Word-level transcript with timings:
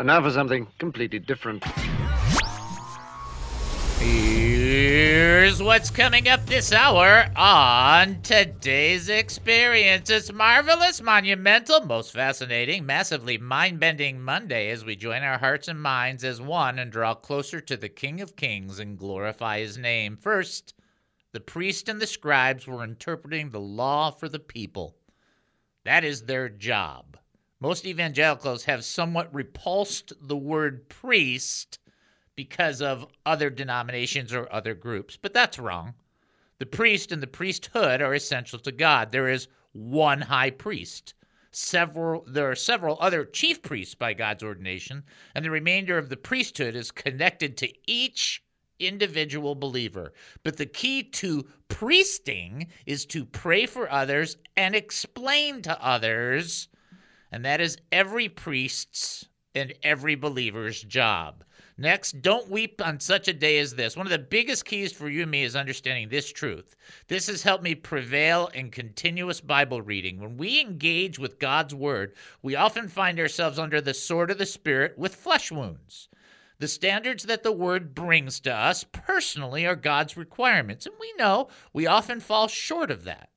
And 0.00 0.06
now 0.06 0.22
for 0.22 0.30
something 0.30 0.66
completely 0.78 1.18
different. 1.18 1.62
Here's 3.98 5.62
what's 5.62 5.90
coming 5.90 6.26
up 6.26 6.46
this 6.46 6.72
hour 6.72 7.30
on 7.36 8.22
today's 8.22 9.10
experience. 9.10 10.08
It's 10.08 10.32
marvelous, 10.32 11.02
monumental, 11.02 11.84
most 11.84 12.14
fascinating, 12.14 12.86
massively 12.86 13.36
mind 13.36 13.78
bending 13.78 14.22
Monday 14.22 14.70
as 14.70 14.86
we 14.86 14.96
join 14.96 15.22
our 15.22 15.36
hearts 15.36 15.68
and 15.68 15.82
minds 15.82 16.24
as 16.24 16.40
one 16.40 16.78
and 16.78 16.90
draw 16.90 17.12
closer 17.12 17.60
to 17.60 17.76
the 17.76 17.90
King 17.90 18.22
of 18.22 18.36
Kings 18.36 18.78
and 18.78 18.96
glorify 18.96 19.58
his 19.58 19.76
name. 19.76 20.16
First, 20.16 20.72
the 21.32 21.40
priest 21.40 21.90
and 21.90 22.00
the 22.00 22.06
scribes 22.06 22.66
were 22.66 22.82
interpreting 22.82 23.50
the 23.50 23.60
law 23.60 24.10
for 24.10 24.30
the 24.30 24.38
people. 24.38 24.96
That 25.84 26.04
is 26.04 26.22
their 26.22 26.48
job. 26.48 27.18
Most 27.60 27.84
evangelicals 27.84 28.64
have 28.64 28.84
somewhat 28.84 29.34
repulsed 29.34 30.14
the 30.20 30.36
word 30.36 30.88
priest 30.88 31.78
because 32.34 32.80
of 32.80 33.06
other 33.26 33.50
denominations 33.50 34.32
or 34.32 34.50
other 34.50 34.74
groups, 34.74 35.18
but 35.20 35.34
that's 35.34 35.58
wrong. 35.58 35.94
The 36.58 36.66
priest 36.66 37.12
and 37.12 37.22
the 37.22 37.26
priesthood 37.26 38.00
are 38.00 38.14
essential 38.14 38.58
to 38.60 38.72
God. 38.72 39.12
There 39.12 39.28
is 39.28 39.48
one 39.72 40.22
high 40.22 40.50
priest. 40.50 41.14
Several 41.52 42.24
there 42.26 42.50
are 42.50 42.54
several 42.54 42.96
other 43.00 43.24
chief 43.24 43.60
priests 43.60 43.94
by 43.94 44.14
God's 44.14 44.42
ordination, 44.42 45.04
and 45.34 45.44
the 45.44 45.50
remainder 45.50 45.98
of 45.98 46.08
the 46.08 46.16
priesthood 46.16 46.74
is 46.74 46.90
connected 46.90 47.56
to 47.58 47.72
each 47.86 48.42
individual 48.78 49.54
believer. 49.54 50.12
But 50.42 50.56
the 50.56 50.66
key 50.66 51.02
to 51.02 51.46
priesting 51.68 52.68
is 52.86 53.04
to 53.06 53.26
pray 53.26 53.66
for 53.66 53.90
others 53.90 54.36
and 54.56 54.74
explain 54.74 55.60
to 55.62 55.84
others, 55.84 56.68
and 57.30 57.44
that 57.44 57.60
is 57.60 57.78
every 57.92 58.28
priest's 58.28 59.26
and 59.54 59.74
every 59.82 60.14
believer's 60.14 60.82
job. 60.82 61.44
Next, 61.76 62.20
don't 62.20 62.50
weep 62.50 62.82
on 62.84 63.00
such 63.00 63.26
a 63.26 63.32
day 63.32 63.58
as 63.58 63.74
this. 63.74 63.96
One 63.96 64.06
of 64.06 64.10
the 64.10 64.18
biggest 64.18 64.66
keys 64.66 64.92
for 64.92 65.08
you 65.08 65.22
and 65.22 65.30
me 65.30 65.44
is 65.44 65.56
understanding 65.56 66.08
this 66.08 66.30
truth. 66.30 66.76
This 67.08 67.26
has 67.28 67.42
helped 67.42 67.64
me 67.64 67.74
prevail 67.74 68.48
in 68.48 68.70
continuous 68.70 69.40
Bible 69.40 69.80
reading. 69.80 70.20
When 70.20 70.36
we 70.36 70.60
engage 70.60 71.18
with 71.18 71.38
God's 71.38 71.74
Word, 71.74 72.14
we 72.42 72.54
often 72.54 72.88
find 72.88 73.18
ourselves 73.18 73.58
under 73.58 73.80
the 73.80 73.94
sword 73.94 74.30
of 74.30 74.36
the 74.36 74.44
Spirit 74.44 74.98
with 74.98 75.14
flesh 75.14 75.50
wounds. 75.50 76.10
The 76.58 76.68
standards 76.68 77.24
that 77.24 77.42
the 77.42 77.50
Word 77.50 77.94
brings 77.94 78.40
to 78.40 78.54
us 78.54 78.84
personally 78.92 79.66
are 79.66 79.74
God's 79.74 80.18
requirements, 80.18 80.84
and 80.84 80.94
we 81.00 81.10
know 81.16 81.48
we 81.72 81.86
often 81.86 82.20
fall 82.20 82.46
short 82.46 82.90
of 82.90 83.04
that. 83.04 83.30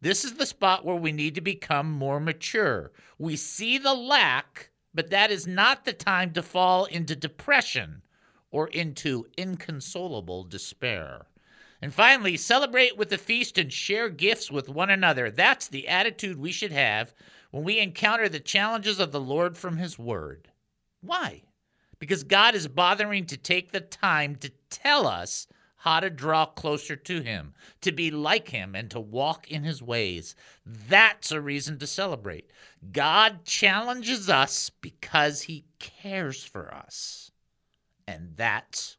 This 0.00 0.24
is 0.24 0.34
the 0.34 0.46
spot 0.46 0.84
where 0.84 0.96
we 0.96 1.12
need 1.12 1.34
to 1.34 1.40
become 1.40 1.90
more 1.90 2.20
mature. 2.20 2.92
We 3.18 3.36
see 3.36 3.78
the 3.78 3.94
lack 3.94 4.70
but 4.92 5.10
that 5.10 5.30
is 5.30 5.46
not 5.46 5.84
the 5.84 5.92
time 5.92 6.32
to 6.32 6.42
fall 6.42 6.84
into 6.86 7.14
depression 7.14 8.02
or 8.50 8.68
into 8.68 9.26
inconsolable 9.36 10.44
despair. 10.44 11.26
And 11.82 11.94
finally, 11.94 12.36
celebrate 12.36 12.96
with 12.96 13.08
the 13.08 13.18
feast 13.18 13.56
and 13.56 13.72
share 13.72 14.08
gifts 14.08 14.50
with 14.50 14.68
one 14.68 14.90
another. 14.90 15.30
That's 15.30 15.68
the 15.68 15.88
attitude 15.88 16.38
we 16.38 16.52
should 16.52 16.72
have 16.72 17.14
when 17.52 17.64
we 17.64 17.78
encounter 17.78 18.28
the 18.28 18.40
challenges 18.40 18.98
of 18.98 19.12
the 19.12 19.20
Lord 19.20 19.56
from 19.56 19.76
His 19.78 19.98
Word. 19.98 20.48
Why? 21.00 21.42
Because 21.98 22.24
God 22.24 22.54
is 22.54 22.68
bothering 22.68 23.26
to 23.26 23.36
take 23.36 23.72
the 23.72 23.80
time 23.80 24.36
to 24.36 24.50
tell 24.68 25.06
us 25.06 25.46
how 25.80 25.98
to 25.98 26.10
draw 26.10 26.44
closer 26.44 26.94
to 26.94 27.22
Him, 27.22 27.54
to 27.80 27.90
be 27.90 28.10
like 28.10 28.50
Him, 28.50 28.74
and 28.74 28.90
to 28.90 29.00
walk 29.00 29.50
in 29.50 29.64
His 29.64 29.82
ways. 29.82 30.34
That's 30.66 31.32
a 31.32 31.40
reason 31.40 31.78
to 31.78 31.86
celebrate. 31.86 32.50
God 32.92 33.44
challenges 33.44 34.28
us 34.28 34.70
because 34.80 35.42
He 35.42 35.64
cares 35.78 36.44
for 36.44 36.74
us. 36.74 37.30
And 38.06 38.34
that's 38.36 38.98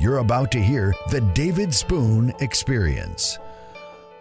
You're 0.00 0.18
about 0.18 0.52
to 0.52 0.62
hear 0.62 0.94
the 1.10 1.20
David 1.20 1.74
Spoon 1.74 2.32
Experience. 2.38 3.36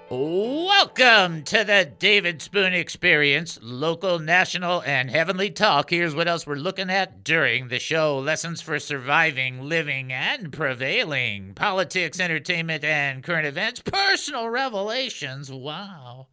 Welcome 0.09 1.43
to 1.43 1.63
the 1.63 1.93
David 1.99 2.41
Spoon 2.41 2.73
Experience, 2.73 3.59
local, 3.61 4.17
national, 4.17 4.81
and 4.81 5.11
heavenly 5.11 5.51
talk. 5.51 5.91
Here's 5.91 6.15
what 6.15 6.27
else 6.27 6.47
we're 6.47 6.55
looking 6.55 6.89
at 6.89 7.23
during 7.23 7.67
the 7.67 7.77
show 7.77 8.17
lessons 8.17 8.59
for 8.59 8.79
surviving, 8.79 9.61
living, 9.61 10.11
and 10.11 10.51
prevailing, 10.51 11.53
politics, 11.53 12.19
entertainment, 12.19 12.83
and 12.83 13.23
current 13.23 13.45
events, 13.45 13.79
personal 13.79 14.49
revelations. 14.49 15.51
Wow. 15.51 16.25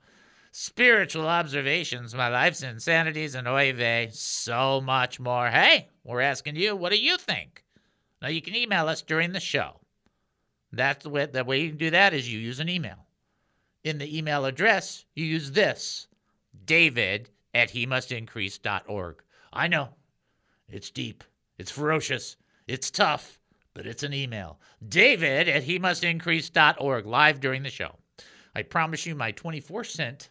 Spiritual 0.52 1.28
observations, 1.28 2.14
my 2.14 2.28
life's 2.28 2.62
insanities, 2.62 3.34
and 3.34 3.46
oy 3.46 3.74
vey, 3.74 4.08
so 4.10 4.80
much 4.80 5.20
more. 5.20 5.50
Hey, 5.50 5.90
we're 6.02 6.22
asking 6.22 6.56
you, 6.56 6.74
what 6.74 6.92
do 6.92 6.98
you 6.98 7.18
think? 7.18 7.63
Now 8.24 8.30
you 8.30 8.40
can 8.40 8.56
email 8.56 8.88
us 8.88 9.02
during 9.02 9.32
the 9.32 9.38
show. 9.38 9.82
That's 10.72 11.02
the 11.02 11.10
way 11.10 11.26
the 11.26 11.44
way 11.44 11.60
you 11.60 11.68
can 11.68 11.76
do 11.76 11.90
that 11.90 12.14
is 12.14 12.32
you 12.32 12.38
use 12.38 12.58
an 12.58 12.70
email. 12.70 13.04
In 13.84 13.98
the 13.98 14.16
email 14.16 14.46
address, 14.46 15.04
you 15.14 15.26
use 15.26 15.50
this 15.50 16.08
David 16.64 17.28
at 17.52 17.68
he 17.68 17.84
must 17.84 18.10
increase.org. 18.12 19.22
I 19.52 19.68
know. 19.68 19.90
It's 20.70 20.90
deep. 20.90 21.22
It's 21.58 21.70
ferocious. 21.70 22.36
It's 22.66 22.90
tough, 22.90 23.38
but 23.74 23.86
it's 23.86 24.02
an 24.02 24.14
email. 24.14 24.58
David 24.88 25.46
at 25.46 25.64
he 25.64 25.78
must 25.78 26.02
increase.org 26.02 27.04
live 27.04 27.40
during 27.40 27.62
the 27.62 27.68
show. 27.68 27.94
I 28.56 28.62
promise 28.62 29.04
you 29.04 29.14
my 29.14 29.32
24 29.32 29.84
cent 29.84 30.30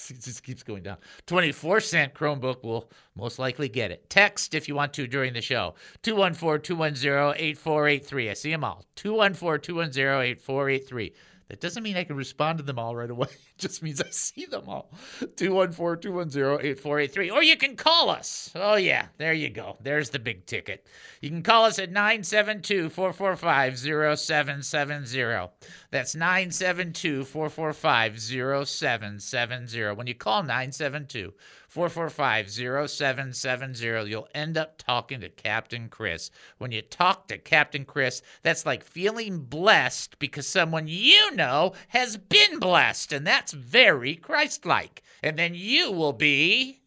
it 0.10 0.22
just 0.22 0.42
keeps 0.42 0.62
going 0.62 0.82
down. 0.82 0.96
24 1.26 1.80
cent 1.80 2.14
Chromebook 2.14 2.62
will 2.62 2.90
most 3.16 3.38
likely 3.38 3.68
get 3.68 3.90
it. 3.90 4.08
Text 4.08 4.54
if 4.54 4.68
you 4.68 4.74
want 4.74 4.92
to 4.94 5.06
during 5.06 5.32
the 5.32 5.42
show. 5.42 5.74
214 6.02 6.62
210 6.62 7.34
8483. 7.36 8.30
I 8.30 8.34
see 8.34 8.50
them 8.50 8.64
all. 8.64 8.84
214 8.96 9.62
210 9.62 10.22
8483. 10.22 11.12
That 11.50 11.60
doesn't 11.60 11.82
mean 11.82 11.96
I 11.96 12.04
can 12.04 12.14
respond 12.14 12.58
to 12.58 12.64
them 12.64 12.78
all 12.78 12.94
right 12.94 13.10
away. 13.10 13.26
It 13.60 13.68
just 13.68 13.82
means 13.82 14.00
I 14.00 14.08
see 14.08 14.46
them 14.46 14.68
all. 14.68 14.90
214 15.36 16.00
210 16.00 16.64
8483. 16.64 17.30
Or 17.30 17.42
you 17.42 17.56
can 17.58 17.76
call 17.76 18.08
us. 18.08 18.50
Oh, 18.54 18.76
yeah, 18.76 19.08
there 19.18 19.34
you 19.34 19.50
go. 19.50 19.76
There's 19.82 20.08
the 20.10 20.18
big 20.18 20.46
ticket. 20.46 20.86
You 21.20 21.28
can 21.28 21.42
call 21.42 21.64
us 21.64 21.78
at 21.78 21.90
972 21.90 22.88
445 22.88 23.78
0770. 23.78 25.50
That's 25.90 26.14
972 26.14 27.24
445 27.24 28.20
0770. 28.20 29.94
When 29.94 30.06
you 30.06 30.14
call 30.14 30.42
972 30.42 31.34
445 31.70 32.50
0770. 32.50 34.10
You'll 34.10 34.26
end 34.34 34.58
up 34.58 34.76
talking 34.76 35.20
to 35.20 35.28
Captain 35.28 35.88
Chris. 35.88 36.32
When 36.58 36.72
you 36.72 36.82
talk 36.82 37.28
to 37.28 37.38
Captain 37.38 37.84
Chris, 37.84 38.22
that's 38.42 38.66
like 38.66 38.82
feeling 38.82 39.38
blessed 39.38 40.18
because 40.18 40.48
someone 40.48 40.88
you 40.88 41.30
know 41.36 41.74
has 41.90 42.16
been 42.16 42.58
blessed, 42.58 43.12
and 43.12 43.24
that's 43.24 43.52
very 43.52 44.16
Christ 44.16 44.66
like. 44.66 45.04
And 45.22 45.38
then 45.38 45.54
you 45.54 45.92
will 45.92 46.12
be. 46.12 46.80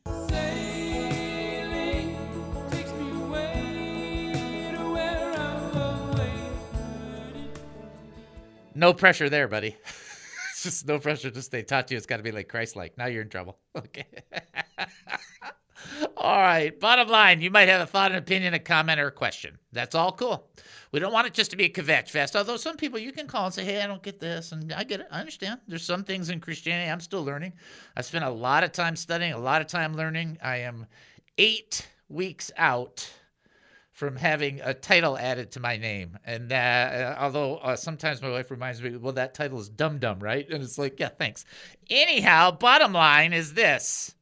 No 8.76 8.94
pressure 8.94 9.30
there, 9.30 9.48
buddy. 9.48 9.78
just 10.64 10.88
no 10.88 11.00
pressure. 11.00 11.30
Just 11.30 11.52
they 11.52 11.64
taught 11.64 11.92
you 11.92 11.98
it's 11.98 12.06
got 12.06 12.18
to 12.18 12.24
be 12.24 12.32
like 12.32 12.48
Christ 12.48 12.76
like. 12.76 12.98
Now 12.98 13.06
you're 13.08 13.24
in 13.24 13.30
trouble. 13.30 13.60
Okay. 13.78 14.06
all 16.18 16.38
right. 16.38 16.80
Bottom 16.80 17.10
line, 17.10 17.42
you 17.42 17.52
might 17.52 17.68
have 17.68 17.82
a 17.82 17.86
thought, 17.86 18.12
an 18.12 18.18
opinion, 18.18 18.54
a 18.54 18.60
comment, 18.60 19.00
or 19.00 19.08
a 19.08 19.12
question. 19.12 19.58
That's 19.74 19.96
all 19.96 20.12
cool. 20.14 20.48
We 20.92 21.00
don't 21.00 21.12
want 21.12 21.28
it 21.28 21.34
just 21.34 21.52
to 21.52 21.58
be 21.58 21.66
a 21.66 21.70
kvetch 21.70 22.10
fest. 22.10 22.36
Although 22.36 22.58
some 22.58 22.78
people 22.78 23.00
you 23.00 23.12
can 23.12 23.28
call 23.28 23.46
and 23.46 23.54
say, 23.54 23.66
"Hey, 23.66 23.82
I 23.82 23.88
don't 23.88 24.02
get 24.04 24.20
this," 24.20 24.52
and 24.52 24.72
I 24.74 24.84
get 24.84 25.02
it. 25.02 25.08
I 25.12 25.20
understand. 25.20 25.60
There's 25.68 25.84
some 25.86 26.04
things 26.04 26.30
in 26.30 26.40
Christianity 26.40 26.90
I'm 26.90 27.00
still 27.00 27.24
learning. 27.24 27.54
I 27.98 28.02
spent 28.02 28.24
a 28.24 28.30
lot 28.30 28.64
of 28.64 28.72
time 28.72 28.96
studying, 28.96 29.34
a 29.34 29.40
lot 29.40 29.62
of 29.62 29.68
time 29.68 29.96
learning. 29.96 30.38
I 30.42 30.58
am 30.58 30.86
eight 31.38 31.88
weeks 32.10 32.52
out 32.58 33.10
from 33.94 34.16
having 34.16 34.60
a 34.62 34.74
title 34.74 35.18
added 35.18 35.52
to 35.52 35.60
my 35.60 35.78
name. 35.78 36.18
And 36.26 36.52
uh, 36.52 37.16
although 37.20 37.58
uh, 37.58 37.76
sometimes 37.76 38.22
my 38.22 38.30
wife 38.30 38.52
reminds 38.52 38.82
me, 38.82 38.98
well, 38.98 39.14
that 39.14 39.34
title 39.36 39.60
is 39.60 39.70
Dum 39.70 40.00
Dum, 40.00 40.20
right? 40.20 40.50
And 40.50 40.64
it's 40.64 40.78
like, 40.80 41.00
yeah, 41.00 41.10
thanks. 41.10 41.46
Anyhow, 41.90 42.52
bottom 42.52 42.92
line 42.92 43.34
is 43.34 43.54
this 43.54 44.16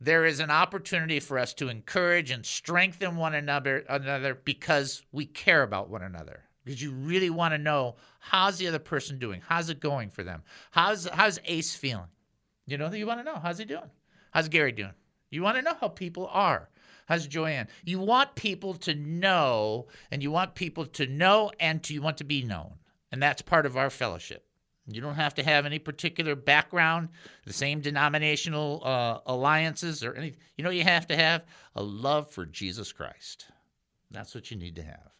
there 0.00 0.24
is 0.24 0.40
an 0.40 0.50
opportunity 0.50 1.20
for 1.20 1.38
us 1.38 1.52
to 1.54 1.68
encourage 1.68 2.30
and 2.30 2.46
strengthen 2.46 3.16
one 3.16 3.34
another, 3.34 3.84
another 3.88 4.34
because 4.34 5.02
we 5.12 5.26
care 5.26 5.62
about 5.62 5.90
one 5.90 6.02
another. 6.02 6.44
because 6.64 6.80
you 6.80 6.92
really 6.92 7.30
want 7.30 7.52
to 7.52 7.58
know 7.58 7.96
how's 8.20 8.56
the 8.58 8.68
other 8.68 8.78
person 8.78 9.18
doing? 9.18 9.42
How's 9.46 9.68
it 9.68 9.80
going 9.80 10.08
for 10.10 10.22
them? 10.22 10.42
How's 10.70 11.06
how's 11.06 11.38
Ace 11.44 11.74
feeling? 11.74 12.08
You 12.66 12.78
know, 12.78 12.90
you 12.92 13.06
want 13.06 13.20
to 13.20 13.24
know 13.24 13.38
how's 13.42 13.58
he 13.58 13.64
doing? 13.66 13.90
How's 14.30 14.48
Gary 14.48 14.72
doing? 14.72 14.94
You 15.30 15.42
want 15.42 15.56
to 15.56 15.62
know 15.62 15.74
how 15.80 15.88
people 15.88 16.28
are. 16.32 16.69
How's 17.10 17.26
Joanne? 17.26 17.66
You 17.84 17.98
want 17.98 18.36
people 18.36 18.74
to 18.74 18.94
know, 18.94 19.88
and 20.12 20.22
you 20.22 20.30
want 20.30 20.54
people 20.54 20.86
to 20.86 21.08
know, 21.08 21.50
and 21.58 21.82
to, 21.82 21.92
you 21.92 22.00
want 22.00 22.18
to 22.18 22.24
be 22.24 22.44
known. 22.44 22.74
And 23.10 23.20
that's 23.20 23.42
part 23.42 23.66
of 23.66 23.76
our 23.76 23.90
fellowship. 23.90 24.46
You 24.86 25.00
don't 25.00 25.16
have 25.16 25.34
to 25.34 25.42
have 25.42 25.66
any 25.66 25.80
particular 25.80 26.36
background, 26.36 27.08
the 27.44 27.52
same 27.52 27.80
denominational 27.80 28.80
uh, 28.84 29.18
alliances 29.26 30.04
or 30.04 30.14
anything. 30.14 30.38
You 30.56 30.62
know, 30.62 30.70
you 30.70 30.84
have 30.84 31.08
to 31.08 31.16
have 31.16 31.46
a 31.74 31.82
love 31.82 32.30
for 32.30 32.46
Jesus 32.46 32.92
Christ. 32.92 33.46
That's 34.12 34.32
what 34.32 34.52
you 34.52 34.56
need 34.56 34.76
to 34.76 34.84
have. 34.84 35.10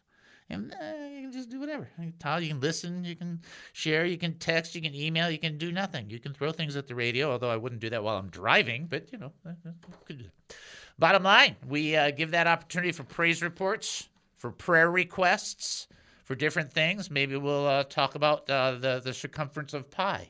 And 0.49 0.73
uh, 0.73 1.07
you 1.13 1.23
can 1.23 1.33
just 1.33 1.49
do 1.49 1.59
whatever. 1.59 1.89
You 1.99 2.13
can, 2.17 2.43
you 2.43 2.49
can 2.49 2.61
listen, 2.61 3.03
you 3.03 3.17
can 3.17 3.41
share, 3.73 4.05
you 4.05 4.17
can 4.17 4.35
text, 4.35 4.75
you 4.75 4.81
can 4.81 4.95
email, 4.95 5.29
you 5.29 5.39
can 5.39 5.57
do 5.57 5.73
nothing. 5.73 6.09
You 6.09 6.19
can 6.19 6.33
throw 6.33 6.53
things 6.53 6.77
at 6.77 6.87
the 6.87 6.95
radio, 6.95 7.31
although 7.31 7.49
I 7.49 7.57
wouldn't 7.57 7.81
do 7.81 7.89
that 7.89 8.01
while 8.01 8.17
I'm 8.17 8.29
driving, 8.29 8.87
but 8.87 9.11
you 9.11 9.17
know, 9.17 9.33
you 9.45 9.73
could 10.05 10.19
do 10.19 10.23
that. 10.23 10.55
Bottom 11.01 11.23
line, 11.23 11.55
we 11.67 11.95
uh, 11.95 12.11
give 12.11 12.29
that 12.29 12.45
opportunity 12.45 12.91
for 12.91 13.03
praise 13.03 13.41
reports, 13.41 14.07
for 14.37 14.51
prayer 14.51 14.91
requests, 14.91 15.87
for 16.25 16.35
different 16.35 16.71
things. 16.71 17.09
Maybe 17.09 17.35
we'll 17.35 17.65
uh, 17.65 17.85
talk 17.85 18.13
about 18.13 18.47
uh, 18.47 18.73
the, 18.73 19.01
the 19.03 19.11
circumference 19.11 19.73
of 19.73 19.89
pi. 19.89 20.29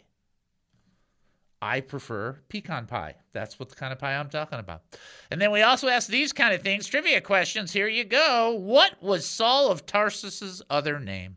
I 1.62 1.82
prefer 1.82 2.40
pecan 2.48 2.86
pie. 2.86 3.16
That's 3.34 3.60
what 3.60 3.68
the 3.68 3.76
kind 3.76 3.92
of 3.92 4.00
pie 4.00 4.16
I'm 4.16 4.30
talking 4.30 4.60
about. 4.60 4.84
And 5.30 5.42
then 5.42 5.52
we 5.52 5.62
also 5.62 5.90
ask 5.90 6.08
these 6.08 6.32
kind 6.32 6.54
of 6.56 6.62
things 6.62 6.88
trivia 6.88 7.20
questions. 7.20 7.74
Here 7.74 7.90
you 7.90 8.06
go. 8.06 8.52
What 8.58 8.94
was 9.04 9.26
Saul 9.26 9.72
of 9.72 9.86
Tarsus's 9.86 10.62
other 10.70 11.02
name? 11.02 11.36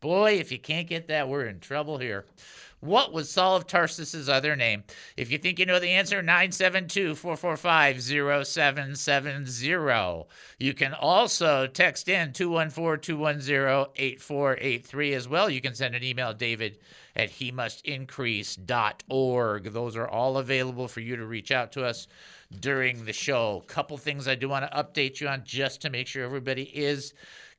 Boy, 0.00 0.32
if 0.32 0.52
you 0.52 0.58
can't 0.58 0.86
get 0.86 1.08
that, 1.08 1.30
we're 1.30 1.46
in 1.46 1.58
trouble 1.58 1.96
here. 1.96 2.26
What 2.84 3.14
was 3.14 3.30
Saul 3.30 3.56
of 3.56 3.66
Tarsus's 3.66 4.28
other 4.28 4.54
name? 4.56 4.84
If 5.16 5.30
you 5.30 5.38
think 5.38 5.58
you 5.58 5.64
know 5.64 5.78
the 5.78 5.88
answer, 5.88 6.20
972 6.20 7.14
445 7.14 8.02
0770. 8.46 10.26
You 10.58 10.74
can 10.74 10.92
also 10.92 11.66
text 11.66 12.10
in 12.10 12.34
214 12.34 13.00
210 13.00 13.86
8483 13.96 15.14
as 15.14 15.26
well. 15.26 15.48
You 15.48 15.62
can 15.62 15.74
send 15.74 15.94
an 15.94 16.04
email, 16.04 16.34
David 16.34 16.78
at 17.16 17.30
he 17.30 17.50
must 17.50 17.86
increase.org. 17.86 19.64
Those 19.72 19.96
are 19.96 20.08
all 20.08 20.36
available 20.36 20.88
for 20.88 21.00
you 21.00 21.16
to 21.16 21.24
reach 21.24 21.50
out 21.50 21.72
to 21.72 21.84
us 21.84 22.06
during 22.60 23.04
the 23.04 23.12
show. 23.12 23.62
Couple 23.66 23.96
things 23.96 24.28
I 24.28 24.34
do 24.34 24.48
want 24.48 24.70
to 24.70 24.76
update 24.76 25.20
you 25.20 25.28
on 25.28 25.42
just 25.44 25.80
to 25.82 25.90
make 25.90 26.06
sure 26.06 26.24
everybody 26.24 26.64
is 26.64 27.14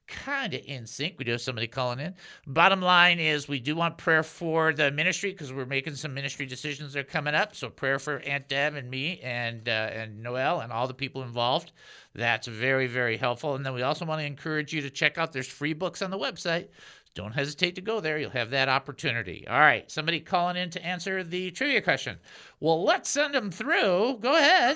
kind 0.08 0.54
of 0.54 0.62
in 0.66 0.86
sync. 0.86 1.16
We 1.18 1.26
do 1.26 1.32
have 1.32 1.42
somebody 1.42 1.68
calling 1.68 2.00
in. 2.00 2.14
Bottom 2.48 2.82
line 2.82 3.20
is 3.20 3.48
we 3.48 3.60
do 3.60 3.76
want 3.76 3.98
prayer 3.98 4.24
for 4.24 4.74
the 4.74 4.92
ministry 4.92 5.32
because 5.32 5.52
we're 5.52 5.66
making 5.66 5.96
some 5.96 6.14
ministry 6.14 6.46
decisions 6.46 6.94
that 6.94 7.00
are 7.00 7.04
coming 7.04 7.36
up. 7.36 7.56
So 7.56 7.70
prayer 7.70 8.00
for 8.00 8.20
Aunt 8.20 8.48
Deb 8.48 8.76
and 8.76 8.90
me 8.90 9.20
and 9.22 9.68
uh, 9.68 9.90
and 9.94 10.22
Noel 10.22 10.62
and 10.62 10.72
all 10.72 10.88
the 10.88 10.94
people 10.94 11.24
involved. 11.24 11.72
That's 12.14 12.48
very 12.48 12.88
very 12.88 13.18
helpful. 13.18 13.56
And 13.56 13.66
then 13.66 13.74
we 13.74 13.82
also 13.82 14.06
want 14.06 14.22
to 14.22 14.26
encourage 14.26 14.74
you 14.74 14.82
to 14.82 14.90
check 14.90 15.18
out. 15.18 15.34
There's 15.34 15.48
free 15.48 15.74
books 15.74 16.02
on 16.02 16.12
the 16.12 16.20
website. 16.20 16.68
Don't 17.16 17.32
hesitate 17.32 17.76
to 17.76 17.82
go 17.82 18.02
there. 18.02 18.18
You'll 18.18 18.30
have 18.32 18.50
that 18.50 18.68
opportunity. 18.68 19.48
All 19.48 19.60
right, 19.60 19.90
somebody 19.90 20.20
calling 20.20 20.58
in 20.58 20.70
to 20.72 20.86
answer 20.86 21.24
the 21.24 21.50
trivia 21.52 21.82
question. 21.82 22.18
Well, 22.60 22.84
let's 22.84 23.10
send 23.10 23.34
them 23.34 23.52
through. 23.52 24.18
Go 24.20 24.36
ahead. 24.36 24.76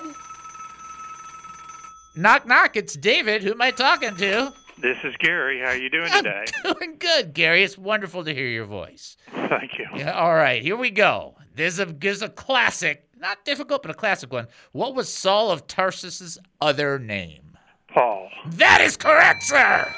Knock 2.16 2.48
knock. 2.48 2.76
It's 2.76 2.96
David. 2.96 3.44
Who 3.44 3.52
am 3.52 3.62
I 3.62 3.72
talking 3.72 4.16
to? 4.16 4.54
This 4.82 4.98
is 5.04 5.16
Gary. 5.18 5.60
How 5.60 5.68
are 5.68 5.78
you 5.78 5.90
doing 5.90 6.10
I'm 6.10 6.24
today? 6.24 6.46
doing 6.64 6.96
good, 7.00 7.34
Gary. 7.34 7.64
It's 7.64 7.78
wonderful 7.78 8.24
to 8.24 8.34
hear 8.34 8.48
your 8.48 8.66
voice. 8.66 9.18
Thank 9.32 9.78
you. 9.78 9.86
Yeah, 9.96 10.12
all 10.12 10.34
right, 10.34 10.62
here 10.62 10.78
we 10.78 10.90
go. 10.90 11.36
There's 11.56 11.80
a 11.80 11.86
there's 11.86 12.22
a 12.22 12.30
classic, 12.30 13.06
not 13.18 13.44
difficult, 13.44 13.82
but 13.82 13.92
a 13.92 13.96
classic 13.96 14.32
one. 14.32 14.48
What 14.72 14.96
was 14.96 15.12
Saul 15.14 15.52
of 15.52 15.68
Tarsus's 15.68 16.38
other 16.62 16.98
name? 16.98 17.58
Paul. 17.94 18.30
That 18.52 18.80
is 18.82 18.96
correct, 18.96 19.44
sir. 19.44 19.94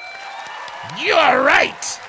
You 0.98 1.14
are 1.14 1.42
right. 1.42 2.00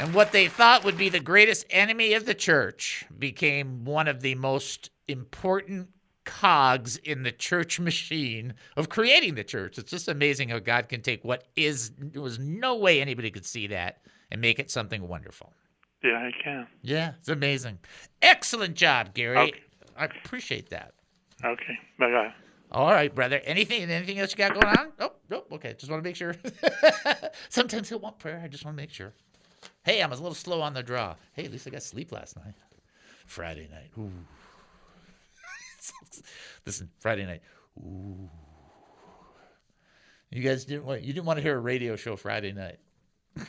And 0.00 0.14
what 0.14 0.32
they 0.32 0.48
thought 0.48 0.84
would 0.84 0.96
be 0.96 1.08
the 1.08 1.20
greatest 1.20 1.66
enemy 1.70 2.14
of 2.14 2.24
the 2.24 2.34
church 2.34 3.04
became 3.16 3.84
one 3.84 4.08
of 4.08 4.20
the 4.22 4.34
most 4.36 4.90
important 5.06 5.88
cogs 6.28 6.98
in 6.98 7.22
the 7.22 7.32
church 7.32 7.80
machine 7.80 8.52
of 8.76 8.90
creating 8.90 9.34
the 9.34 9.42
church. 9.42 9.78
It's 9.78 9.90
just 9.90 10.08
amazing 10.08 10.50
how 10.50 10.58
God 10.58 10.90
can 10.90 11.00
take 11.00 11.24
what 11.24 11.44
is 11.56 11.90
there 11.98 12.20
was 12.20 12.38
no 12.38 12.76
way 12.76 13.00
anybody 13.00 13.30
could 13.30 13.46
see 13.46 13.66
that 13.68 14.02
and 14.30 14.38
make 14.40 14.58
it 14.58 14.70
something 14.70 15.08
wonderful. 15.08 15.54
Yeah, 16.04 16.18
I 16.18 16.30
can. 16.42 16.66
Yeah, 16.82 17.12
it's 17.18 17.30
amazing. 17.30 17.78
Excellent 18.20 18.76
job, 18.76 19.14
Gary. 19.14 19.38
Okay. 19.38 19.60
I 19.96 20.04
appreciate 20.04 20.68
that. 20.68 20.92
Okay. 21.42 21.78
Bye 21.98 22.10
bye. 22.10 22.34
All 22.70 22.92
right, 22.92 23.12
brother. 23.12 23.40
Anything 23.44 23.90
anything 23.90 24.18
else 24.18 24.32
you 24.32 24.36
got 24.36 24.52
going 24.52 24.66
on? 24.66 24.92
Oh, 25.00 25.12
nope. 25.30 25.48
Okay, 25.52 25.74
just 25.78 25.90
want 25.90 26.04
to 26.04 26.08
make 26.08 26.16
sure. 26.16 26.34
Sometimes 27.48 27.88
he'll 27.88 28.00
want 28.00 28.18
prayer. 28.18 28.40
I 28.44 28.48
just 28.48 28.66
want 28.66 28.76
to 28.76 28.82
make 28.82 28.90
sure. 28.90 29.14
Hey, 29.82 30.02
I'm 30.02 30.12
a 30.12 30.14
little 30.14 30.34
slow 30.34 30.60
on 30.60 30.74
the 30.74 30.82
draw. 30.82 31.14
Hey, 31.32 31.46
at 31.46 31.52
least 31.52 31.66
I 31.66 31.70
got 31.70 31.82
sleep 31.82 32.12
last 32.12 32.36
night. 32.36 32.54
Friday 33.26 33.68
night. 33.72 33.90
Ooh. 33.98 34.12
Listen, 36.66 36.90
Friday 36.98 37.26
night. 37.26 37.42
Ooh. 37.78 38.28
You 40.30 40.42
guys 40.42 40.64
didn't 40.64 40.84
want 40.84 41.02
you 41.02 41.12
didn't 41.12 41.26
want 41.26 41.38
to 41.38 41.42
hear 41.42 41.56
a 41.56 41.60
radio 41.60 41.96
show 41.96 42.16
Friday 42.16 42.52
night. 42.52 42.78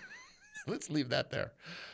let's 0.68 0.90
leave 0.90 1.10
that 1.10 1.30
there. 1.30 1.52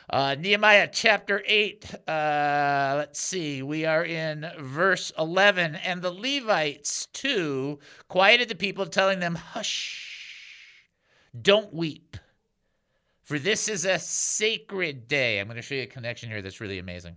Uh, 0.08 0.36
Nehemiah 0.38 0.88
chapter 0.92 1.42
8. 1.44 2.08
Uh, 2.08 2.94
let's 2.96 3.20
see. 3.20 3.62
We 3.62 3.84
are 3.84 4.04
in 4.04 4.48
verse 4.60 5.12
11. 5.18 5.74
And 5.76 6.00
the 6.00 6.12
Levites, 6.12 7.06
too, 7.06 7.80
quieted 8.08 8.48
the 8.48 8.54
people, 8.54 8.86
telling 8.86 9.18
them, 9.18 9.34
Hush, 9.34 10.52
don't 11.40 11.74
weep, 11.74 12.16
for 13.24 13.38
this 13.38 13.68
is 13.68 13.84
a 13.84 13.98
sacred 13.98 15.08
day. 15.08 15.40
I'm 15.40 15.48
going 15.48 15.56
to 15.56 15.62
show 15.62 15.74
you 15.74 15.82
a 15.82 15.86
connection 15.86 16.30
here 16.30 16.42
that's 16.42 16.60
really 16.60 16.78
amazing. 16.78 17.16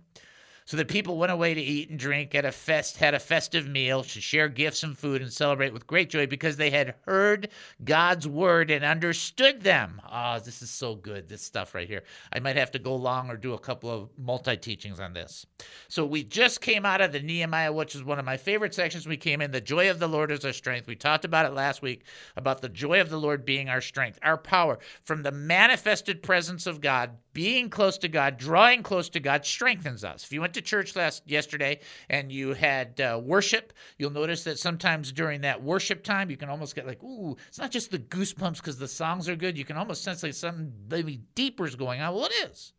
So 0.70 0.76
the 0.76 0.84
people 0.84 1.18
went 1.18 1.32
away 1.32 1.52
to 1.52 1.60
eat 1.60 1.90
and 1.90 1.98
drink 1.98 2.32
at 2.32 2.44
a 2.44 2.52
fest, 2.52 2.98
had 2.98 3.12
a 3.12 3.18
festive 3.18 3.66
meal, 3.66 4.04
to 4.04 4.20
share 4.20 4.48
gifts 4.48 4.84
and 4.84 4.96
food, 4.96 5.20
and 5.20 5.32
celebrate 5.32 5.72
with 5.72 5.84
great 5.84 6.10
joy 6.10 6.28
because 6.28 6.56
they 6.56 6.70
had 6.70 6.94
heard 7.06 7.48
God's 7.82 8.28
word 8.28 8.70
and 8.70 8.84
understood 8.84 9.62
them. 9.62 10.00
Ah, 10.04 10.36
oh, 10.36 10.38
this 10.38 10.62
is 10.62 10.70
so 10.70 10.94
good, 10.94 11.28
this 11.28 11.42
stuff 11.42 11.74
right 11.74 11.88
here. 11.88 12.04
I 12.32 12.38
might 12.38 12.54
have 12.54 12.70
to 12.70 12.78
go 12.78 12.94
long 12.94 13.28
or 13.30 13.36
do 13.36 13.54
a 13.54 13.58
couple 13.58 13.90
of 13.90 14.10
multi 14.16 14.56
teachings 14.56 15.00
on 15.00 15.12
this. 15.12 15.44
So 15.88 16.06
we 16.06 16.22
just 16.22 16.60
came 16.60 16.86
out 16.86 17.00
of 17.00 17.10
the 17.10 17.18
Nehemiah, 17.18 17.72
which 17.72 17.96
is 17.96 18.04
one 18.04 18.20
of 18.20 18.24
my 18.24 18.36
favorite 18.36 18.72
sections. 18.72 19.08
We 19.08 19.16
came 19.16 19.40
in, 19.40 19.50
the 19.50 19.60
joy 19.60 19.90
of 19.90 19.98
the 19.98 20.06
Lord 20.06 20.30
is 20.30 20.44
our 20.44 20.52
strength. 20.52 20.86
We 20.86 20.94
talked 20.94 21.24
about 21.24 21.46
it 21.46 21.52
last 21.52 21.82
week 21.82 22.04
about 22.36 22.60
the 22.60 22.68
joy 22.68 23.00
of 23.00 23.10
the 23.10 23.18
Lord 23.18 23.44
being 23.44 23.68
our 23.68 23.80
strength, 23.80 24.20
our 24.22 24.38
power 24.38 24.78
from 25.02 25.24
the 25.24 25.32
manifested 25.32 26.22
presence 26.22 26.68
of 26.68 26.80
God 26.80 27.16
being 27.32 27.70
close 27.70 27.98
to 27.98 28.08
God, 28.08 28.36
drawing 28.36 28.82
close 28.82 29.08
to 29.10 29.20
God 29.20 29.44
strengthens 29.44 30.04
us. 30.04 30.24
If 30.24 30.32
you 30.32 30.40
went 30.40 30.54
to 30.54 30.62
church 30.62 30.96
last 30.96 31.22
yesterday 31.26 31.80
and 32.08 32.32
you 32.32 32.54
had 32.54 33.00
uh, 33.00 33.20
worship, 33.22 33.72
you'll 33.98 34.10
notice 34.10 34.44
that 34.44 34.58
sometimes 34.58 35.12
during 35.12 35.42
that 35.42 35.62
worship 35.62 36.02
time, 36.02 36.30
you 36.30 36.36
can 36.36 36.48
almost 36.48 36.74
get 36.74 36.86
like, 36.86 37.02
ooh, 37.02 37.36
it's 37.48 37.58
not 37.58 37.70
just 37.70 37.90
the 37.90 37.98
goosebumps 37.98 38.56
because 38.56 38.78
the 38.78 38.88
songs 38.88 39.28
are 39.28 39.36
good. 39.36 39.56
You 39.56 39.64
can 39.64 39.76
almost 39.76 40.02
sense 40.02 40.22
like 40.22 40.34
something 40.34 40.72
maybe 40.90 41.20
deeper 41.34 41.66
is 41.66 41.76
going 41.76 42.00
on. 42.00 42.14
Well, 42.14 42.26
it 42.26 42.50
is. 42.50 42.72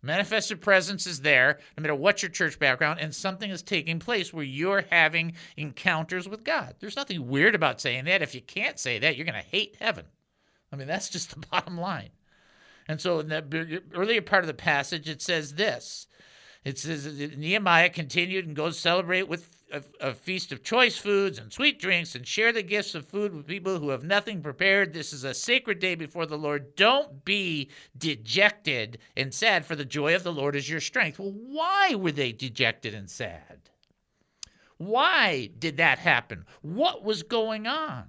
Manifested 0.00 0.60
presence 0.60 1.08
is 1.08 1.22
there, 1.22 1.58
no 1.76 1.82
matter 1.82 1.94
what 1.94 2.22
your 2.22 2.30
church 2.30 2.58
background, 2.58 3.00
and 3.00 3.12
something 3.12 3.50
is 3.50 3.62
taking 3.62 3.98
place 3.98 4.32
where 4.32 4.44
you're 4.44 4.84
having 4.90 5.32
encounters 5.56 6.28
with 6.28 6.44
God. 6.44 6.76
There's 6.78 6.94
nothing 6.94 7.26
weird 7.26 7.56
about 7.56 7.80
saying 7.80 8.04
that. 8.04 8.22
If 8.22 8.32
you 8.32 8.40
can't 8.40 8.78
say 8.78 9.00
that, 9.00 9.16
you're 9.16 9.26
going 9.26 9.42
to 9.42 9.50
hate 9.50 9.76
heaven. 9.80 10.04
I 10.72 10.76
mean, 10.76 10.86
that's 10.86 11.08
just 11.08 11.30
the 11.30 11.46
bottom 11.50 11.78
line. 11.78 12.10
And 12.88 13.00
so 13.00 13.20
in 13.20 13.28
the 13.28 13.82
earlier 13.94 14.22
part 14.22 14.42
of 14.42 14.48
the 14.48 14.54
passage, 14.54 15.08
it 15.08 15.20
says 15.20 15.54
this. 15.54 16.06
It 16.64 16.78
says 16.78 17.06
Nehemiah 17.36 17.90
continued 17.90 18.46
and 18.46 18.56
goes 18.56 18.78
celebrate 18.78 19.28
with 19.28 19.48
a, 19.72 19.82
a, 20.00 20.14
feast 20.14 20.50
of 20.50 20.62
choice 20.62 20.96
foods 20.96 21.38
and 21.38 21.52
sweet 21.52 21.78
drinks 21.78 22.14
and 22.14 22.26
share 22.26 22.52
the 22.52 22.62
gifts 22.62 22.94
of 22.94 23.06
food 23.06 23.34
with 23.34 23.46
people 23.46 23.78
who 23.78 23.90
have 23.90 24.02
nothing 24.02 24.42
prepared. 24.42 24.92
This 24.92 25.12
is 25.12 25.24
a 25.24 25.34
sacred 25.34 25.78
day 25.78 25.94
before 25.94 26.26
the 26.26 26.38
Lord. 26.38 26.74
Don't 26.74 27.24
be 27.24 27.70
dejected 27.96 28.98
and 29.16 29.32
sad, 29.32 29.66
for 29.66 29.76
the 29.76 29.84
joy 29.84 30.14
of 30.14 30.24
the 30.24 30.32
Lord 30.32 30.56
is 30.56 30.68
your 30.68 30.80
strength. 30.80 31.18
Well, 31.18 31.32
why 31.32 31.94
were 31.94 32.12
they 32.12 32.32
dejected 32.32 32.94
and 32.94 33.10
sad? 33.10 33.70
Why 34.78 35.50
did 35.58 35.76
that 35.76 35.98
happen? 35.98 36.46
What 36.62 37.04
was 37.04 37.22
going 37.22 37.66
on? 37.66 38.08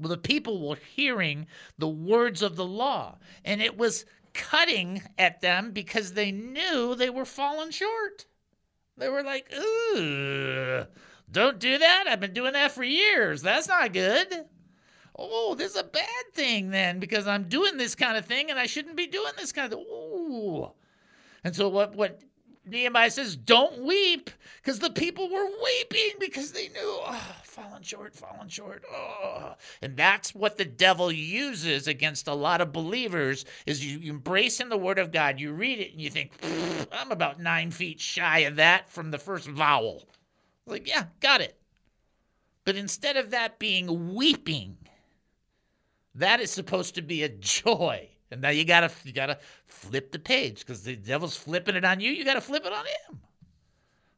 Well, 0.00 0.08
the 0.08 0.16
people 0.16 0.66
were 0.66 0.78
hearing 0.96 1.46
the 1.78 1.88
words 1.88 2.40
of 2.40 2.56
the 2.56 2.64
law, 2.64 3.18
and 3.44 3.60
it 3.60 3.76
was 3.76 4.06
cutting 4.32 5.02
at 5.18 5.42
them 5.42 5.72
because 5.72 6.14
they 6.14 6.32
knew 6.32 6.94
they 6.94 7.10
were 7.10 7.26
falling 7.26 7.70
short. 7.70 8.26
They 8.96 9.08
were 9.08 9.22
like, 9.22 9.52
ooh, 9.54 10.86
don't 11.30 11.58
do 11.58 11.78
that. 11.78 12.04
I've 12.08 12.20
been 12.20 12.32
doing 12.32 12.54
that 12.54 12.72
for 12.72 12.82
years. 12.82 13.42
That's 13.42 13.68
not 13.68 13.92
good. 13.92 14.46
Oh, 15.16 15.54
this 15.54 15.72
is 15.72 15.80
a 15.80 15.84
bad 15.84 16.24
thing 16.32 16.70
then 16.70 16.98
because 16.98 17.26
I'm 17.26 17.48
doing 17.48 17.76
this 17.76 17.94
kind 17.94 18.16
of 18.16 18.24
thing 18.24 18.50
and 18.50 18.58
I 18.58 18.66
shouldn't 18.66 18.96
be 18.96 19.06
doing 19.06 19.32
this 19.36 19.52
kind 19.52 19.72
of. 19.72 19.78
Ooh. 19.78 20.70
And 21.44 21.54
so 21.54 21.68
what 21.68 21.94
what 21.94 22.20
Nehemiah 22.66 23.10
says, 23.10 23.36
don't 23.36 23.84
weep, 23.84 24.30
because 24.62 24.78
the 24.78 24.90
people 24.90 25.30
were 25.30 25.46
weeping 25.46 26.12
because 26.20 26.52
they 26.52 26.68
knew, 26.68 26.98
oh, 27.06 27.32
fallen 27.42 27.82
short, 27.82 28.14
fallen 28.14 28.48
short. 28.48 28.84
Oh. 28.92 29.54
And 29.80 29.96
that's 29.96 30.34
what 30.34 30.58
the 30.58 30.66
devil 30.66 31.10
uses 31.10 31.88
against 31.88 32.28
a 32.28 32.34
lot 32.34 32.60
of 32.60 32.72
believers 32.72 33.46
is 33.66 33.84
you 33.84 34.10
embrace 34.10 34.60
in 34.60 34.68
the 34.68 34.76
word 34.76 34.98
of 34.98 35.10
God, 35.10 35.40
you 35.40 35.52
read 35.52 35.80
it 35.80 35.92
and 35.92 36.00
you 36.00 36.10
think, 36.10 36.32
I'm 36.92 37.10
about 37.10 37.40
nine 37.40 37.70
feet 37.70 37.98
shy 37.98 38.40
of 38.40 38.56
that 38.56 38.90
from 38.90 39.10
the 39.10 39.18
first 39.18 39.48
vowel. 39.48 40.04
Like, 40.66 40.86
yeah, 40.86 41.04
got 41.20 41.40
it. 41.40 41.56
But 42.66 42.76
instead 42.76 43.16
of 43.16 43.30
that 43.30 43.58
being 43.58 44.14
weeping, 44.14 44.76
that 46.14 46.40
is 46.40 46.50
supposed 46.50 46.94
to 46.96 47.02
be 47.02 47.22
a 47.22 47.28
joy. 47.28 48.09
And 48.30 48.40
now 48.40 48.50
you 48.50 48.64
gotta 48.64 48.90
you 49.04 49.12
gotta 49.12 49.38
flip 49.66 50.12
the 50.12 50.18
page 50.18 50.60
because 50.60 50.82
the 50.82 50.96
devil's 50.96 51.36
flipping 51.36 51.74
it 51.74 51.84
on 51.84 52.00
you. 52.00 52.12
You 52.12 52.24
gotta 52.24 52.40
flip 52.40 52.64
it 52.64 52.72
on 52.72 52.84
him. 52.84 53.20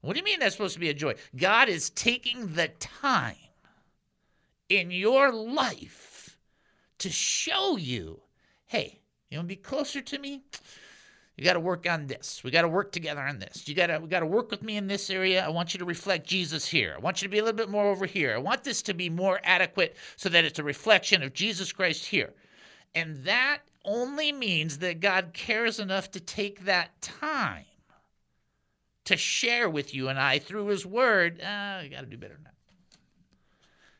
What 0.02 0.14
do 0.14 0.18
you 0.18 0.24
mean 0.24 0.40
that's 0.40 0.54
supposed 0.54 0.74
to 0.74 0.80
be 0.80 0.90
a 0.90 0.94
joy? 0.94 1.14
God 1.36 1.68
is 1.68 1.90
taking 1.90 2.54
the 2.54 2.68
time 2.80 3.36
in 4.68 4.90
your 4.90 5.32
life 5.32 6.36
to 6.98 7.08
show 7.08 7.76
you, 7.76 8.20
hey, 8.66 9.00
you 9.30 9.38
want 9.38 9.48
to 9.48 9.54
be 9.54 9.60
closer 9.60 10.00
to 10.00 10.18
me? 10.18 10.42
You 11.36 11.44
got 11.44 11.54
to 11.54 11.60
work 11.60 11.88
on 11.88 12.06
this. 12.08 12.42
We 12.44 12.50
got 12.50 12.62
to 12.62 12.68
work 12.68 12.92
together 12.92 13.22
on 13.22 13.38
this. 13.38 13.66
You 13.66 13.74
got 13.74 13.86
to 13.86 13.98
we 14.00 14.08
got 14.08 14.20
to 14.20 14.26
work 14.26 14.50
with 14.50 14.62
me 14.62 14.76
in 14.76 14.86
this 14.86 15.08
area. 15.08 15.44
I 15.44 15.48
want 15.48 15.72
you 15.72 15.78
to 15.78 15.84
reflect 15.84 16.26
Jesus 16.26 16.66
here. 16.68 16.94
I 16.96 17.00
want 17.00 17.22
you 17.22 17.28
to 17.28 17.32
be 17.32 17.38
a 17.38 17.42
little 17.44 17.56
bit 17.56 17.70
more 17.70 17.86
over 17.86 18.06
here. 18.06 18.34
I 18.34 18.38
want 18.38 18.64
this 18.64 18.82
to 18.82 18.94
be 18.94 19.08
more 19.08 19.40
adequate 19.42 19.96
so 20.16 20.28
that 20.28 20.44
it's 20.44 20.58
a 20.58 20.64
reflection 20.64 21.22
of 21.22 21.32
Jesus 21.32 21.72
Christ 21.72 22.04
here. 22.04 22.34
And 22.94 23.24
that 23.24 23.60
only 23.84 24.32
means 24.32 24.78
that 24.78 25.00
God 25.00 25.30
cares 25.32 25.78
enough 25.78 26.10
to 26.12 26.20
take 26.20 26.64
that 26.64 27.00
time 27.00 27.64
to 29.04 29.16
share 29.16 29.68
with 29.68 29.94
you 29.94 30.08
and 30.08 30.18
I 30.18 30.38
through 30.38 30.66
His 30.66 30.86
Word. 30.86 31.40
Uh, 31.40 31.80
you 31.82 31.90
got 31.90 32.00
to 32.00 32.06
do 32.06 32.16
better 32.16 32.38
that. 32.42 32.54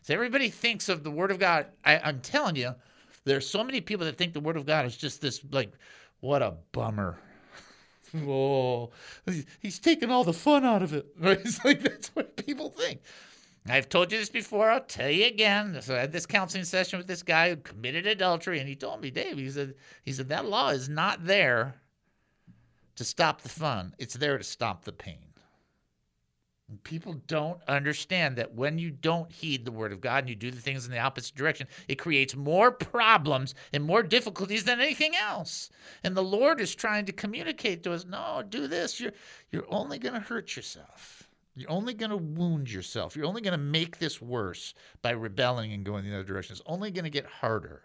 So 0.02 0.14
everybody 0.14 0.48
thinks 0.48 0.88
of 0.88 1.04
the 1.04 1.10
Word 1.10 1.30
of 1.30 1.38
God. 1.38 1.66
I, 1.84 1.98
I'm 1.98 2.20
telling 2.20 2.56
you, 2.56 2.74
there's 3.24 3.48
so 3.48 3.62
many 3.62 3.80
people 3.80 4.06
that 4.06 4.16
think 4.16 4.32
the 4.32 4.40
Word 4.40 4.56
of 4.56 4.66
God 4.66 4.84
is 4.84 4.96
just 4.96 5.20
this, 5.20 5.40
like, 5.50 5.72
what 6.20 6.42
a 6.42 6.54
bummer. 6.72 7.18
oh, 8.16 8.90
he's 9.60 9.78
taking 9.78 10.10
all 10.10 10.24
the 10.24 10.32
fun 10.32 10.64
out 10.64 10.82
of 10.82 10.92
it. 10.92 11.06
Right? 11.20 11.40
It's 11.44 11.64
like 11.64 11.82
that's 11.82 12.08
what 12.08 12.36
people 12.36 12.70
think. 12.70 13.00
I've 13.68 13.88
told 13.88 14.10
you 14.10 14.18
this 14.18 14.28
before. 14.28 14.70
I'll 14.70 14.80
tell 14.80 15.10
you 15.10 15.26
again. 15.26 15.80
So 15.82 15.94
I 15.94 16.00
had 16.00 16.12
this 16.12 16.26
counseling 16.26 16.64
session 16.64 16.98
with 16.98 17.06
this 17.06 17.22
guy 17.22 17.50
who 17.50 17.56
committed 17.56 18.06
adultery, 18.06 18.58
and 18.58 18.68
he 18.68 18.74
told 18.74 19.00
me, 19.00 19.10
Dave, 19.10 19.38
he 19.38 19.50
said, 19.50 19.74
he 20.02 20.12
said 20.12 20.28
that 20.30 20.46
law 20.46 20.70
is 20.70 20.88
not 20.88 21.24
there 21.24 21.74
to 22.96 23.04
stop 23.04 23.40
the 23.42 23.48
fun. 23.48 23.94
It's 23.98 24.14
there 24.14 24.36
to 24.36 24.44
stop 24.44 24.84
the 24.84 24.92
pain. 24.92 25.32
And 26.68 26.82
people 26.82 27.20
don't 27.26 27.60
understand 27.68 28.36
that 28.36 28.54
when 28.54 28.78
you 28.78 28.90
don't 28.90 29.30
heed 29.30 29.64
the 29.64 29.70
word 29.70 29.92
of 29.92 30.00
God 30.00 30.24
and 30.24 30.30
you 30.30 30.34
do 30.34 30.50
the 30.50 30.60
things 30.60 30.86
in 30.86 30.90
the 30.90 30.98
opposite 30.98 31.34
direction, 31.34 31.68
it 31.86 31.96
creates 31.98 32.34
more 32.34 32.72
problems 32.72 33.54
and 33.74 33.84
more 33.84 34.02
difficulties 34.02 34.64
than 34.64 34.80
anything 34.80 35.14
else. 35.14 35.68
And 36.02 36.16
the 36.16 36.22
Lord 36.22 36.60
is 36.62 36.74
trying 36.74 37.04
to 37.04 37.12
communicate 37.12 37.82
to 37.82 37.92
us, 37.92 38.06
no, 38.06 38.42
do 38.48 38.66
this. 38.66 38.98
You're 38.98 39.12
you're 39.50 39.66
only 39.68 39.98
going 39.98 40.14
to 40.14 40.20
hurt 40.20 40.56
yourself. 40.56 41.21
You're 41.54 41.70
only 41.70 41.94
going 41.94 42.10
to 42.10 42.16
wound 42.16 42.70
yourself. 42.70 43.14
You're 43.14 43.26
only 43.26 43.42
going 43.42 43.52
to 43.52 43.58
make 43.58 43.98
this 43.98 44.22
worse 44.22 44.74
by 45.02 45.10
rebelling 45.10 45.72
and 45.72 45.84
going 45.84 46.04
the 46.04 46.14
other 46.14 46.24
direction. 46.24 46.54
It's 46.54 46.62
only 46.66 46.90
going 46.90 47.04
to 47.04 47.10
get 47.10 47.26
harder. 47.26 47.82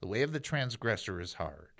The 0.00 0.06
way 0.06 0.22
of 0.22 0.32
the 0.32 0.40
transgressor 0.40 1.20
is 1.20 1.34
hard. 1.34 1.70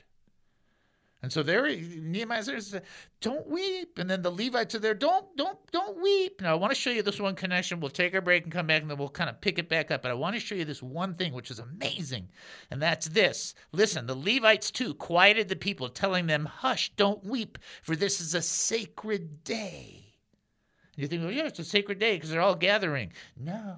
And 1.21 1.33
so 1.33 1.43
there, 1.43 1.67
Nehemiah 1.69 2.45
says, 2.45 2.81
"Don't 3.21 3.49
weep." 3.49 3.99
And 3.99 4.09
then 4.09 4.23
the 4.23 4.31
Levites 4.31 4.77
are 4.77 4.79
there, 4.79 4.95
"Don't, 4.95 5.37
don't, 5.37 5.59
don't 5.73 6.01
weep." 6.01 6.41
Now 6.41 6.53
I 6.53 6.55
want 6.55 6.71
to 6.71 6.81
show 6.81 6.91
you 6.91 7.03
this 7.03 7.21
one 7.21 7.35
connection. 7.35 7.81
We'll 7.81 7.91
take 7.91 8.15
our 8.15 8.21
break 8.21 8.45
and 8.45 8.53
come 8.53 8.69
back, 8.69 8.83
and 8.83 8.91
then 8.91 8.99
we'll 8.99 9.09
kind 9.09 9.29
of 9.29 9.41
pick 9.41 9.59
it 9.59 9.69
back 9.69 9.91
up. 9.91 10.03
But 10.03 10.13
I 10.13 10.15
want 10.15 10.37
to 10.37 10.41
show 10.41 10.55
you 10.55 10.65
this 10.65 10.83
one 10.83 11.15
thing, 11.15 11.33
which 11.33 11.51
is 11.51 11.59
amazing, 11.59 12.29
and 12.71 12.81
that's 12.81 13.09
this. 13.09 13.57
Listen, 13.73 14.07
the 14.07 14.15
Levites 14.15 14.71
too 14.71 14.95
quieted 14.95 15.49
the 15.49 15.57
people, 15.57 15.89
telling 15.89 16.29
them, 16.29 16.45
"Hush, 16.45 16.93
don't 16.95 17.25
weep, 17.25 17.59
for 17.83 17.97
this 17.97 18.21
is 18.21 18.33
a 18.35 18.43
sacred 18.43 19.43
day." 19.43 20.08
You 20.99 21.07
think, 21.07 21.23
well, 21.23 21.31
oh, 21.31 21.33
yeah, 21.33 21.47
it's 21.47 21.61
a 21.61 21.65
sacred 21.65 22.01
day 22.01 22.17
because 22.17 22.31
they're 22.31 22.41
all 22.41 22.57
gathering. 22.57 23.13
No. 23.37 23.77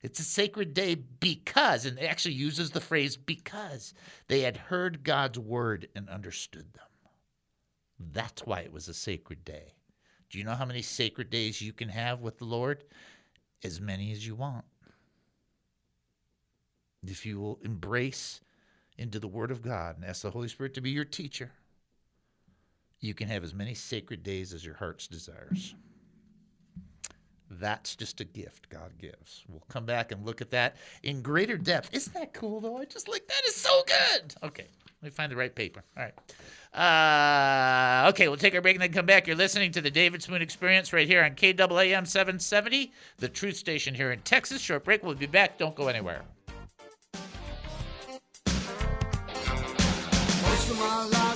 It's 0.00 0.20
a 0.20 0.22
sacred 0.22 0.72
day 0.72 0.94
because, 0.94 1.84
and 1.84 1.98
it 1.98 2.04
actually 2.04 2.36
uses 2.36 2.70
the 2.70 2.80
phrase 2.80 3.16
because 3.16 3.92
they 4.28 4.42
had 4.42 4.56
heard 4.56 5.02
God's 5.02 5.36
word 5.36 5.88
and 5.96 6.08
understood 6.08 6.72
them. 6.74 6.84
That's 8.12 8.46
why 8.46 8.60
it 8.60 8.72
was 8.72 8.86
a 8.86 8.94
sacred 8.94 9.44
day. 9.44 9.74
Do 10.30 10.38
you 10.38 10.44
know 10.44 10.54
how 10.54 10.64
many 10.64 10.80
sacred 10.80 11.28
days 11.28 11.60
you 11.60 11.72
can 11.72 11.88
have 11.88 12.20
with 12.20 12.38
the 12.38 12.44
Lord? 12.44 12.84
As 13.64 13.80
many 13.80 14.12
as 14.12 14.24
you 14.24 14.36
want. 14.36 14.64
If 17.04 17.26
you 17.26 17.40
will 17.40 17.58
embrace 17.64 18.40
into 18.96 19.18
the 19.18 19.26
Word 19.26 19.50
of 19.50 19.60
God 19.60 19.96
and 19.96 20.04
ask 20.04 20.22
the 20.22 20.30
Holy 20.30 20.46
Spirit 20.46 20.74
to 20.74 20.80
be 20.80 20.90
your 20.90 21.04
teacher, 21.04 21.50
you 23.00 23.14
can 23.14 23.28
have 23.28 23.44
as 23.44 23.54
many 23.54 23.74
sacred 23.74 24.22
days 24.22 24.52
as 24.52 24.64
your 24.64 24.74
heart's 24.74 25.06
desires. 25.06 25.74
That's 27.50 27.94
just 27.94 28.20
a 28.20 28.24
gift 28.24 28.68
God 28.68 28.92
gives. 28.98 29.44
We'll 29.48 29.62
come 29.68 29.86
back 29.86 30.10
and 30.10 30.26
look 30.26 30.40
at 30.40 30.50
that 30.50 30.76
in 31.02 31.22
greater 31.22 31.56
depth. 31.56 31.90
Isn't 31.92 32.12
that 32.14 32.32
cool, 32.32 32.60
though? 32.60 32.78
I 32.78 32.84
just 32.84 33.08
like 33.08 33.26
that 33.28 33.42
is 33.46 33.54
so 33.54 33.82
good. 33.86 34.34
Okay, 34.42 34.66
let 35.00 35.02
me 35.02 35.10
find 35.10 35.30
the 35.30 35.36
right 35.36 35.54
paper. 35.54 35.84
All 35.96 36.02
right. 36.02 36.14
Uh, 36.76 38.08
okay, 38.10 38.28
we'll 38.28 38.36
take 38.36 38.54
our 38.54 38.60
break 38.60 38.74
and 38.74 38.82
then 38.82 38.92
come 38.92 39.06
back. 39.06 39.26
You're 39.26 39.36
listening 39.36 39.70
to 39.72 39.80
the 39.80 39.90
David 39.90 40.22
Spoon 40.22 40.42
Experience 40.42 40.92
right 40.92 41.06
here 41.06 41.24
on 41.24 41.34
KAAM 41.34 42.06
770, 42.06 42.92
the 43.18 43.28
truth 43.28 43.56
station 43.56 43.94
here 43.94 44.12
in 44.12 44.20
Texas. 44.20 44.60
Short 44.60 44.84
break. 44.84 45.02
We'll 45.02 45.14
be 45.14 45.26
back. 45.26 45.56
Don't 45.56 45.74
go 45.74 45.88
anywhere. 45.88 46.22
Most 50.42 50.70
of 50.70 50.78
my 50.78 51.08
life 51.12 51.35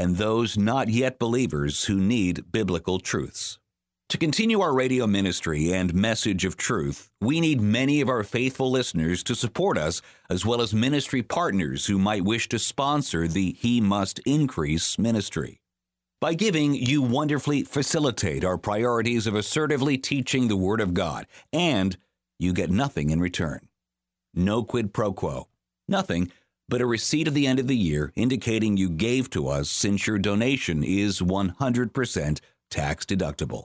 and 0.00 0.16
those 0.16 0.56
not 0.56 0.88
yet 0.88 1.18
believers 1.18 1.84
who 1.84 2.00
need 2.00 2.50
biblical 2.50 2.98
truths. 2.98 3.58
To 4.08 4.16
continue 4.16 4.62
our 4.62 4.72
radio 4.72 5.06
ministry 5.06 5.74
and 5.74 5.92
message 5.92 6.46
of 6.46 6.56
truth, 6.56 7.10
we 7.20 7.38
need 7.38 7.60
many 7.60 8.00
of 8.00 8.08
our 8.08 8.22
faithful 8.22 8.70
listeners 8.70 9.22
to 9.24 9.34
support 9.34 9.76
us, 9.76 10.00
as 10.30 10.46
well 10.46 10.62
as 10.62 10.72
ministry 10.72 11.22
partners 11.22 11.86
who 11.86 11.98
might 11.98 12.24
wish 12.24 12.48
to 12.48 12.58
sponsor 12.58 13.28
the 13.28 13.52
He 13.52 13.78
Must 13.82 14.18
Increase 14.20 14.98
ministry. 14.98 15.60
By 16.18 16.32
giving, 16.32 16.74
you 16.74 17.02
wonderfully 17.02 17.62
facilitate 17.64 18.42
our 18.42 18.56
priorities 18.56 19.26
of 19.26 19.34
assertively 19.34 19.98
teaching 19.98 20.48
the 20.48 20.56
Word 20.56 20.80
of 20.80 20.94
God, 20.94 21.26
and 21.52 21.98
you 22.38 22.54
get 22.54 22.70
nothing 22.70 23.10
in 23.10 23.20
return. 23.20 23.68
No 24.32 24.62
quid 24.62 24.94
pro 24.94 25.12
quo. 25.12 25.48
Nothing 25.86 26.32
but 26.70 26.80
a 26.80 26.86
receipt 26.86 27.26
at 27.26 27.34
the 27.34 27.48
end 27.48 27.58
of 27.58 27.66
the 27.66 27.76
year 27.76 28.12
indicating 28.14 28.76
you 28.76 28.88
gave 28.88 29.28
to 29.28 29.48
us 29.48 29.68
since 29.68 30.06
your 30.06 30.18
donation 30.18 30.84
is 30.84 31.20
100% 31.20 32.40
tax 32.70 33.04
deductible. 33.04 33.64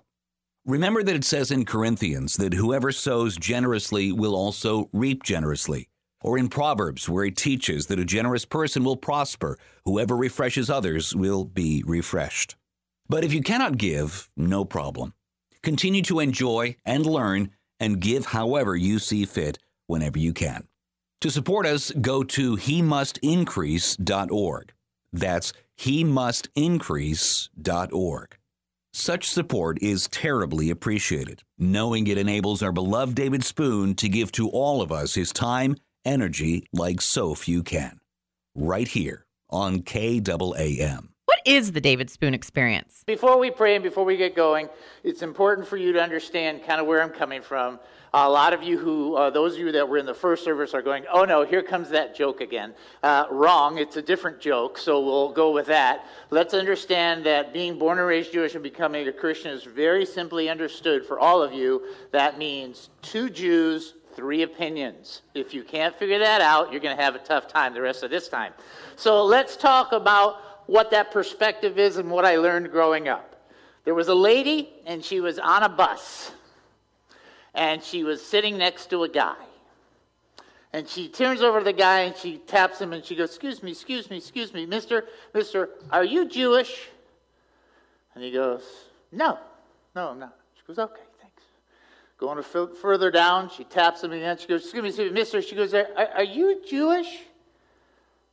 Remember 0.66 1.04
that 1.04 1.16
it 1.16 1.24
says 1.24 1.52
in 1.52 1.64
Corinthians 1.64 2.34
that 2.38 2.56
whoever 2.56 2.92
sows 2.92 3.38
generously 3.38 4.12
will 4.12 4.36
also 4.36 4.90
reap 4.92 5.22
generously. 5.22 5.88
Or 6.22 6.40
in 6.40 6.50
Proverbs, 6.50 7.08
where 7.08 7.26
it 7.26 7.38
teaches 7.38 7.86
that 7.86 8.00
a 8.00 8.06
generous 8.06 8.46
person 8.46 8.84
will 8.84 8.98
prosper, 8.98 9.60
whoever 9.86 10.18
refreshes 10.18 10.72
others 10.72 11.16
will 11.16 11.46
be 11.46 11.84
refreshed. 11.86 12.56
But 13.08 13.24
if 13.24 13.32
you 13.32 13.44
cannot 13.44 13.78
give, 13.78 14.32
no 14.36 14.66
problem. 14.66 15.14
Continue 15.62 16.02
to 16.04 16.20
enjoy 16.20 16.78
and 16.84 17.06
learn 17.06 17.52
and 17.80 18.02
give 18.02 18.28
however 18.28 18.76
you 18.76 18.98
see 18.98 19.26
fit 19.26 19.60
whenever 19.86 20.18
you 20.18 20.34
can. 20.34 20.68
To 21.22 21.32
support 21.32 21.66
us, 21.66 21.92
go 22.02 22.24
to 22.24 22.56
he 22.56 22.82
must 22.82 23.18
increase.org. 23.20 24.74
That's 25.12 25.54
he 25.76 26.04
must 26.04 26.50
increase.org. 26.56 28.38
Such 28.94 29.30
support 29.30 29.82
is 29.82 30.08
terribly 30.08 30.70
appreciated, 30.70 31.44
knowing 31.58 32.08
it 32.08 32.18
enables 32.18 32.64
our 32.64 32.72
beloved 32.72 33.14
David 33.14 33.44
Spoon 33.44 33.94
to 33.96 34.08
give 34.08 34.32
to 34.34 34.50
all 34.50 34.82
of 34.82 34.92
us 34.92 35.16
his 35.16 35.34
time 35.34 35.76
energy 36.06 36.66
like 36.72 37.02
so 37.02 37.36
few 37.36 37.62
can. 37.62 38.00
Right 38.56 38.88
here 38.88 39.26
on 39.50 39.80
KAAM. 39.80 41.10
What 41.26 41.40
is 41.46 41.74
the 41.74 41.82
David 41.82 42.10
Spoon 42.10 42.34
experience? 42.34 43.04
Before 43.06 43.38
we 43.38 43.52
pray 43.52 43.76
and 43.76 43.84
before 43.84 44.06
we 44.06 44.16
get 44.16 44.36
going, 44.36 44.70
it's 45.04 45.22
important 45.22 45.68
for 45.68 45.76
you 45.76 45.92
to 45.92 46.02
understand 46.02 46.64
kind 46.64 46.80
of 46.80 46.88
where 46.88 47.02
I'm 47.02 47.10
coming 47.10 47.42
from. 47.42 47.80
A 48.16 48.30
lot 48.30 48.54
of 48.54 48.64
you 48.64 48.78
who, 48.78 49.16
uh, 49.16 49.30
those 49.30 49.56
of 49.56 49.60
you 49.60 49.74
that 49.74 49.90
were 49.90 49.98
in 49.98 50.06
the 50.06 50.14
first 50.14 50.46
service, 50.46 50.74
are 50.74 50.82
going, 50.82 51.04
oh 51.12 51.26
no, 51.26 51.46
here 51.46 51.62
comes 51.62 51.90
that 51.90 52.16
joke 52.16 52.40
again. 52.40 52.74
Uh, 53.04 53.26
wrong, 53.30 53.78
it's 53.78 53.98
a 53.98 54.02
different 54.02 54.40
joke, 54.40 54.78
so 54.78 55.04
we'll 55.04 55.34
go 55.34 55.52
with 55.52 55.66
that. 55.66 56.06
Let's 56.30 56.54
understand 56.54 57.26
that 57.26 57.52
being 57.52 57.78
born 57.78 58.00
and 58.00 58.08
raised 58.08 58.32
Jewish 58.32 58.54
and 58.54 58.64
becoming 58.64 59.06
a 59.08 59.12
Christian 59.12 59.52
is 59.52 59.66
very 59.66 60.06
simply 60.06 60.48
understood 60.48 61.06
for 61.06 61.20
all 61.20 61.44
of 61.44 61.52
you. 61.52 61.84
That 62.12 62.38
means 62.38 62.90
two 63.02 63.30
Jews, 63.30 63.96
three 64.16 64.44
opinions. 64.44 65.22
If 65.34 65.54
you 65.54 65.64
can't 65.64 65.94
figure 65.94 66.20
that 66.20 66.40
out, 66.40 66.72
you're 66.72 66.80
going 66.80 66.96
to 66.96 67.04
have 67.04 67.16
a 67.16 67.20
tough 67.20 67.50
time 67.50 67.74
the 67.74 67.82
rest 67.82 68.02
of 68.02 68.12
this 68.12 68.30
time. 68.30 68.54
So 68.96 69.26
let's 69.26 69.58
talk 69.58 69.92
about 69.92 70.38
what 70.68 70.90
that 70.92 71.12
perspective 71.12 71.78
is 71.78 71.98
and 71.98 72.10
what 72.10 72.24
I 72.24 72.38
learned 72.38 72.72
growing 72.72 73.10
up. 73.10 73.52
There 73.84 73.94
was 73.94 74.08
a 74.08 74.16
lady, 74.16 74.70
and 74.86 75.04
she 75.04 75.20
was 75.20 75.38
on 75.38 75.64
a 75.64 75.70
bus, 75.70 76.32
and 77.56 77.84
she 77.84 78.04
was 78.04 78.22
sitting 78.22 78.58
next 78.58 78.90
to 78.90 79.04
a 79.04 79.10
guy. 79.10 79.36
And 80.74 80.88
she 80.90 81.08
turns 81.08 81.42
over 81.42 81.60
to 81.60 81.64
the 81.64 81.74
guy 81.74 82.02
and 82.02 82.16
she 82.18 82.38
taps 82.38 82.82
him 82.82 82.92
and 82.92 83.04
she 83.04 83.16
goes, 83.16 83.30
Excuse 83.30 83.64
me, 83.64 83.72
excuse 83.72 84.10
me, 84.10 84.18
excuse 84.18 84.54
me, 84.54 84.66
mister, 84.66 85.06
mister, 85.34 85.70
are 85.90 86.04
you 86.04 86.28
Jewish? 86.28 86.90
And 88.14 88.24
he 88.24 88.32
goes, 88.32 88.62
No, 89.12 89.40
no, 89.96 90.10
I'm 90.10 90.20
not. 90.20 90.36
She 90.56 90.64
goes, 90.68 90.78
Okay, 90.78 91.02
thanks. 91.22 91.44
Going 92.18 92.40
f- 92.40 92.78
further 92.82 93.10
down, 93.10 93.50
she 93.50 93.64
taps 93.64 94.04
him 94.04 94.12
again. 94.12 94.38
She 94.38 94.48
goes, 94.48 94.64
Excuse 94.64 94.84
me, 94.84 94.90
excuse 94.90 95.12
me 95.12 95.20
mister. 95.20 95.42
She 95.42 95.56
goes, 95.56 95.74
Are, 95.74 95.88
are 96.14 96.24
you 96.24 96.62
Jewish? 96.68 97.22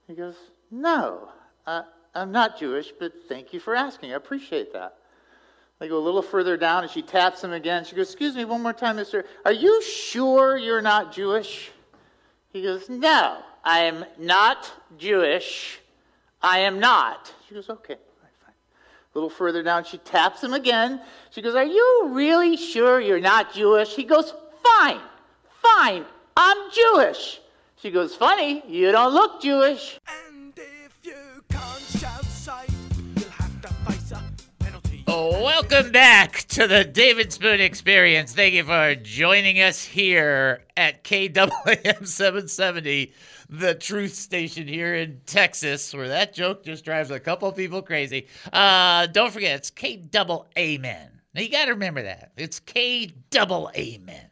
He 0.08 0.14
goes, 0.14 0.34
No, 0.72 1.28
uh, 1.64 1.82
I'm 2.12 2.32
not 2.32 2.58
Jewish, 2.58 2.92
but 2.98 3.12
thank 3.28 3.52
you 3.52 3.60
for 3.60 3.76
asking. 3.76 4.12
I 4.12 4.16
appreciate 4.16 4.72
that. 4.72 4.96
They 5.82 5.88
go 5.88 5.98
a 5.98 5.98
little 5.98 6.22
further 6.22 6.56
down 6.56 6.84
and 6.84 6.92
she 6.92 7.02
taps 7.02 7.42
him 7.42 7.50
again. 7.50 7.84
She 7.84 7.96
goes, 7.96 8.06
Excuse 8.06 8.36
me, 8.36 8.44
one 8.44 8.62
more 8.62 8.72
time, 8.72 8.94
mister. 8.94 9.24
Are 9.44 9.52
you 9.52 9.82
sure 9.82 10.56
you're 10.56 10.80
not 10.80 11.12
Jewish? 11.12 11.72
He 12.52 12.62
goes, 12.62 12.88
No, 12.88 13.38
I 13.64 13.80
am 13.80 14.04
not 14.16 14.70
Jewish. 14.96 15.80
I 16.40 16.60
am 16.60 16.78
not. 16.78 17.34
She 17.48 17.56
goes, 17.56 17.68
Okay. 17.68 17.94
A 17.94 17.98
little 19.12 19.28
further 19.28 19.64
down, 19.64 19.82
she 19.82 19.98
taps 19.98 20.40
him 20.40 20.52
again. 20.52 21.00
She 21.30 21.42
goes, 21.42 21.56
Are 21.56 21.64
you 21.64 22.10
really 22.10 22.56
sure 22.56 23.00
you're 23.00 23.18
not 23.18 23.52
Jewish? 23.52 23.96
He 23.96 24.04
goes, 24.04 24.32
Fine, 24.62 25.00
fine, 25.60 26.04
I'm 26.36 26.70
Jewish. 26.70 27.40
She 27.74 27.90
goes, 27.90 28.14
Funny, 28.14 28.62
you 28.68 28.92
don't 28.92 29.12
look 29.12 29.42
Jewish. 29.42 29.98
Welcome 35.12 35.92
back 35.92 36.38
to 36.48 36.66
the 36.66 36.84
David 36.84 37.34
Spoon 37.34 37.60
Experience. 37.60 38.32
Thank 38.32 38.54
you 38.54 38.64
for 38.64 38.94
joining 38.94 39.60
us 39.60 39.84
here 39.84 40.64
at 40.74 41.04
KAAM 41.04 42.06
770, 42.06 43.12
the 43.50 43.74
truth 43.74 44.14
station 44.14 44.66
here 44.66 44.94
in 44.94 45.20
Texas, 45.26 45.92
where 45.92 46.08
that 46.08 46.32
joke 46.32 46.64
just 46.64 46.86
drives 46.86 47.10
a 47.10 47.20
couple 47.20 47.52
people 47.52 47.82
crazy. 47.82 48.26
Uh, 48.54 49.06
don't 49.08 49.30
forget, 49.30 49.56
it's 49.56 49.68
K 49.68 49.96
double 49.96 50.46
Amen. 50.56 51.20
Now 51.34 51.42
you 51.42 51.50
got 51.50 51.66
to 51.66 51.72
remember 51.72 52.04
that. 52.04 52.32
It's 52.38 52.58
K 52.58 53.12
double 53.28 53.70
Amen. 53.76 54.30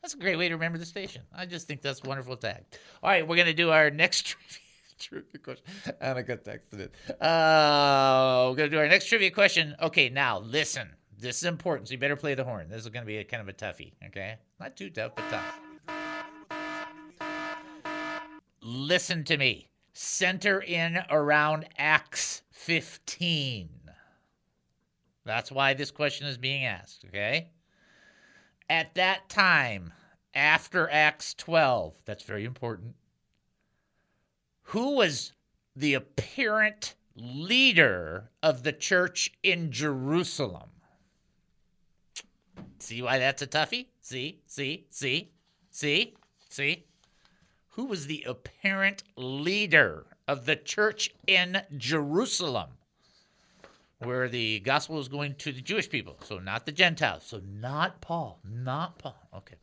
That's 0.00 0.14
a 0.14 0.18
great 0.18 0.36
way 0.36 0.48
to 0.48 0.54
remember 0.54 0.78
the 0.78 0.86
station. 0.86 1.22
I 1.34 1.44
just 1.44 1.66
think 1.66 1.82
that's 1.82 2.04
a 2.04 2.08
wonderful 2.08 2.36
tag. 2.36 2.62
All 3.02 3.10
right, 3.10 3.26
we're 3.26 3.34
going 3.34 3.46
to 3.46 3.52
do 3.52 3.70
our 3.70 3.90
next 3.90 4.26
trivia, 4.26 4.60
trivia 4.98 5.38
question. 5.42 5.64
Annika 6.02 6.38
texted 6.38 6.80
it. 6.80 6.94
Uh, 7.20 8.48
we're 8.50 8.56
going 8.56 8.70
to 8.70 8.76
do 8.76 8.78
our 8.78 8.88
next 8.88 9.06
trivia 9.06 9.30
question. 9.30 9.74
Okay, 9.80 10.08
now 10.08 10.40
listen. 10.40 10.88
This 11.18 11.38
is 11.38 11.44
important, 11.44 11.88
so 11.88 11.92
you 11.92 11.98
better 11.98 12.16
play 12.16 12.34
the 12.34 12.44
horn. 12.44 12.68
This 12.68 12.82
is 12.82 12.88
going 12.88 13.02
to 13.02 13.06
be 13.06 13.18
a 13.18 13.24
kind 13.24 13.40
of 13.40 13.48
a 13.48 13.52
toughie, 13.52 13.92
okay? 14.06 14.36
Not 14.60 14.76
too 14.76 14.90
tough, 14.90 15.12
but 15.14 15.24
tough. 15.30 15.60
Listen 18.60 19.24
to 19.24 19.36
me. 19.36 19.68
Center 19.92 20.60
in 20.60 20.98
around 21.10 21.66
Acts 21.78 22.42
15. 22.50 23.68
That's 25.24 25.52
why 25.52 25.74
this 25.74 25.90
question 25.90 26.26
is 26.26 26.36
being 26.36 26.64
asked, 26.64 27.04
okay? 27.08 27.50
At 28.68 28.94
that 28.96 29.28
time, 29.28 29.92
after 30.34 30.90
Acts 30.90 31.34
12, 31.34 31.94
that's 32.04 32.24
very 32.24 32.44
important. 32.44 32.96
Who 34.64 34.96
was 34.96 35.32
the 35.76 35.94
apparent 35.94 36.94
leader 37.16 38.30
of 38.42 38.62
the 38.62 38.72
church 38.72 39.32
in 39.42 39.70
Jerusalem? 39.70 40.70
See 42.78 43.00
why 43.02 43.18
that's 43.18 43.42
a 43.42 43.46
toughie? 43.46 43.86
See, 44.00 44.40
see, 44.46 44.86
see, 44.90 45.30
see, 45.70 46.14
see? 46.50 46.84
Who 47.70 47.86
was 47.86 48.06
the 48.06 48.24
apparent 48.26 49.02
leader 49.16 50.06
of 50.28 50.46
the 50.46 50.56
church 50.56 51.14
in 51.26 51.62
Jerusalem? 51.76 52.70
Where 54.04 54.28
the 54.28 54.60
gospel 54.60 54.98
is 55.00 55.08
going 55.08 55.34
to 55.36 55.52
the 55.52 55.60
Jewish 55.60 55.88
people, 55.88 56.16
so 56.24 56.38
not 56.38 56.66
the 56.66 56.72
Gentiles, 56.72 57.22
so 57.24 57.40
not 57.60 58.00
Paul, 58.00 58.40
not 58.44 58.98
Paul. 58.98 59.16
Okay. 59.34 59.56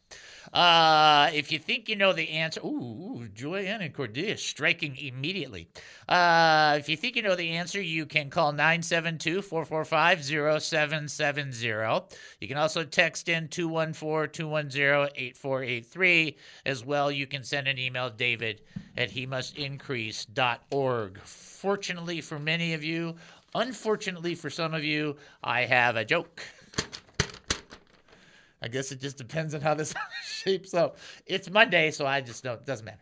Uh, 0.52 1.30
if 1.34 1.52
you 1.52 1.60
think 1.60 1.88
you 1.88 1.96
know 1.96 2.12
the 2.12 2.30
answer, 2.30 2.60
ooh, 2.66 3.30
Joanne 3.34 3.82
and 3.82 3.94
Cordelia 3.94 4.38
striking 4.38 4.98
immediately. 4.98 5.70
Uh, 6.10 6.76
if 6.78 6.90
you 6.90 6.98
think 6.98 7.16
you 7.16 7.22
know 7.22 7.36
the 7.36 7.52
answer, 7.52 7.82
you 7.82 8.06
can 8.06 8.30
call 8.30 8.52
972 8.52 9.42
445 9.42 10.62
0770. 10.62 12.06
You 12.42 12.48
can 12.48 12.58
also 12.58 12.84
text 12.84 13.30
in 13.30 13.48
214 13.48 14.34
210 14.34 15.12
8483. 15.16 16.38
As 16.66 16.84
well, 16.84 17.10
you 17.10 17.28
can 17.28 17.44
send 17.44 17.68
an 17.68 17.78
email, 17.78 18.10
david 18.10 18.62
at 18.98 19.12
he 19.12 19.26
must 19.26 19.58
increase.org. 19.58 21.20
Fortunately 21.20 22.22
for 22.22 22.40
many 22.40 22.74
of 22.74 22.84
you, 22.84 23.16
Unfortunately 23.54 24.36
for 24.36 24.50
some 24.50 24.74
of 24.74 24.84
you, 24.84 25.18
I 25.44 25.66
have 25.66 25.98
a 25.98 26.06
joke. 26.06 26.42
I 28.62 28.68
guess 28.68 28.92
it 28.92 29.02
just 29.02 29.18
depends 29.18 29.54
on 29.54 29.62
how 29.62 29.74
this 29.74 29.94
shapes 30.26 30.74
up. 30.74 30.98
It's 31.26 31.50
Monday, 31.50 31.92
so 31.92 32.06
I 32.06 32.22
just 32.22 32.44
don't, 32.44 32.62
it 32.62 32.66
doesn't 32.66 32.86
matter. 32.86 33.00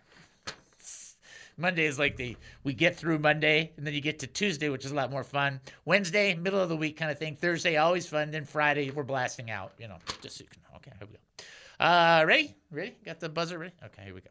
Monday 1.57 1.85
is 1.85 1.99
like 1.99 2.15
the 2.15 2.37
we 2.63 2.73
get 2.73 2.95
through 2.95 3.19
Monday, 3.19 3.73
and 3.75 3.85
then 3.85 3.93
you 3.93 3.99
get 3.99 4.19
to 4.19 4.27
Tuesday, 4.27 4.69
which 4.69 4.85
is 4.85 4.91
a 4.91 4.95
lot 4.95 5.11
more 5.11 5.25
fun. 5.25 5.59
Wednesday, 5.83 6.33
middle 6.33 6.61
of 6.61 6.69
the 6.69 6.77
week 6.77 6.95
kind 6.95 7.11
of 7.11 7.19
thing. 7.19 7.35
Thursday, 7.35 7.75
always 7.75 8.07
fun. 8.07 8.31
Then 8.31 8.45
Friday, 8.45 8.91
we're 8.91 9.03
blasting 9.03 9.51
out. 9.51 9.73
You 9.77 9.89
know, 9.89 9.97
just 10.21 10.37
so 10.37 10.45
you 10.45 10.49
can. 10.49 10.61
Okay, 10.77 10.91
here 10.97 11.07
we 11.07 11.17
go. 11.17 11.85
Uh, 11.85 12.23
ready? 12.25 12.55
Ready? 12.71 12.95
Got 13.05 13.19
the 13.19 13.27
buzzer 13.27 13.59
ready? 13.59 13.73
Okay, 13.83 14.03
here 14.05 14.13
we 14.13 14.21
go. 14.21 14.29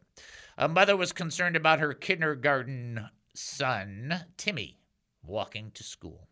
A 0.57 0.67
mother 0.67 0.97
was 0.97 1.13
concerned 1.13 1.55
about 1.55 1.79
her 1.79 1.93
kindergarten 1.93 3.07
son, 3.35 4.25
Timmy 4.37 4.78
walking 5.29 5.71
to 5.71 5.83
school. 5.83 6.27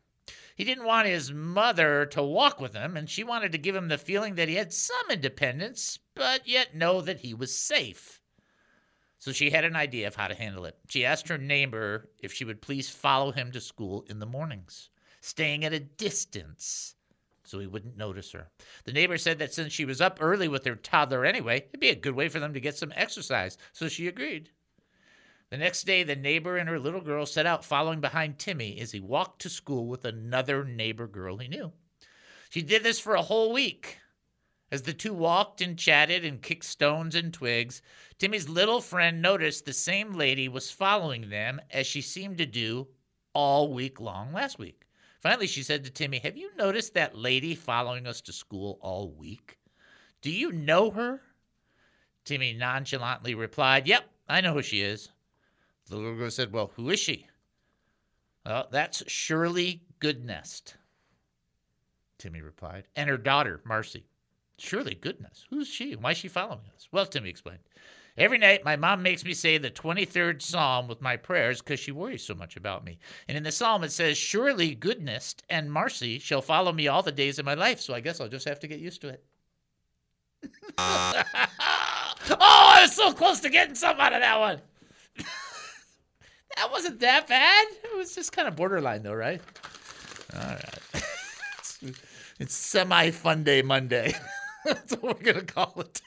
He 0.55 0.65
didn't 0.65 0.83
want 0.83 1.07
his 1.07 1.31
mother 1.31 2.05
to 2.07 2.21
walk 2.21 2.59
with 2.59 2.73
him, 2.73 2.97
and 2.97 3.09
she 3.09 3.23
wanted 3.23 3.53
to 3.53 3.57
give 3.57 3.75
him 3.75 3.87
the 3.87 3.97
feeling 3.97 4.35
that 4.35 4.49
he 4.49 4.55
had 4.55 4.73
some 4.73 5.09
independence, 5.09 5.99
but 6.15 6.47
yet 6.47 6.75
know 6.75 6.99
that 7.01 7.21
he 7.21 7.33
was 7.33 7.55
safe. 7.55 8.19
So 9.19 9.31
she 9.31 9.51
had 9.51 9.63
an 9.63 9.75
idea 9.75 10.07
of 10.07 10.15
how 10.15 10.27
to 10.27 10.35
handle 10.35 10.65
it. 10.65 10.77
She 10.89 11.05
asked 11.05 11.27
her 11.29 11.37
neighbor 11.37 12.09
if 12.19 12.33
she 12.33 12.43
would 12.43 12.61
please 12.61 12.89
follow 12.89 13.31
him 13.31 13.51
to 13.53 13.61
school 13.61 14.03
in 14.09 14.19
the 14.19 14.25
mornings, 14.25 14.89
staying 15.21 15.63
at 15.63 15.73
a 15.73 15.79
distance 15.79 16.95
so 17.47 17.59
he 17.59 17.67
wouldn't 17.67 17.97
notice 17.97 18.31
her. 18.31 18.49
The 18.83 18.91
neighbor 18.91 19.17
said 19.17 19.39
that 19.39 19.53
since 19.53 19.71
she 19.71 19.85
was 19.85 20.01
up 20.01 20.17
early 20.21 20.47
with 20.49 20.65
her 20.65 20.75
toddler 20.75 21.23
anyway, 21.23 21.65
it'd 21.69 21.79
be 21.79 21.89
a 21.89 21.95
good 21.95 22.15
way 22.15 22.27
for 22.27 22.39
them 22.39 22.53
to 22.53 22.59
get 22.59 22.77
some 22.77 22.91
exercise, 22.95 23.57
so 23.71 23.87
she 23.87 24.07
agreed. 24.07 24.49
The 25.49 25.57
next 25.57 25.85
day, 25.85 26.03
the 26.03 26.15
neighbor 26.15 26.57
and 26.57 26.67
her 26.67 26.79
little 26.79 26.99
girl 26.99 27.25
set 27.25 27.45
out 27.45 27.63
following 27.63 28.01
behind 28.01 28.37
Timmy 28.37 28.79
as 28.79 28.91
he 28.91 28.99
walked 28.99 29.41
to 29.43 29.49
school 29.49 29.87
with 29.87 30.03
another 30.03 30.65
neighbor 30.65 31.07
girl 31.07 31.37
he 31.37 31.47
knew. 31.47 31.71
She 32.49 32.61
did 32.61 32.83
this 32.83 32.99
for 32.99 33.15
a 33.15 33.21
whole 33.21 33.53
week. 33.53 33.99
As 34.69 34.81
the 34.81 34.93
two 34.93 35.13
walked 35.13 35.61
and 35.61 35.79
chatted 35.79 36.25
and 36.25 36.41
kicked 36.41 36.65
stones 36.65 37.15
and 37.15 37.33
twigs, 37.33 37.81
Timmy's 38.17 38.49
little 38.49 38.81
friend 38.81 39.21
noticed 39.21 39.65
the 39.65 39.71
same 39.71 40.13
lady 40.13 40.49
was 40.49 40.69
following 40.69 41.29
them 41.29 41.61
as 41.71 41.87
she 41.87 42.01
seemed 42.01 42.37
to 42.39 42.45
do 42.45 42.89
all 43.33 43.73
week 43.73 44.01
long 44.01 44.33
last 44.33 44.59
week. 44.59 44.85
Finally, 45.21 45.47
she 45.47 45.63
said 45.63 45.85
to 45.85 45.89
Timmy, 45.89 46.19
Have 46.19 46.35
you 46.35 46.51
noticed 46.57 46.93
that 46.93 47.17
lady 47.17 47.55
following 47.55 48.05
us 48.05 48.19
to 48.21 48.33
school 48.33 48.77
all 48.81 49.11
week? 49.13 49.57
Do 50.21 50.29
you 50.29 50.51
know 50.51 50.91
her? 50.91 51.21
Timmy 52.25 52.51
nonchalantly 52.53 53.33
replied, 53.35 53.87
Yep, 53.87 54.09
I 54.27 54.41
know 54.41 54.53
who 54.53 54.61
she 54.61 54.81
is. 54.81 55.09
The 55.89 55.95
little 55.95 56.15
girl 56.15 56.29
said, 56.29 56.51
Well, 56.51 56.71
who 56.75 56.89
is 56.89 56.99
she? 56.99 57.27
Well, 58.45 58.67
that's 58.71 59.03
Shirley 59.07 59.81
Goodness, 59.99 60.61
Timmy 62.17 62.41
replied, 62.41 62.87
and 62.95 63.09
her 63.09 63.17
daughter, 63.17 63.61
Marcy. 63.65 64.05
Shirley 64.57 64.95
Goodness? 64.95 65.45
Who's 65.49 65.67
she? 65.67 65.95
Why 65.95 66.11
is 66.11 66.17
she 66.17 66.27
following 66.27 66.61
us? 66.75 66.87
Well, 66.91 67.05
Timmy 67.05 67.29
explained. 67.29 67.59
Every 68.17 68.39
night, 68.39 68.65
my 68.65 68.75
mom 68.75 69.03
makes 69.03 69.23
me 69.23 69.33
say 69.33 69.59
the 69.59 69.69
23rd 69.69 70.41
Psalm 70.41 70.87
with 70.87 71.01
my 71.01 71.15
prayers 71.15 71.61
because 71.61 71.79
she 71.79 71.91
worries 71.91 72.23
so 72.23 72.33
much 72.33 72.57
about 72.57 72.83
me. 72.83 72.97
And 73.27 73.37
in 73.37 73.43
the 73.43 73.51
Psalm, 73.51 73.83
it 73.83 73.91
says, 73.91 74.17
Surely 74.17 74.73
goodness 74.73 75.35
and 75.49 75.71
mercy 75.71 76.17
shall 76.17 76.41
follow 76.41 76.73
me 76.73 76.87
all 76.87 77.03
the 77.03 77.11
days 77.11 77.37
of 77.37 77.45
my 77.45 77.53
life. 77.53 77.79
So 77.79 77.93
I 77.93 77.99
guess 77.99 78.19
I'll 78.19 78.27
just 78.27 78.47
have 78.47 78.59
to 78.61 78.67
get 78.67 78.79
used 78.79 79.01
to 79.01 79.09
it. 79.09 79.23
oh, 80.77 81.23
I 82.39 82.79
was 82.81 82.95
so 82.95 83.13
close 83.13 83.39
to 83.41 83.49
getting 83.49 83.75
something 83.75 84.03
out 84.03 84.13
of 84.13 84.21
that 84.21 84.39
one. 84.39 84.61
that 86.57 86.71
wasn't 86.71 86.99
that 86.99 87.27
bad. 87.27 87.67
It 87.83 87.95
was 87.95 88.15
just 88.15 88.31
kind 88.31 88.47
of 88.47 88.55
borderline, 88.55 89.03
though, 89.03 89.13
right? 89.13 89.41
All 90.35 90.41
right. 90.41 91.03
it's, 92.39 92.53
semi 92.53 93.11
fun 93.11 93.43
day 93.43 93.61
Monday. 93.61 94.13
That's 94.65 94.93
what 94.93 95.17
we're 95.17 95.33
going 95.33 95.45
to 95.45 95.53
call 95.53 95.73
it. 95.77 96.01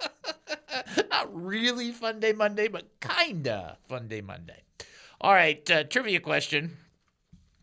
Not 1.10 1.34
really 1.34 1.90
fun 1.90 2.20
day 2.20 2.32
Monday, 2.32 2.68
but 2.68 2.88
kinda 3.00 3.76
fun 3.88 4.06
day 4.06 4.20
Monday. 4.20 4.62
All 5.20 5.32
right, 5.32 5.68
uh, 5.68 5.82
trivia 5.82 6.20
question. 6.20 6.76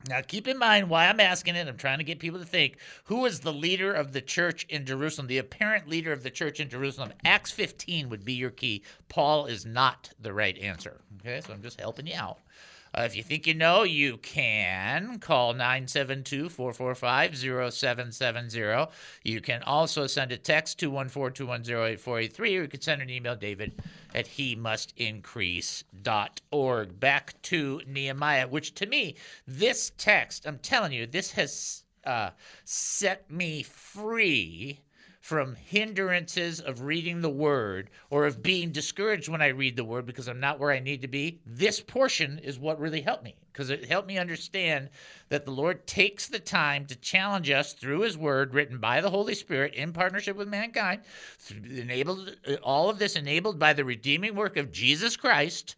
Now, 0.07 0.21
keep 0.21 0.47
in 0.47 0.59
mind 0.59 0.89
why 0.89 1.07
I'm 1.07 1.19
asking 1.19 1.55
it. 1.55 1.67
I'm 1.67 1.77
trying 1.77 1.97
to 1.97 2.03
get 2.03 2.19
people 2.19 2.39
to 2.39 2.45
think 2.45 2.77
who 3.05 3.25
is 3.25 3.39
the 3.39 3.53
leader 3.53 3.91
of 3.91 4.13
the 4.13 4.21
church 4.21 4.65
in 4.65 4.85
Jerusalem, 4.85 5.27
the 5.27 5.39
apparent 5.39 5.87
leader 5.87 6.11
of 6.11 6.21
the 6.21 6.29
church 6.29 6.59
in 6.59 6.69
Jerusalem. 6.69 7.11
Acts 7.23 7.51
15 7.51 8.09
would 8.09 8.23
be 8.23 8.33
your 8.33 8.51
key. 8.51 8.83
Paul 9.09 9.47
is 9.47 9.65
not 9.65 10.11
the 10.19 10.33
right 10.33 10.57
answer. 10.59 11.01
Okay, 11.19 11.41
so 11.41 11.53
I'm 11.53 11.61
just 11.63 11.79
helping 11.79 12.05
you 12.05 12.15
out. 12.15 12.39
Uh, 12.95 13.01
if 13.01 13.15
you 13.15 13.23
think 13.23 13.45
you 13.45 13.53
know, 13.53 13.83
you 13.83 14.15
can 14.17 15.19
call 15.19 15.53
972 15.53 16.47
445 16.47 17.73
0770. 17.73 18.85
You 19.23 19.41
can 19.41 19.61
also 19.63 20.07
send 20.07 20.31
a 20.31 20.37
text 20.37 20.79
214 20.79 21.35
210 21.35 21.75
8483, 21.75 22.57
or 22.57 22.61
you 22.61 22.67
can 22.69 22.79
send 22.79 23.01
an 23.01 23.09
email, 23.09 23.35
David 23.35 23.81
at 24.13 24.27
he 24.27 24.55
must 24.55 24.93
increase.org. 24.95 26.99
Back 26.99 27.41
to 27.41 27.81
Nehemiah, 27.85 28.47
which 28.47 28.73
to 28.75 28.85
me, 28.85 29.15
this 29.45 29.91
text, 29.97 30.47
I'm 30.47 30.59
telling 30.59 30.93
you, 30.93 31.05
this 31.05 31.31
has 31.31 31.83
uh, 32.05 32.29
set 32.63 33.29
me 33.29 33.63
free 33.63 34.79
from 35.25 35.55
hindrances 35.55 36.61
of 36.61 36.83
reading 36.83 37.19
the 37.19 37.29
word 37.31 37.89
or 38.11 38.27
of 38.27 38.43
being 38.43 38.71
discouraged 38.71 39.27
when 39.27 39.41
I 39.41 39.47
read 39.47 39.75
the 39.75 39.83
word 39.83 40.05
because 40.05 40.27
I'm 40.27 40.39
not 40.39 40.59
where 40.59 40.69
I 40.69 40.77
need 40.77 41.01
to 41.01 41.07
be, 41.07 41.39
this 41.47 41.81
portion 41.81 42.37
is 42.43 42.59
what 42.59 42.79
really 42.79 43.01
helped 43.01 43.23
me 43.23 43.33
because 43.51 43.71
it 43.71 43.85
helped 43.85 44.07
me 44.07 44.19
understand 44.19 44.87
that 45.29 45.43
the 45.43 45.51
Lord 45.51 45.87
takes 45.87 46.27
the 46.27 46.37
time 46.37 46.85
to 46.85 46.95
challenge 46.97 47.49
us 47.49 47.73
through 47.73 48.01
his 48.01 48.15
word 48.15 48.53
written 48.53 48.77
by 48.77 49.01
the 49.01 49.09
Holy 49.09 49.33
Spirit 49.33 49.73
in 49.73 49.93
partnership 49.93 50.37
with 50.37 50.47
mankind, 50.47 51.01
enabled 51.49 52.35
all 52.61 52.91
of 52.91 52.99
this 52.99 53.15
enabled 53.15 53.57
by 53.57 53.73
the 53.73 53.83
redeeming 53.83 54.35
work 54.35 54.57
of 54.57 54.71
Jesus 54.71 55.17
Christ 55.17 55.75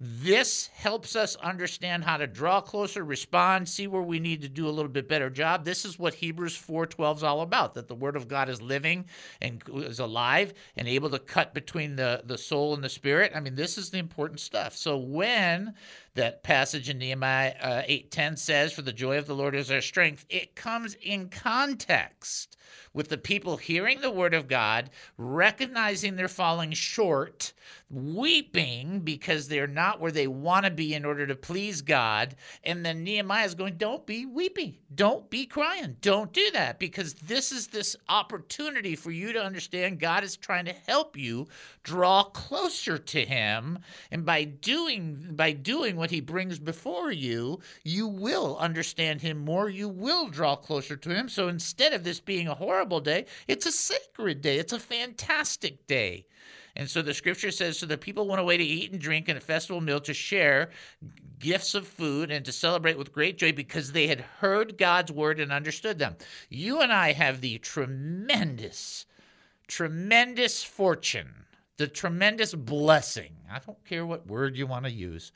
this 0.00 0.68
helps 0.74 1.16
us 1.16 1.34
understand 1.36 2.04
how 2.04 2.18
to 2.18 2.28
draw 2.28 2.60
closer, 2.60 3.02
respond, 3.02 3.68
see 3.68 3.88
where 3.88 4.02
we 4.02 4.20
need 4.20 4.42
to 4.42 4.48
do 4.48 4.68
a 4.68 4.70
little 4.70 4.90
bit 4.90 5.08
better 5.08 5.28
job. 5.28 5.64
This 5.64 5.84
is 5.84 5.98
what 5.98 6.14
Hebrews 6.14 6.56
4:12 6.56 7.16
is 7.16 7.22
all 7.24 7.40
about, 7.40 7.74
that 7.74 7.88
the 7.88 7.96
word 7.96 8.14
of 8.14 8.28
God 8.28 8.48
is 8.48 8.62
living 8.62 9.06
and 9.40 9.60
is 9.68 9.98
alive 9.98 10.54
and 10.76 10.86
able 10.86 11.10
to 11.10 11.18
cut 11.18 11.52
between 11.52 11.96
the, 11.96 12.22
the 12.24 12.38
soul 12.38 12.74
and 12.74 12.84
the 12.84 12.88
spirit. 12.88 13.32
I 13.34 13.40
mean, 13.40 13.56
this 13.56 13.76
is 13.76 13.90
the 13.90 13.98
important 13.98 14.38
stuff. 14.38 14.76
So 14.76 14.96
when 14.96 15.74
that 16.18 16.42
passage 16.42 16.88
in 16.88 16.98
Nehemiah 16.98 17.54
uh, 17.60 17.82
8:10 17.86 18.36
says, 18.36 18.72
"For 18.72 18.82
the 18.82 18.92
joy 18.92 19.18
of 19.18 19.26
the 19.26 19.34
Lord 19.34 19.54
is 19.54 19.70
our 19.70 19.80
strength," 19.80 20.26
it 20.28 20.54
comes 20.54 20.94
in 20.94 21.30
context 21.30 22.56
with 22.92 23.08
the 23.08 23.18
people 23.18 23.56
hearing 23.56 24.00
the 24.00 24.10
word 24.10 24.34
of 24.34 24.48
God, 24.48 24.90
recognizing 25.16 26.16
they're 26.16 26.28
falling 26.28 26.72
short, 26.72 27.52
weeping 27.90 29.00
because 29.00 29.48
they're 29.48 29.66
not 29.66 30.00
where 30.00 30.12
they 30.12 30.26
want 30.26 30.64
to 30.64 30.70
be 30.70 30.94
in 30.94 31.04
order 31.04 31.26
to 31.26 31.34
please 31.34 31.80
God. 31.80 32.36
And 32.64 32.84
then 32.84 33.04
Nehemiah 33.04 33.46
is 33.46 33.54
going, 33.54 33.76
Don't 33.76 34.06
be 34.06 34.26
weepy. 34.26 34.80
Don't 34.94 35.30
be 35.30 35.46
crying. 35.46 35.96
Don't 36.00 36.32
do 36.32 36.50
that 36.52 36.78
because 36.78 37.14
this 37.14 37.52
is 37.52 37.68
this 37.68 37.96
opportunity 38.08 38.96
for 38.96 39.10
you 39.10 39.32
to 39.32 39.42
understand 39.42 40.00
God 40.00 40.24
is 40.24 40.36
trying 40.36 40.64
to 40.66 40.74
help 40.86 41.16
you 41.16 41.46
draw 41.82 42.24
closer 42.24 42.98
to 42.98 43.24
him. 43.24 43.78
And 44.10 44.24
by 44.24 44.44
doing 44.44 45.34
by 45.34 45.52
doing 45.52 45.96
what 45.96 46.07
he 46.10 46.20
brings 46.20 46.58
before 46.58 47.10
you, 47.10 47.60
you 47.84 48.06
will 48.06 48.56
understand 48.58 49.22
him 49.22 49.38
more. 49.38 49.68
You 49.68 49.88
will 49.88 50.28
draw 50.28 50.56
closer 50.56 50.96
to 50.96 51.14
him. 51.14 51.28
So 51.28 51.48
instead 51.48 51.92
of 51.92 52.04
this 52.04 52.20
being 52.20 52.48
a 52.48 52.54
horrible 52.54 53.00
day, 53.00 53.26
it's 53.46 53.66
a 53.66 53.72
sacred 53.72 54.40
day. 54.40 54.58
It's 54.58 54.72
a 54.72 54.78
fantastic 54.78 55.86
day. 55.86 56.26
And 56.78 56.88
so 56.88 57.02
the 57.02 57.12
scripture 57.12 57.50
says, 57.50 57.78
so 57.78 57.86
the 57.86 57.98
people 57.98 58.28
went 58.28 58.40
away 58.40 58.56
to 58.56 58.64
eat 58.64 58.92
and 58.92 59.00
drink 59.00 59.28
and 59.28 59.36
a 59.36 59.40
festival 59.40 59.80
meal 59.80 60.00
to 60.00 60.14
share 60.14 60.70
gifts 61.40 61.74
of 61.74 61.86
food 61.86 62.30
and 62.30 62.44
to 62.44 62.52
celebrate 62.52 62.96
with 62.96 63.12
great 63.12 63.36
joy 63.36 63.52
because 63.52 63.90
they 63.90 64.06
had 64.06 64.20
heard 64.20 64.78
God's 64.78 65.10
word 65.10 65.40
and 65.40 65.50
understood 65.50 65.98
them. 65.98 66.16
You 66.48 66.80
and 66.80 66.92
I 66.92 67.12
have 67.12 67.40
the 67.40 67.58
tremendous, 67.58 69.06
tremendous 69.66 70.62
fortune, 70.62 71.46
the 71.78 71.88
tremendous 71.88 72.54
blessing. 72.54 73.32
I 73.50 73.58
don't 73.58 73.84
care 73.84 74.06
what 74.06 74.28
word 74.28 74.56
you 74.56 74.66
want 74.66 74.84
to 74.84 74.90
use 74.92 75.32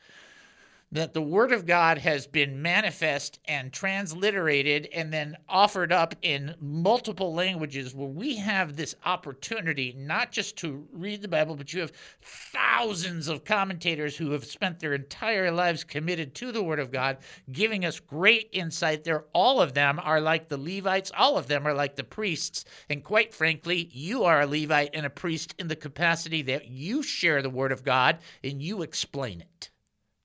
that 0.92 1.14
the 1.14 1.22
Word 1.22 1.52
of 1.52 1.64
God 1.64 1.96
has 1.96 2.26
been 2.26 2.60
manifest 2.60 3.40
and 3.46 3.72
transliterated 3.72 4.86
and 4.92 5.10
then 5.10 5.38
offered 5.48 5.90
up 5.90 6.14
in 6.20 6.54
multiple 6.60 7.32
languages, 7.32 7.94
where 7.94 8.08
we 8.08 8.36
have 8.36 8.76
this 8.76 8.94
opportunity 9.06 9.94
not 9.96 10.30
just 10.30 10.58
to 10.58 10.86
read 10.92 11.22
the 11.22 11.28
Bible, 11.28 11.56
but 11.56 11.72
you 11.72 11.80
have 11.80 11.92
thousands 12.20 13.26
of 13.26 13.42
commentators 13.42 14.18
who 14.18 14.32
have 14.32 14.44
spent 14.44 14.80
their 14.80 14.92
entire 14.92 15.50
lives 15.50 15.82
committed 15.82 16.34
to 16.34 16.52
the 16.52 16.62
Word 16.62 16.78
of 16.78 16.92
God, 16.92 17.16
giving 17.50 17.86
us 17.86 17.98
great 17.98 18.50
insight 18.52 19.02
there. 19.02 19.24
All 19.32 19.62
of 19.62 19.72
them 19.72 19.98
are 20.02 20.20
like 20.20 20.50
the 20.50 20.58
Levites, 20.58 21.10
all 21.16 21.38
of 21.38 21.48
them 21.48 21.66
are 21.66 21.74
like 21.74 21.96
the 21.96 22.04
priests. 22.04 22.66
And 22.90 23.02
quite 23.02 23.32
frankly, 23.32 23.88
you 23.92 24.24
are 24.24 24.42
a 24.42 24.46
Levite 24.46 24.90
and 24.92 25.06
a 25.06 25.10
priest 25.10 25.54
in 25.58 25.68
the 25.68 25.76
capacity 25.76 26.42
that 26.42 26.68
you 26.68 27.02
share 27.02 27.40
the 27.40 27.48
Word 27.48 27.72
of 27.72 27.82
God 27.82 28.18
and 28.44 28.62
you 28.62 28.82
explain 28.82 29.40
it 29.40 29.71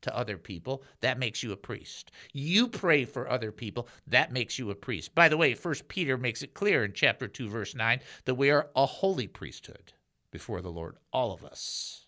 to 0.08 0.18
other 0.18 0.38
people, 0.38 0.84
that 1.02 1.20
makes 1.20 1.44
you 1.44 1.52
a 1.52 1.58
priest. 1.58 2.12
You 2.34 2.68
pray 2.68 3.06
for 3.06 3.30
other 3.30 3.52
people, 3.52 3.88
that 4.08 4.32
makes 4.32 4.58
you 4.58 4.72
a 4.72 4.76
priest. 4.76 5.14
By 5.14 5.30
the 5.30 5.38
way, 5.38 5.54
First 5.54 5.88
Peter 5.88 6.18
makes 6.18 6.42
it 6.42 6.54
clear 6.54 6.84
in 6.84 6.94
chapter 6.94 7.28
2 7.28 7.48
verse 7.48 7.76
9 7.76 8.00
that 8.26 8.36
we 8.36 8.50
are 8.50 8.70
a 8.76 8.86
holy 8.86 9.28
priesthood 9.28 9.94
before 10.32 10.62
the 10.62 10.72
Lord, 10.72 10.98
all 11.14 11.32
of 11.32 11.44
us. 11.44 12.08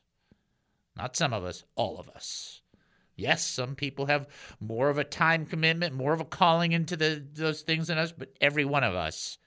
Not 0.95 1.15
some 1.15 1.33
of 1.33 1.45
us, 1.45 1.63
all 1.75 1.99
of 1.99 2.09
us. 2.09 2.61
Yes, 3.15 3.45
some 3.45 3.75
people 3.75 4.05
have 4.05 4.27
more 4.59 4.89
of 4.89 4.97
a 4.97 5.03
time 5.03 5.45
commitment, 5.45 5.93
more 5.93 6.13
of 6.13 6.21
a 6.21 6.25
calling 6.25 6.71
into 6.71 6.95
the, 6.95 7.25
those 7.33 7.61
things 7.61 7.87
than 7.87 7.97
us, 7.97 8.11
but 8.11 8.33
every 8.39 8.65
one 8.65 8.83
of 8.83 8.95
us 8.95 9.37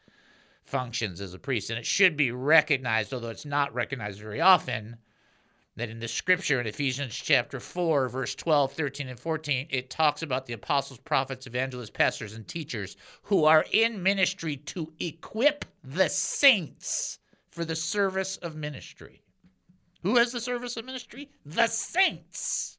functions 0.64 1.20
as 1.20 1.34
a 1.34 1.38
priest. 1.38 1.70
And 1.70 1.78
it 1.78 1.86
should 1.86 2.16
be 2.16 2.30
recognized, 2.30 3.12
although 3.12 3.30
it's 3.30 3.46
not 3.46 3.74
recognized 3.74 4.20
very 4.20 4.40
often, 4.40 4.96
that 5.76 5.88
in 5.88 6.00
the 6.00 6.08
scripture 6.08 6.60
in 6.60 6.66
Ephesians 6.66 7.14
chapter 7.14 7.58
4, 7.58 8.08
verse 8.08 8.34
12, 8.34 8.72
13, 8.72 9.08
and 9.08 9.18
14, 9.18 9.68
it 9.70 9.88
talks 9.88 10.22
about 10.22 10.46
the 10.46 10.52
apostles, 10.52 10.98
prophets, 10.98 11.46
evangelists, 11.46 11.90
pastors, 11.90 12.34
and 12.34 12.46
teachers 12.46 12.96
who 13.22 13.44
are 13.44 13.64
in 13.72 14.02
ministry 14.02 14.56
to 14.56 14.92
equip 15.00 15.64
the 15.82 16.08
saints 16.08 17.18
for 17.50 17.64
the 17.64 17.76
service 17.76 18.36
of 18.38 18.54
ministry. 18.54 19.22
Who 20.02 20.16
has 20.16 20.32
the 20.32 20.40
service 20.40 20.76
of 20.76 20.84
ministry? 20.84 21.30
The 21.46 21.68
saints. 21.68 22.78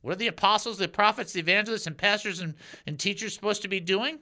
What 0.00 0.12
are 0.12 0.16
the 0.16 0.28
apostles, 0.28 0.78
the 0.78 0.88
prophets, 0.88 1.32
the 1.32 1.40
evangelists, 1.40 1.86
and 1.86 1.96
pastors 1.96 2.40
and, 2.40 2.54
and 2.86 2.98
teachers 2.98 3.34
supposed 3.34 3.62
to 3.62 3.68
be 3.68 3.80
doing? 3.80 4.18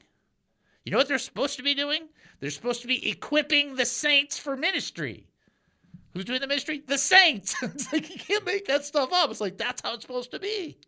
You 0.85 0.93
know 0.93 0.99
what 0.99 1.09
they're 1.09 1.19
supposed 1.19 1.57
to 1.57 1.63
be 1.63 1.75
doing? 1.75 2.09
They're 2.41 2.51
supposed 2.51 2.83
to 2.83 2.89
be 2.89 3.09
equipping 3.09 3.77
the 3.77 3.87
saints 3.87 4.39
for 4.39 4.57
ministry. 4.57 5.27
Who's 6.15 6.25
doing 6.25 6.41
the 6.41 6.47
ministry? 6.47 6.83
The 6.87 6.99
saints. 6.99 7.57
it's 7.63 7.93
like 7.93 8.11
you 8.11 8.19
can't 8.19 8.45
make 8.45 8.67
that 8.67 8.85
stuff 8.85 9.11
up. 9.13 9.31
It's 9.31 9.41
like 9.41 9.59
that's 9.59 9.83
how 9.83 9.95
it's 9.95 10.03
supposed 10.03 10.31
to 10.33 10.39
be. 10.39 10.79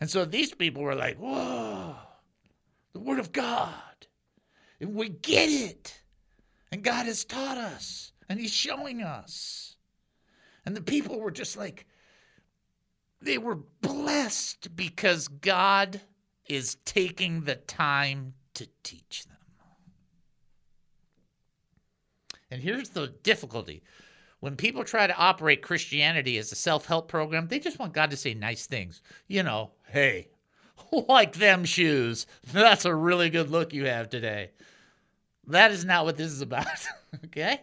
And 0.00 0.10
so 0.10 0.24
these 0.24 0.54
people 0.54 0.82
were 0.82 0.94
like, 0.94 1.18
whoa, 1.18 1.94
the 2.92 3.00
word 3.00 3.18
of 3.18 3.32
God. 3.32 3.74
And 4.80 4.94
we 4.94 5.10
get 5.10 5.50
it. 5.50 6.00
And 6.72 6.82
God 6.82 7.06
has 7.06 7.24
taught 7.24 7.58
us. 7.58 8.12
And 8.28 8.40
He's 8.40 8.52
showing 8.52 9.02
us. 9.02 9.76
And 10.64 10.76
the 10.76 10.82
people 10.82 11.20
were 11.20 11.30
just 11.30 11.56
like, 11.56 11.86
they 13.20 13.38
were 13.38 13.58
blessed 13.82 14.74
because 14.74 15.28
God 15.28 16.00
is 16.48 16.76
taking 16.84 17.42
the 17.42 17.56
time 17.56 18.34
to 18.54 18.68
teach 18.82 19.24
them. 19.26 19.36
And 22.50 22.62
here's 22.62 22.90
the 22.90 23.08
difficulty 23.22 23.82
when 24.40 24.56
people 24.56 24.84
try 24.84 25.06
to 25.06 25.16
operate 25.16 25.62
Christianity 25.62 26.38
as 26.38 26.50
a 26.50 26.56
self 26.56 26.86
help 26.86 27.08
program, 27.08 27.48
they 27.48 27.58
just 27.58 27.78
want 27.78 27.92
God 27.92 28.10
to 28.10 28.16
say 28.16 28.34
nice 28.34 28.66
things. 28.66 29.02
You 29.28 29.42
know, 29.42 29.72
hey, 29.88 30.28
like 31.08 31.34
them 31.34 31.64
shoes. 31.64 32.26
That's 32.52 32.84
a 32.84 32.94
really 32.94 33.30
good 33.30 33.50
look 33.50 33.72
you 33.72 33.86
have 33.86 34.08
today. 34.08 34.50
That 35.46 35.72
is 35.72 35.84
not 35.84 36.04
what 36.04 36.16
this 36.16 36.32
is 36.32 36.42
about, 36.42 36.66
okay? 37.26 37.60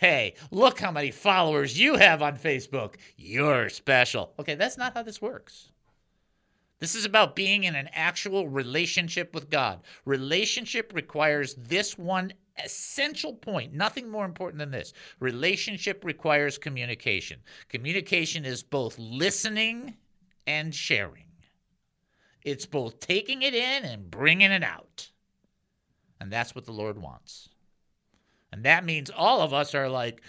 hey, 0.00 0.32
look 0.50 0.80
how 0.80 0.90
many 0.90 1.10
followers 1.10 1.78
you 1.78 1.94
have 1.96 2.22
on 2.22 2.38
Facebook. 2.38 2.94
You're 3.16 3.68
special. 3.68 4.32
Okay, 4.38 4.54
that's 4.54 4.78
not 4.78 4.94
how 4.94 5.02
this 5.02 5.20
works. 5.20 5.70
This 6.78 6.94
is 6.94 7.04
about 7.04 7.36
being 7.36 7.64
in 7.64 7.74
an 7.74 7.90
actual 7.92 8.48
relationship 8.48 9.34
with 9.34 9.50
God. 9.50 9.80
Relationship 10.06 10.92
requires 10.94 11.54
this 11.54 11.98
one 11.98 12.32
essential 12.64 13.34
point, 13.34 13.72
nothing 13.72 14.08
more 14.10 14.24
important 14.24 14.58
than 14.58 14.70
this. 14.70 14.92
Relationship 15.20 16.04
requires 16.04 16.58
communication. 16.58 17.40
Communication 17.68 18.44
is 18.44 18.62
both 18.62 18.98
listening 18.98 19.96
and 20.46 20.74
sharing, 20.74 21.24
it's 22.42 22.66
both 22.66 23.00
taking 23.00 23.42
it 23.42 23.54
in 23.54 23.84
and 23.84 24.10
bringing 24.10 24.50
it 24.50 24.62
out. 24.62 25.10
And 26.20 26.30
that's 26.30 26.54
what 26.54 26.66
the 26.66 26.72
Lord 26.72 26.98
wants. 26.98 27.48
And 28.52 28.64
that 28.64 28.84
means 28.84 29.10
all 29.10 29.40
of 29.40 29.54
us 29.54 29.74
are 29.74 29.88
like, 29.88 30.22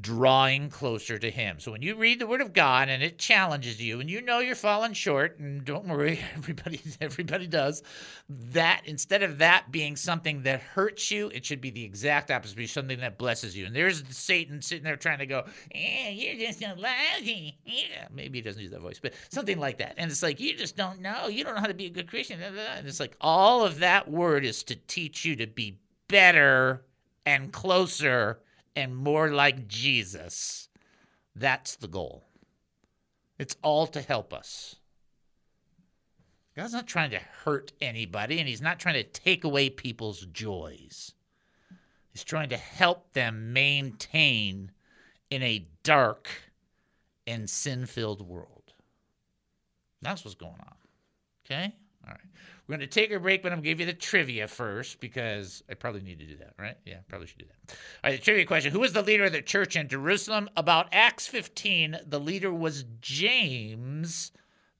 drawing 0.00 0.70
closer 0.70 1.18
to 1.18 1.30
him. 1.30 1.60
So 1.60 1.70
when 1.70 1.82
you 1.82 1.96
read 1.96 2.18
the 2.18 2.26
word 2.26 2.40
of 2.40 2.54
God 2.54 2.88
and 2.88 3.02
it 3.02 3.18
challenges 3.18 3.80
you 3.80 4.00
and 4.00 4.08
you 4.08 4.22
know 4.22 4.38
you're 4.38 4.54
falling 4.54 4.94
short 4.94 5.38
and 5.38 5.64
don't 5.64 5.86
worry 5.86 6.18
everybody 6.34 6.80
everybody 7.00 7.46
does 7.46 7.82
that 8.28 8.82
instead 8.86 9.22
of 9.22 9.38
that 9.38 9.70
being 9.70 9.96
something 9.96 10.42
that 10.44 10.60
hurts 10.60 11.10
you 11.10 11.28
it 11.28 11.44
should 11.44 11.60
be 11.60 11.68
the 11.68 11.84
exact 11.84 12.30
opposite 12.30 12.56
be 12.56 12.66
something 12.66 13.00
that 13.00 13.18
blesses 13.18 13.54
you. 13.54 13.66
And 13.66 13.76
there's 13.76 14.02
Satan 14.08 14.62
sitting 14.62 14.84
there 14.84 14.96
trying 14.96 15.18
to 15.18 15.26
go, 15.26 15.44
"Eh, 15.74 16.10
you're 16.10 16.36
just 16.36 16.60
so 16.60 16.72
lousy." 16.76 17.58
Yeah, 17.66 18.08
maybe 18.10 18.38
he 18.38 18.42
doesn't 18.42 18.62
use 18.62 18.70
that 18.70 18.80
voice, 18.80 18.98
but 18.98 19.12
something 19.28 19.58
like 19.58 19.78
that. 19.78 19.94
And 19.98 20.10
it's 20.10 20.22
like 20.22 20.40
you 20.40 20.56
just 20.56 20.76
don't 20.76 21.00
know. 21.00 21.28
You 21.28 21.44
don't 21.44 21.54
know 21.54 21.60
how 21.60 21.66
to 21.66 21.74
be 21.74 21.86
a 21.86 21.90
good 21.90 22.08
Christian. 22.08 22.40
And 22.40 22.88
it's 22.88 23.00
like 23.00 23.16
all 23.20 23.64
of 23.64 23.80
that 23.80 24.10
word 24.10 24.44
is 24.44 24.62
to 24.64 24.76
teach 24.76 25.24
you 25.24 25.36
to 25.36 25.46
be 25.46 25.78
better 26.08 26.84
and 27.26 27.52
closer 27.52 28.40
and 28.76 28.96
more 28.96 29.30
like 29.30 29.68
Jesus. 29.68 30.68
That's 31.34 31.76
the 31.76 31.88
goal. 31.88 32.24
It's 33.38 33.56
all 33.62 33.86
to 33.88 34.00
help 34.00 34.32
us. 34.32 34.76
God's 36.54 36.74
not 36.74 36.86
trying 36.86 37.10
to 37.10 37.18
hurt 37.44 37.72
anybody, 37.80 38.38
and 38.38 38.48
He's 38.48 38.60
not 38.60 38.78
trying 38.78 38.94
to 38.94 39.04
take 39.04 39.44
away 39.44 39.70
people's 39.70 40.26
joys. 40.26 41.12
He's 42.10 42.24
trying 42.24 42.50
to 42.50 42.58
help 42.58 43.12
them 43.14 43.54
maintain 43.54 44.70
in 45.30 45.42
a 45.42 45.66
dark 45.82 46.28
and 47.26 47.48
sin 47.48 47.86
filled 47.86 48.26
world. 48.26 48.74
That's 50.02 50.24
what's 50.24 50.34
going 50.34 50.52
on. 50.52 50.74
Okay? 51.46 51.72
All 52.04 52.10
right. 52.10 52.20
We're 52.66 52.76
going 52.76 52.88
to 52.88 52.94
take 52.94 53.10
a 53.10 53.18
break, 53.18 53.42
but 53.42 53.50
I'm 53.50 53.58
going 53.58 53.64
to 53.64 53.70
give 53.70 53.80
you 53.80 53.86
the 53.86 53.92
trivia 53.92 54.46
first 54.46 55.00
because 55.00 55.64
I 55.68 55.74
probably 55.74 56.02
need 56.02 56.20
to 56.20 56.26
do 56.26 56.36
that, 56.36 56.54
right? 56.58 56.76
Yeah, 56.84 56.98
probably 57.08 57.26
should 57.26 57.38
do 57.38 57.46
that. 57.46 57.76
All 58.04 58.10
right, 58.10 58.18
the 58.18 58.24
trivia 58.24 58.46
question 58.46 58.72
Who 58.72 58.80
was 58.80 58.92
the 58.92 59.02
leader 59.02 59.24
of 59.24 59.32
the 59.32 59.42
church 59.42 59.74
in 59.74 59.88
Jerusalem? 59.88 60.48
About 60.56 60.88
Acts 60.92 61.26
15, 61.26 61.98
the 62.06 62.20
leader 62.20 62.52
was 62.52 62.84
James, 63.00 64.30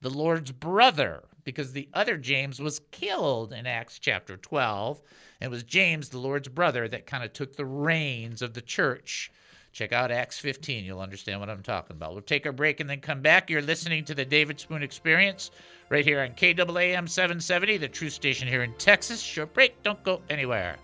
the 0.01 0.11
Lord's 0.11 0.53
brother, 0.53 1.25
because 1.45 1.73
the 1.73 1.89
other 1.93 2.17
James 2.17 2.61
was 2.61 2.81
killed 2.93 3.53
in 3.53 3.67
Acts 3.67 3.99
chapter 3.99 4.37
12. 4.37 5.03
And 5.41 5.49
it 5.49 5.51
was 5.51 5.65
James, 5.65 6.09
the 6.09 6.19
Lord's 6.19 6.49
brother, 6.49 6.87
that 6.87 7.07
kind 7.07 7.25
of 7.25 7.33
took 7.33 7.57
the 7.57 7.67
reins 7.67 8.43
of 8.43 8.55
the 8.55 8.63
church. 8.63 9.33
Check 9.73 9.93
out 9.93 10.11
Acts 10.11 10.39
15. 10.39 10.85
You'll 10.85 11.01
understand 11.01 11.41
what 11.41 11.49
I'm 11.49 11.63
talking 11.63 11.97
about. 11.97 12.13
We'll 12.13 12.23
take 12.23 12.45
a 12.45 12.53
break 12.53 12.81
and 12.81 12.89
then 12.89 13.01
come 13.01 13.23
back. 13.23 13.49
You're 13.49 13.63
listening 13.63 14.05
to 14.05 14.15
the 14.15 14.25
David 14.25 14.61
Spoon 14.61 14.83
Experience 14.83 15.51
right 15.89 16.05
here 16.05 16.21
on 16.21 16.31
KAAM 16.31 17.09
770, 17.09 17.79
the 17.79 17.89
true 17.89 18.11
station 18.11 18.47
here 18.47 18.63
in 18.63 18.75
Texas. 18.75 19.21
Short 19.21 19.55
break. 19.55 19.83
Don't 19.83 20.03
go 20.05 20.21
anywhere. 20.29 20.77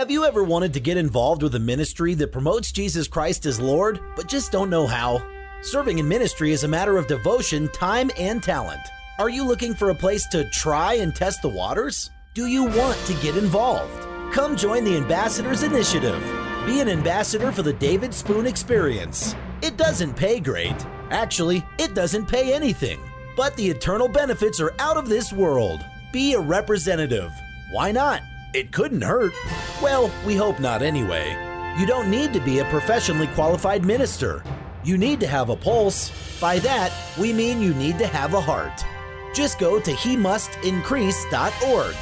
Have 0.00 0.10
you 0.10 0.24
ever 0.24 0.42
wanted 0.42 0.72
to 0.72 0.80
get 0.80 0.96
involved 0.96 1.42
with 1.42 1.54
a 1.56 1.58
ministry 1.58 2.14
that 2.14 2.32
promotes 2.32 2.72
Jesus 2.72 3.06
Christ 3.06 3.44
as 3.44 3.60
Lord, 3.60 4.00
but 4.16 4.28
just 4.28 4.50
don't 4.50 4.70
know 4.70 4.86
how? 4.86 5.22
Serving 5.60 5.98
in 5.98 6.08
ministry 6.08 6.52
is 6.52 6.64
a 6.64 6.68
matter 6.68 6.96
of 6.96 7.06
devotion, 7.06 7.68
time, 7.68 8.10
and 8.18 8.42
talent. 8.42 8.80
Are 9.18 9.28
you 9.28 9.44
looking 9.44 9.74
for 9.74 9.90
a 9.90 9.94
place 9.94 10.26
to 10.28 10.48
try 10.52 10.94
and 10.94 11.14
test 11.14 11.42
the 11.42 11.50
waters? 11.50 12.08
Do 12.32 12.46
you 12.46 12.64
want 12.64 12.96
to 13.08 13.22
get 13.22 13.36
involved? 13.36 14.08
Come 14.32 14.56
join 14.56 14.84
the 14.84 14.96
Ambassadors 14.96 15.64
Initiative. 15.64 16.22
Be 16.64 16.80
an 16.80 16.88
ambassador 16.88 17.52
for 17.52 17.60
the 17.60 17.74
David 17.74 18.14
Spoon 18.14 18.46
Experience. 18.46 19.36
It 19.60 19.76
doesn't 19.76 20.14
pay 20.14 20.40
great. 20.40 20.86
Actually, 21.10 21.62
it 21.78 21.94
doesn't 21.94 22.24
pay 22.24 22.54
anything. 22.54 23.00
But 23.36 23.54
the 23.56 23.68
eternal 23.68 24.08
benefits 24.08 24.60
are 24.60 24.72
out 24.78 24.96
of 24.96 25.10
this 25.10 25.30
world. 25.30 25.84
Be 26.10 26.32
a 26.32 26.40
representative. 26.40 27.30
Why 27.70 27.92
not? 27.92 28.22
It 28.52 28.72
couldn't 28.72 29.02
hurt. 29.02 29.32
Well, 29.80 30.10
we 30.26 30.34
hope 30.34 30.58
not 30.58 30.82
anyway. 30.82 31.36
You 31.78 31.86
don't 31.86 32.10
need 32.10 32.32
to 32.32 32.40
be 32.40 32.58
a 32.58 32.64
professionally 32.64 33.28
qualified 33.28 33.84
minister. 33.84 34.42
You 34.82 34.98
need 34.98 35.20
to 35.20 35.28
have 35.28 35.50
a 35.50 35.56
pulse. 35.56 36.10
By 36.40 36.58
that, 36.60 36.92
we 37.16 37.32
mean 37.32 37.62
you 37.62 37.74
need 37.74 37.98
to 37.98 38.08
have 38.08 38.34
a 38.34 38.40
heart. 38.40 38.84
Just 39.32 39.60
go 39.60 39.78
to 39.78 39.92
he 39.92 40.14
increase.org. 40.14 41.94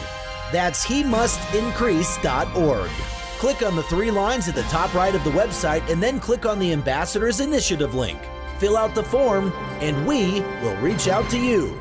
That's 0.50 0.82
he 0.82 1.02
increase.org. 1.02 2.90
Click 3.38 3.62
on 3.62 3.76
the 3.76 3.82
three 3.82 4.10
lines 4.10 4.48
at 4.48 4.54
the 4.54 4.62
top 4.62 4.94
right 4.94 5.14
of 5.14 5.22
the 5.24 5.30
website 5.30 5.86
and 5.90 6.02
then 6.02 6.18
click 6.18 6.46
on 6.46 6.58
the 6.58 6.72
Ambassadors 6.72 7.40
Initiative 7.40 7.94
link. 7.94 8.18
Fill 8.58 8.76
out 8.76 8.94
the 8.94 9.04
form, 9.04 9.52
and 9.80 10.06
we 10.06 10.40
will 10.62 10.74
reach 10.76 11.08
out 11.08 11.28
to 11.30 11.38
you. 11.38 11.78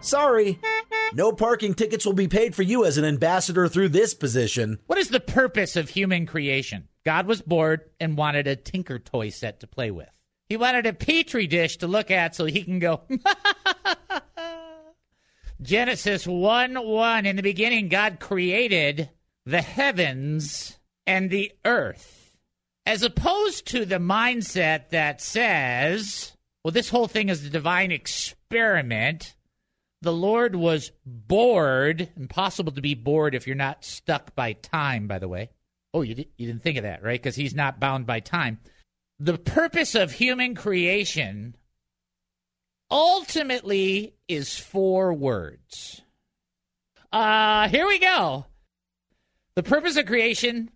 Sorry. 0.00 0.58
No 1.12 1.32
parking 1.32 1.74
tickets 1.74 2.04
will 2.04 2.12
be 2.12 2.28
paid 2.28 2.54
for 2.54 2.62
you 2.62 2.84
as 2.84 2.98
an 2.98 3.04
ambassador 3.04 3.68
through 3.68 3.90
this 3.90 4.14
position. 4.14 4.78
What 4.86 4.98
is 4.98 5.08
the 5.08 5.20
purpose 5.20 5.76
of 5.76 5.88
human 5.88 6.26
creation? 6.26 6.88
God 7.04 7.26
was 7.26 7.42
bored 7.42 7.82
and 7.98 8.16
wanted 8.16 8.46
a 8.46 8.56
Tinker 8.56 8.98
Toy 8.98 9.30
set 9.30 9.60
to 9.60 9.66
play 9.66 9.90
with. 9.90 10.08
He 10.48 10.56
wanted 10.56 10.86
a 10.86 10.92
petri 10.92 11.46
dish 11.46 11.78
to 11.78 11.86
look 11.86 12.10
at 12.10 12.34
so 12.34 12.44
he 12.44 12.62
can 12.62 12.78
go. 12.78 13.02
Genesis 15.62 16.26
1 16.26 16.74
1. 16.74 17.26
In 17.26 17.36
the 17.36 17.42
beginning, 17.42 17.88
God 17.88 18.20
created 18.20 19.10
the 19.44 19.62
heavens 19.62 20.78
and 21.06 21.30
the 21.30 21.52
earth. 21.64 22.36
As 22.86 23.02
opposed 23.02 23.66
to 23.68 23.84
the 23.84 23.96
mindset 23.96 24.90
that 24.90 25.20
says, 25.20 26.32
well, 26.62 26.72
this 26.72 26.88
whole 26.88 27.08
thing 27.08 27.28
is 27.28 27.44
a 27.44 27.50
divine 27.50 27.90
experiment 27.90 29.34
the 30.02 30.12
Lord 30.12 30.54
was 30.54 30.92
bored. 31.04 32.08
Impossible 32.16 32.72
to 32.72 32.80
be 32.80 32.94
bored 32.94 33.34
if 33.34 33.46
you're 33.46 33.56
not 33.56 33.84
stuck 33.84 34.34
by 34.34 34.52
time, 34.52 35.08
by 35.08 35.18
the 35.18 35.28
way. 35.28 35.50
Oh, 35.92 36.02
you, 36.02 36.14
di- 36.14 36.28
you 36.36 36.46
didn't 36.46 36.62
think 36.62 36.76
of 36.76 36.84
that, 36.84 37.02
right? 37.02 37.20
Because 37.20 37.36
he's 37.36 37.54
not 37.54 37.80
bound 37.80 38.06
by 38.06 38.20
time. 38.20 38.58
The 39.18 39.38
purpose 39.38 39.94
of 39.94 40.12
human 40.12 40.54
creation 40.54 41.56
ultimately 42.90 44.14
is 44.28 44.56
four 44.56 45.12
words. 45.12 46.02
Uh, 47.12 47.68
here 47.68 47.86
we 47.86 47.98
go. 47.98 48.46
The 49.56 49.62
purpose 49.62 49.96
of 49.96 50.06
creation 50.06 50.70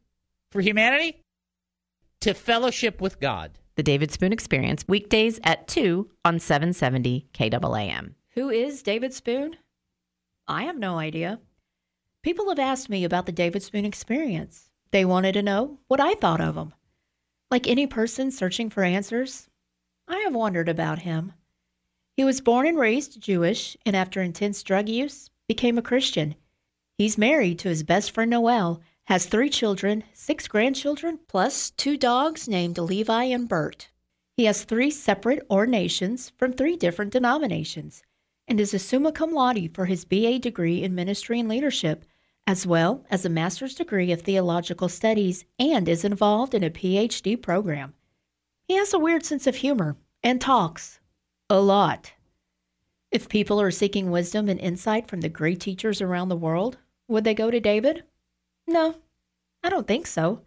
for 0.50 0.60
humanity 0.60 1.22
to 2.22 2.34
fellowship 2.34 3.00
with 3.00 3.20
God. 3.20 3.52
The 3.76 3.82
David 3.82 4.10
Spoon 4.10 4.32
Experience, 4.32 4.84
weekdays 4.88 5.38
at 5.44 5.68
2 5.68 6.10
on 6.24 6.40
770 6.40 7.28
KAAM. 7.32 8.14
Who 8.34 8.48
is 8.48 8.82
David 8.82 9.12
Spoon? 9.12 9.58
I 10.48 10.62
have 10.62 10.78
no 10.78 10.98
idea. 10.98 11.38
People 12.22 12.48
have 12.48 12.58
asked 12.58 12.88
me 12.88 13.04
about 13.04 13.26
the 13.26 13.32
David 13.32 13.62
Spoon 13.62 13.84
experience. 13.84 14.70
They 14.90 15.04
wanted 15.04 15.32
to 15.32 15.42
know 15.42 15.80
what 15.86 16.00
I 16.00 16.14
thought 16.14 16.40
of 16.40 16.56
him. 16.56 16.72
Like 17.50 17.68
any 17.68 17.86
person 17.86 18.30
searching 18.30 18.70
for 18.70 18.84
answers, 18.84 19.50
I 20.08 20.20
have 20.20 20.34
wondered 20.34 20.70
about 20.70 21.00
him. 21.00 21.34
He 22.16 22.24
was 22.24 22.40
born 22.40 22.66
and 22.66 22.78
raised 22.78 23.20
Jewish, 23.20 23.76
and 23.84 23.94
after 23.94 24.22
intense 24.22 24.62
drug 24.62 24.88
use, 24.88 25.28
became 25.46 25.76
a 25.76 25.82
Christian. 25.82 26.34
He's 26.96 27.18
married 27.18 27.58
to 27.58 27.68
his 27.68 27.82
best 27.82 28.12
friend 28.12 28.30
Noel, 28.30 28.80
has 29.04 29.26
three 29.26 29.50
children, 29.50 30.04
six 30.14 30.48
grandchildren, 30.48 31.18
plus 31.28 31.70
two 31.70 31.98
dogs 31.98 32.48
named 32.48 32.78
Levi 32.78 33.24
and 33.24 33.46
Bert. 33.46 33.90
He 34.38 34.46
has 34.46 34.64
three 34.64 34.90
separate 34.90 35.44
ordinations 35.50 36.32
from 36.38 36.54
three 36.54 36.76
different 36.76 37.12
denominations 37.12 38.02
and 38.52 38.60
is 38.60 38.74
a 38.74 38.78
summa 38.78 39.10
cum 39.10 39.32
laude 39.32 39.74
for 39.74 39.86
his 39.86 40.04
BA 40.04 40.38
degree 40.38 40.82
in 40.82 40.94
ministry 40.94 41.40
and 41.40 41.48
leadership, 41.48 42.04
as 42.46 42.66
well 42.66 43.02
as 43.10 43.24
a 43.24 43.30
master's 43.30 43.74
degree 43.74 44.12
of 44.12 44.20
theological 44.20 44.90
studies, 44.90 45.46
and 45.58 45.88
is 45.88 46.04
involved 46.04 46.52
in 46.52 46.62
a 46.62 46.68
PhD 46.68 47.40
program. 47.40 47.94
He 48.68 48.74
has 48.74 48.92
a 48.92 48.98
weird 48.98 49.24
sense 49.24 49.46
of 49.46 49.56
humor 49.56 49.96
and 50.22 50.38
talks 50.38 51.00
a 51.48 51.62
lot. 51.62 52.12
If 53.10 53.30
people 53.30 53.58
are 53.58 53.70
seeking 53.70 54.10
wisdom 54.10 54.50
and 54.50 54.60
insight 54.60 55.08
from 55.08 55.22
the 55.22 55.30
great 55.30 55.58
teachers 55.58 56.02
around 56.02 56.28
the 56.28 56.36
world, 56.36 56.76
would 57.08 57.24
they 57.24 57.32
go 57.32 57.50
to 57.50 57.58
David? 57.58 58.04
No, 58.66 58.96
I 59.64 59.70
don't 59.70 59.86
think 59.86 60.06
so. 60.06 60.42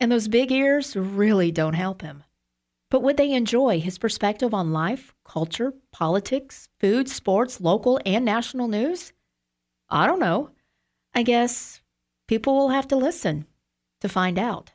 And 0.00 0.10
those 0.10 0.26
big 0.26 0.50
ears 0.50 0.96
really 0.96 1.52
don't 1.52 1.74
help 1.74 2.00
him. 2.00 2.24
But 2.90 3.02
would 3.02 3.16
they 3.16 3.32
enjoy 3.32 3.80
his 3.80 3.98
perspective 3.98 4.54
on 4.54 4.72
life, 4.72 5.14
culture, 5.24 5.74
politics, 5.92 6.68
food, 6.78 7.08
sports, 7.08 7.60
local, 7.60 8.00
and 8.06 8.24
national 8.24 8.68
news? 8.68 9.12
I 9.88 10.06
don't 10.06 10.20
know. 10.20 10.50
I 11.14 11.22
guess 11.22 11.80
people 12.28 12.54
will 12.54 12.68
have 12.68 12.88
to 12.88 12.96
listen 12.96 13.46
to 14.00 14.08
find 14.08 14.38
out. 14.38 14.70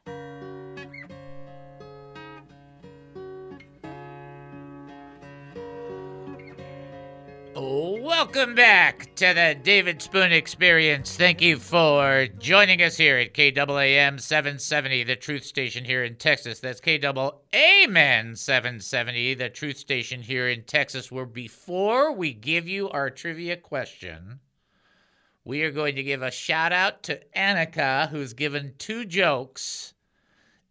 Welcome 7.63 8.55
back 8.55 9.13
to 9.17 9.35
the 9.35 9.55
David 9.61 10.01
Spoon 10.01 10.31
Experience. 10.31 11.15
Thank 11.15 11.43
you 11.43 11.57
for 11.57 12.25
joining 12.39 12.81
us 12.81 12.97
here 12.97 13.19
at 13.19 13.35
KAAM 13.35 14.19
770, 14.19 15.03
the 15.03 15.15
truth 15.15 15.43
station 15.43 15.85
here 15.85 16.03
in 16.03 16.15
Texas. 16.15 16.59
That's 16.59 16.81
KAAM 16.81 18.35
770, 18.35 19.35
the 19.35 19.49
truth 19.49 19.77
station 19.77 20.23
here 20.23 20.47
in 20.47 20.63
Texas, 20.63 21.11
where 21.11 21.27
before 21.27 22.11
we 22.11 22.33
give 22.33 22.67
you 22.67 22.89
our 22.89 23.11
trivia 23.11 23.57
question, 23.57 24.39
we 25.45 25.61
are 25.61 25.71
going 25.71 25.93
to 25.97 26.03
give 26.03 26.23
a 26.23 26.31
shout 26.31 26.73
out 26.73 27.03
to 27.03 27.21
Annika, 27.35 28.09
who's 28.09 28.33
given 28.33 28.73
two 28.79 29.05
jokes. 29.05 29.93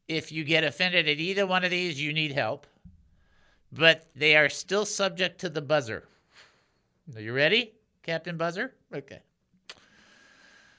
If 0.09 0.33
you 0.33 0.43
get 0.43 0.65
offended 0.65 1.09
at 1.09 1.19
either 1.19 1.47
one 1.47 1.63
of 1.63 1.71
these, 1.71 2.03
you 2.03 2.13
need 2.13 2.33
help. 2.33 2.67
But 3.71 4.09
they 4.17 4.35
are 4.35 4.49
still 4.49 4.85
subject 4.85 5.41
to 5.43 5.49
the 5.49 5.63
buzzer. 5.63 6.09
Are 7.17 7.21
you 7.21 7.33
ready, 7.33 7.73
Captain 8.03 8.37
Buzzer? 8.37 8.75
Okay. 8.95 9.21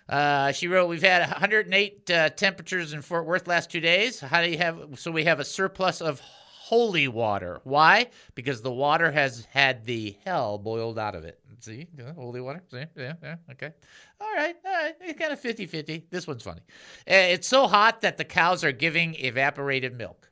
Uh, 0.08 0.52
she 0.52 0.68
wrote, 0.68 0.88
"We've 0.88 1.02
had 1.02 1.22
108 1.22 2.10
uh, 2.12 2.30
temperatures 2.30 2.94
in 2.94 3.02
Fort 3.02 3.26
Worth 3.26 3.48
last 3.48 3.72
two 3.72 3.80
days. 3.80 4.20
How 4.20 4.42
do 4.42 4.50
you 4.50 4.58
have? 4.58 5.00
So 5.00 5.12
we 5.12 5.26
have 5.26 5.40
a 5.40 5.46
surplus 5.46 6.02
of 6.02 6.20
holy 6.20 7.08
water. 7.10 7.60
Why? 7.66 8.08
Because 8.34 8.62
the 8.62 8.72
water 8.72 9.12
has 9.12 9.46
had 9.52 9.86
the 9.86 10.16
hell 10.24 10.58
boiled 10.58 10.98
out 10.98 11.16
of 11.16 11.26
it. 11.26 11.38
See, 11.60 11.88
yeah, 11.98 12.14
holy 12.14 12.40
water. 12.40 12.64
See, 12.72 12.86
yeah, 12.96 13.14
yeah, 13.22 13.36
okay. 13.52 13.72
All 14.20 14.32
right, 14.34 14.56
all 14.66 14.72
right. 14.72 14.96
It's 15.02 15.20
kind 15.20 15.34
of 15.34 15.42
50-50. 15.42 16.04
This 16.10 16.26
one's 16.26 16.44
funny. 16.44 16.62
Uh, 17.08 17.36
it's 17.36 17.48
so 17.48 17.68
hot 17.68 18.02
that 18.02 18.18
the 18.18 18.24
cows 18.24 18.64
are 18.64 18.72
giving 18.72 19.16
evaporated 19.16 19.98
milk. 19.98 20.30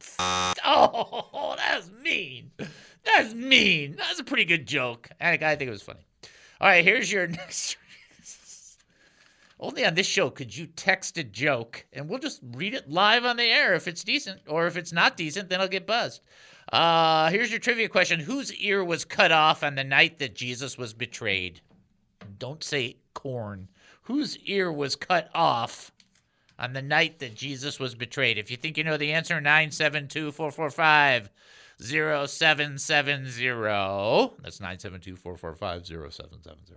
oh, 0.18 1.54
that's 1.58 1.90
mean. 2.02 2.52
That's 3.06 3.32
mean. 3.32 3.96
That's 3.96 4.20
a 4.20 4.24
pretty 4.24 4.44
good 4.44 4.66
joke. 4.66 5.08
I, 5.20 5.32
I 5.32 5.56
think 5.56 5.62
it 5.62 5.70
was 5.70 5.82
funny. 5.82 6.04
All 6.60 6.68
right, 6.68 6.84
here's 6.84 7.10
your 7.10 7.26
next. 7.28 7.76
Only 9.58 9.86
on 9.86 9.94
this 9.94 10.06
show 10.06 10.28
could 10.28 10.54
you 10.54 10.66
text 10.66 11.16
a 11.16 11.24
joke, 11.24 11.86
and 11.92 12.08
we'll 12.08 12.18
just 12.18 12.40
read 12.52 12.74
it 12.74 12.90
live 12.90 13.24
on 13.24 13.38
the 13.38 13.44
air 13.44 13.74
if 13.74 13.88
it's 13.88 14.04
decent, 14.04 14.42
or 14.46 14.66
if 14.66 14.76
it's 14.76 14.92
not 14.92 15.16
decent, 15.16 15.48
then 15.48 15.62
I'll 15.62 15.68
get 15.68 15.86
buzzed. 15.86 16.20
Uh, 16.70 17.30
here's 17.30 17.50
your 17.50 17.60
trivia 17.60 17.88
question: 17.88 18.20
Whose 18.20 18.52
ear 18.54 18.84
was 18.84 19.06
cut 19.06 19.32
off 19.32 19.62
on 19.62 19.74
the 19.74 19.84
night 19.84 20.18
that 20.18 20.34
Jesus 20.34 20.76
was 20.76 20.92
betrayed? 20.92 21.62
Don't 22.38 22.62
say 22.62 22.96
corn. 23.14 23.68
Whose 24.02 24.36
ear 24.38 24.70
was 24.70 24.94
cut 24.94 25.30
off 25.34 25.90
on 26.58 26.74
the 26.74 26.82
night 26.82 27.20
that 27.20 27.34
Jesus 27.34 27.80
was 27.80 27.94
betrayed? 27.94 28.36
If 28.36 28.50
you 28.50 28.58
think 28.58 28.76
you 28.76 28.84
know 28.84 28.98
the 28.98 29.12
answer, 29.12 29.40
nine 29.40 29.70
seven 29.70 30.06
two 30.06 30.32
four 30.32 30.50
four 30.50 30.68
five. 30.70 31.30
0770. 31.80 32.78
That's 34.42 34.60
972 34.60 35.16
445 35.16 35.86
0770. 35.86 36.74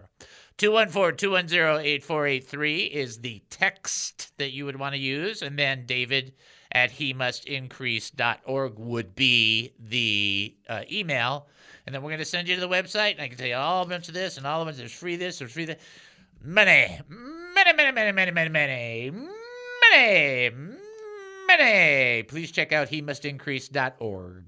214 0.58 1.18
210 1.18 1.86
8483 1.86 2.84
is 2.84 3.20
the 3.20 3.42
text 3.50 4.38
that 4.38 4.52
you 4.52 4.66
would 4.66 4.78
want 4.78 4.94
to 4.94 5.00
use. 5.00 5.42
And 5.42 5.58
then 5.58 5.86
David 5.86 6.34
at 6.72 6.92
he 6.92 7.14
must 7.14 7.46
increase.org 7.46 8.78
would 8.78 9.16
be 9.16 9.74
the 9.80 10.56
uh, 10.68 10.82
email. 10.92 11.48
And 11.86 11.96
then 11.96 12.04
we're 12.04 12.10
going 12.10 12.20
to 12.20 12.26
send 12.26 12.48
you 12.48 12.56
to 12.56 12.62
the 12.62 12.68
website. 12.68 13.14
And 13.14 13.22
I 13.22 13.30
can 13.30 13.38
tell 13.38 13.48
you 13.48 13.56
all 13.56 13.84
a 13.84 13.88
bunch 13.88 14.10
of 14.10 14.14
this 14.14 14.38
and 14.38 14.46
all 14.46 14.62
of 14.62 14.68
it. 14.68 14.78
There's 14.78 14.92
free 14.92 15.16
this, 15.16 15.40
there's 15.40 15.52
free 15.52 15.66
that. 15.66 15.80
Money, 16.44 17.00
money, 17.10 17.74
money, 17.74 17.92
money, 17.92 18.12
money, 18.12 18.32
money, 18.32 18.50
money, 18.50 19.12
money, 19.90 20.50
money. 21.48 22.24
Please 22.24 22.52
check 22.52 22.72
out 22.72 22.88
he 22.88 23.02
must 23.02 23.26
increase.org. 23.26 24.44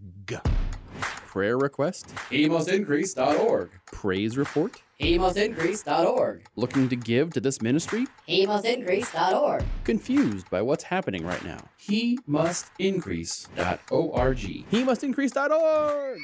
Prayer 1.28 1.58
request? 1.58 2.14
HeMustIncrease.org. 2.30 3.70
Praise 3.86 4.38
report? 4.38 4.82
HeMustIncrease.org. 5.00 6.46
Looking 6.56 6.90
to 6.90 6.96
give 6.96 7.32
to 7.34 7.40
this 7.40 7.62
ministry? 7.62 8.08
HeMustIncrease.org. 8.28 9.64
Confused 9.84 10.50
by 10.50 10.62
what's 10.62 10.84
happening 10.84 11.26
right 11.26 11.44
now? 11.46 11.60
HeMustIncrease.org. 11.88 14.66
HeMustIncrease.org. 14.72 16.20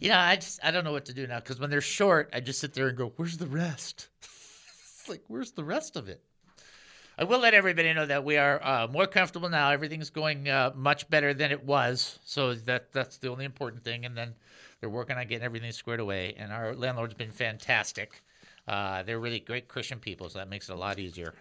You 0.00 0.10
know, 0.10 0.18
I 0.18 0.36
just 0.36 0.60
I 0.64 0.70
don't 0.70 0.84
know 0.84 0.92
what 0.92 1.06
to 1.06 1.12
do 1.12 1.26
now 1.26 1.40
because 1.40 1.58
when 1.58 1.70
they're 1.70 1.80
short, 1.80 2.30
I 2.32 2.38
just 2.40 2.60
sit 2.60 2.72
there 2.72 2.86
and 2.88 2.96
go, 2.96 3.12
"Where's 3.16 3.36
the 3.36 3.48
rest?" 3.48 4.08
it's 4.22 5.08
like, 5.08 5.22
"Where's 5.26 5.50
the 5.52 5.64
rest 5.64 5.96
of 5.96 6.08
it?" 6.08 6.22
I 7.20 7.24
will 7.24 7.40
let 7.40 7.52
everybody 7.52 7.92
know 7.92 8.06
that 8.06 8.22
we 8.22 8.36
are 8.36 8.64
uh, 8.64 8.86
more 8.86 9.08
comfortable 9.08 9.48
now. 9.48 9.70
Everything's 9.70 10.08
going 10.08 10.48
uh, 10.48 10.70
much 10.76 11.10
better 11.10 11.34
than 11.34 11.50
it 11.50 11.64
was, 11.64 12.20
so 12.24 12.54
that 12.54 12.92
that's 12.92 13.16
the 13.16 13.28
only 13.28 13.44
important 13.44 13.82
thing. 13.82 14.04
And 14.04 14.16
then 14.16 14.36
they're 14.78 14.88
working 14.88 15.16
on 15.16 15.26
getting 15.26 15.44
everything 15.44 15.72
squared 15.72 15.98
away. 15.98 16.36
And 16.38 16.52
our 16.52 16.76
landlord's 16.76 17.14
been 17.14 17.32
fantastic. 17.32 18.22
Uh, 18.68 19.02
they're 19.02 19.18
really 19.18 19.40
great 19.40 19.66
Christian 19.66 19.98
people, 19.98 20.28
so 20.28 20.38
that 20.38 20.48
makes 20.48 20.68
it 20.68 20.74
a 20.74 20.76
lot 20.76 21.00
easier. 21.00 21.34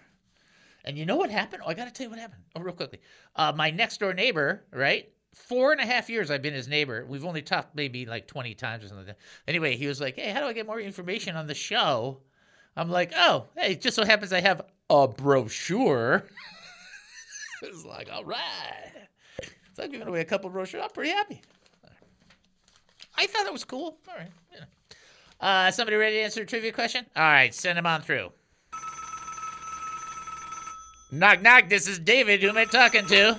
And 0.83 0.97
you 0.97 1.05
know 1.05 1.15
what 1.15 1.29
happened? 1.29 1.61
Oh, 1.63 1.69
I 1.69 1.75
got 1.75 1.85
to 1.85 1.91
tell 1.91 2.05
you 2.05 2.09
what 2.09 2.17
happened. 2.17 2.41
Oh, 2.55 2.61
real 2.61 2.73
quickly. 2.73 2.99
Uh, 3.35 3.53
my 3.55 3.69
next 3.69 3.99
door 3.99 4.15
neighbor, 4.15 4.63
right? 4.71 5.07
Four 5.35 5.73
and 5.73 5.81
a 5.81 5.85
half 5.85 6.09
years 6.09 6.31
I've 6.31 6.41
been 6.41 6.55
his 6.55 6.67
neighbor. 6.67 7.05
We've 7.07 7.25
only 7.25 7.43
talked 7.43 7.75
maybe 7.75 8.07
like 8.07 8.25
20 8.25 8.55
times 8.55 8.83
or 8.83 8.87
something. 8.87 9.13
Anyway, 9.47 9.75
he 9.75 9.85
was 9.85 10.01
like, 10.01 10.15
hey, 10.15 10.31
how 10.31 10.39
do 10.39 10.47
I 10.47 10.53
get 10.53 10.65
more 10.65 10.79
information 10.79 11.35
on 11.35 11.45
the 11.45 11.53
show? 11.53 12.21
I'm 12.77 12.91
like, 12.91 13.11
oh, 13.17 13.45
hey, 13.57 13.71
it 13.71 13.81
just 13.81 13.95
so 13.95 14.05
happens 14.05 14.31
I 14.31 14.39
have 14.39 14.61
a 14.91 15.07
brochure. 15.07 16.23
it's 17.63 17.83
like, 17.83 18.07
all 18.13 18.23
right. 18.23 18.91
So 19.73 19.83
I'm 19.83 19.91
giving 19.91 20.07
away 20.07 20.21
a 20.21 20.25
couple 20.25 20.51
brochures. 20.51 20.83
I'm 20.83 20.91
pretty 20.91 21.09
happy. 21.09 21.41
I 23.17 23.25
thought 23.25 23.47
it 23.47 23.51
was 23.51 23.63
cool. 23.63 23.97
All 24.07 24.15
right. 24.15 24.29
Yeah. 24.53 24.65
Uh, 25.39 25.71
somebody 25.71 25.97
ready 25.97 26.17
to 26.17 26.21
answer 26.21 26.43
a 26.43 26.45
trivia 26.45 26.71
question? 26.71 27.03
All 27.15 27.23
right, 27.23 27.53
send 27.53 27.79
them 27.79 27.87
on 27.87 28.01
through. 28.01 28.31
Knock, 31.11 31.41
knock. 31.41 31.69
This 31.69 31.87
is 31.87 31.97
David. 31.97 32.41
Who 32.41 32.49
am 32.49 32.57
I 32.57 32.65
talking 32.65 33.07
to? 33.07 33.37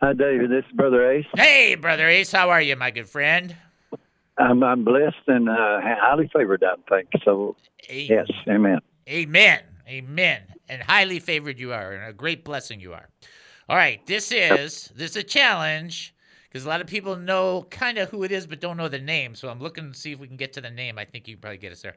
Hi, 0.00 0.12
David. 0.12 0.50
This 0.50 0.64
is 0.64 0.72
Brother 0.76 1.08
Ace. 1.08 1.26
Hey, 1.36 1.76
Brother 1.76 2.08
Ace. 2.08 2.32
How 2.32 2.50
are 2.50 2.60
you, 2.60 2.74
my 2.74 2.90
good 2.90 3.08
friend? 3.08 3.54
I'm, 4.42 4.62
I'm 4.62 4.84
blessed 4.84 5.16
and 5.26 5.48
uh, 5.48 5.80
highly 5.82 6.30
favored, 6.34 6.64
I 6.64 6.74
think. 6.88 7.08
So, 7.24 7.56
yes, 7.88 8.26
amen. 8.48 8.80
Amen. 9.08 9.60
Amen. 9.88 10.42
And 10.68 10.82
highly 10.82 11.18
favored 11.18 11.58
you 11.58 11.72
are, 11.72 11.92
and 11.92 12.04
a 12.08 12.12
great 12.12 12.44
blessing 12.44 12.80
you 12.80 12.92
are. 12.92 13.08
All 13.68 13.76
right, 13.76 14.04
this 14.06 14.32
is 14.32 14.92
this 14.94 15.12
is 15.12 15.16
a 15.16 15.22
challenge 15.22 16.14
because 16.48 16.64
a 16.64 16.68
lot 16.68 16.80
of 16.80 16.86
people 16.86 17.16
know 17.16 17.66
kind 17.70 17.98
of 17.98 18.10
who 18.10 18.22
it 18.22 18.32
is, 18.32 18.46
but 18.46 18.60
don't 18.60 18.76
know 18.76 18.88
the 18.88 18.98
name. 18.98 19.34
So 19.34 19.48
I'm 19.48 19.60
looking 19.60 19.92
to 19.92 19.98
see 19.98 20.12
if 20.12 20.18
we 20.18 20.28
can 20.28 20.36
get 20.36 20.52
to 20.54 20.60
the 20.60 20.70
name. 20.70 20.98
I 20.98 21.04
think 21.04 21.28
you 21.28 21.34
can 21.34 21.40
probably 21.40 21.58
get 21.58 21.72
us 21.72 21.82
there. 21.82 21.96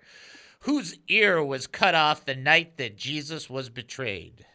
Whose 0.62 0.98
ear 1.08 1.44
was 1.44 1.68
cut 1.68 1.96
off 1.96 2.26
the 2.26 2.36
night 2.36 2.78
that 2.78 2.98
Jesus 2.98 3.50
was 3.50 3.70
betrayed? 3.70 4.46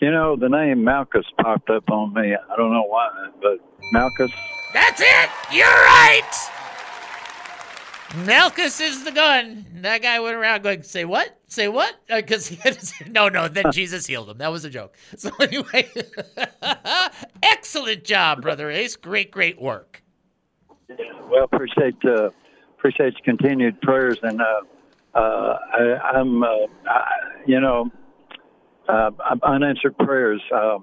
You 0.00 0.10
know, 0.10 0.36
the 0.36 0.48
name 0.48 0.82
Malchus 0.84 1.26
popped 1.40 1.68
up 1.70 1.90
on 1.90 2.14
me. 2.14 2.34
I 2.34 2.56
don't 2.56 2.72
know 2.72 2.84
why, 2.86 3.10
but 3.42 3.58
Malchus. 3.92 4.30
That's 4.72 5.00
it. 5.00 5.30
You're 5.52 5.66
right. 5.66 6.50
Malchus 8.24 8.80
is 8.80 9.04
the 9.04 9.12
gun. 9.12 9.64
That 9.82 10.02
guy 10.02 10.18
went 10.18 10.34
around 10.34 10.62
going, 10.62 10.82
"Say 10.82 11.04
what? 11.04 11.38
Say 11.46 11.68
what?" 11.68 11.94
Because 12.08 12.50
uh, 12.50 12.54
he 12.54 12.60
had 12.60 12.74
to 12.78 12.86
say, 12.86 13.06
no, 13.08 13.28
no. 13.28 13.46
Then 13.46 13.66
Jesus 13.72 14.06
healed 14.06 14.28
him. 14.28 14.38
That 14.38 14.50
was 14.50 14.64
a 14.64 14.70
joke. 14.70 14.96
So 15.16 15.30
anyway, 15.40 15.88
excellent 17.42 18.04
job, 18.04 18.42
brother 18.42 18.70
Ace. 18.70 18.96
Great, 18.96 19.30
great 19.30 19.60
work. 19.60 20.02
Well, 20.88 21.44
appreciate 21.44 21.94
uh, 22.04 22.30
appreciate 22.78 23.14
your 23.14 23.24
continued 23.24 23.80
prayers, 23.80 24.18
and 24.22 24.40
uh, 24.40 24.44
uh, 25.14 25.58
I, 25.72 25.98
I'm, 26.14 26.42
uh, 26.42 26.46
I, 26.86 27.04
you 27.46 27.60
know, 27.60 27.90
uh, 28.88 29.10
unanswered 29.44 29.96
prayers. 29.98 30.42
Uh, 30.52 30.78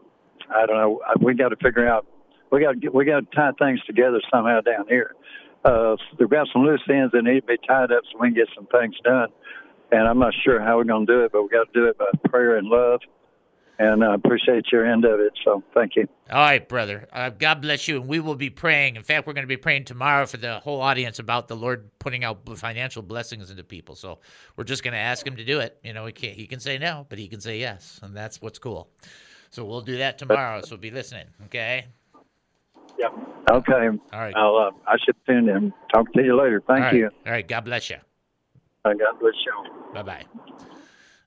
I 0.49 0.65
don't 0.65 0.77
know. 0.77 1.01
We 1.19 1.33
got 1.33 1.49
to 1.49 1.57
figure 1.57 1.87
out. 1.87 2.05
We 2.51 2.61
got 2.61 2.75
we 2.93 3.05
got 3.05 3.29
to 3.29 3.35
tie 3.35 3.51
things 3.59 3.79
together 3.85 4.21
somehow 4.31 4.61
down 4.61 4.87
here 4.87 5.15
uh, 5.67 5.95
we've 6.19 6.29
got 6.29 6.47
some 6.53 6.63
loose 6.63 6.81
ends 6.89 7.11
that 7.11 7.23
need 7.23 7.41
to 7.41 7.45
be 7.45 7.57
tied 7.67 7.91
up 7.91 8.03
so 8.11 8.19
we 8.19 8.27
can 8.27 8.35
get 8.35 8.47
some 8.55 8.67
things 8.67 8.95
done. 9.03 9.29
And 9.91 10.07
I'm 10.07 10.19
not 10.19 10.33
sure 10.43 10.61
how 10.61 10.77
we're 10.77 10.83
going 10.83 11.05
to 11.05 11.13
do 11.13 11.23
it, 11.23 11.31
but 11.31 11.43
we 11.43 11.49
got 11.49 11.71
to 11.71 11.79
do 11.79 11.85
it 11.87 11.97
by 11.97 12.05
prayer 12.29 12.57
and 12.57 12.67
love. 12.67 13.01
and 13.79 14.03
I 14.03 14.15
appreciate 14.15 14.65
your 14.71 14.85
end 14.85 15.05
of 15.05 15.19
it. 15.19 15.33
So 15.45 15.63
thank 15.73 15.95
you. 15.95 16.07
All 16.29 16.41
right, 16.41 16.67
brother. 16.67 17.07
Uh, 17.11 17.29
God 17.29 17.61
bless 17.61 17.87
you, 17.87 17.99
and 18.01 18.07
we 18.07 18.19
will 18.19 18.35
be 18.35 18.49
praying. 18.49 18.95
In 18.95 19.03
fact, 19.03 19.27
we're 19.27 19.33
going 19.33 19.43
to 19.43 19.47
be 19.47 19.57
praying 19.57 19.85
tomorrow 19.85 20.25
for 20.25 20.37
the 20.37 20.59
whole 20.59 20.81
audience 20.81 21.19
about 21.19 21.47
the 21.47 21.55
Lord 21.55 21.89
putting 21.99 22.23
out 22.23 22.39
financial 22.57 23.01
blessings 23.01 23.49
into 23.49 23.63
people. 23.63 23.95
So 23.95 24.19
we're 24.55 24.65
just 24.65 24.83
going 24.83 24.93
to 24.93 24.99
ask 24.99 25.25
Him 25.25 25.35
to 25.37 25.45
do 25.45 25.59
it. 25.59 25.77
You 25.83 25.93
know, 25.93 26.05
he 26.05 26.11
can 26.11 26.33
He 26.33 26.47
can 26.47 26.59
say 26.59 26.77
no, 26.77 27.05
but 27.07 27.17
He 27.17 27.27
can 27.27 27.39
say 27.39 27.59
yes, 27.59 27.99
and 28.03 28.15
that's 28.15 28.41
what's 28.41 28.59
cool. 28.59 28.89
So 29.51 29.63
we'll 29.63 29.81
do 29.81 29.97
that 29.97 30.17
tomorrow. 30.17 30.61
So 30.61 30.75
be 30.75 30.91
listening, 30.91 31.27
okay? 31.45 31.85
Yep. 32.99 33.11
Okay. 33.51 33.97
All 34.13 34.19
right. 34.19 34.33
I'll, 34.35 34.57
uh, 34.57 34.71
I 34.87 34.97
should 35.05 35.15
tune 35.25 35.49
in. 35.49 35.73
Talk 35.93 36.11
to 36.13 36.23
you 36.23 36.37
later. 36.37 36.61
Thank 36.67 36.79
All 36.79 36.85
right. 36.85 36.95
you. 36.95 37.09
All 37.25 37.31
right. 37.31 37.47
God 37.47 37.65
bless 37.65 37.89
you. 37.89 37.97
Uh, 38.85 38.93
God 38.93 39.19
bless 39.19 39.33
you. 39.45 39.93
Bye 39.93 40.03
bye. 40.03 40.25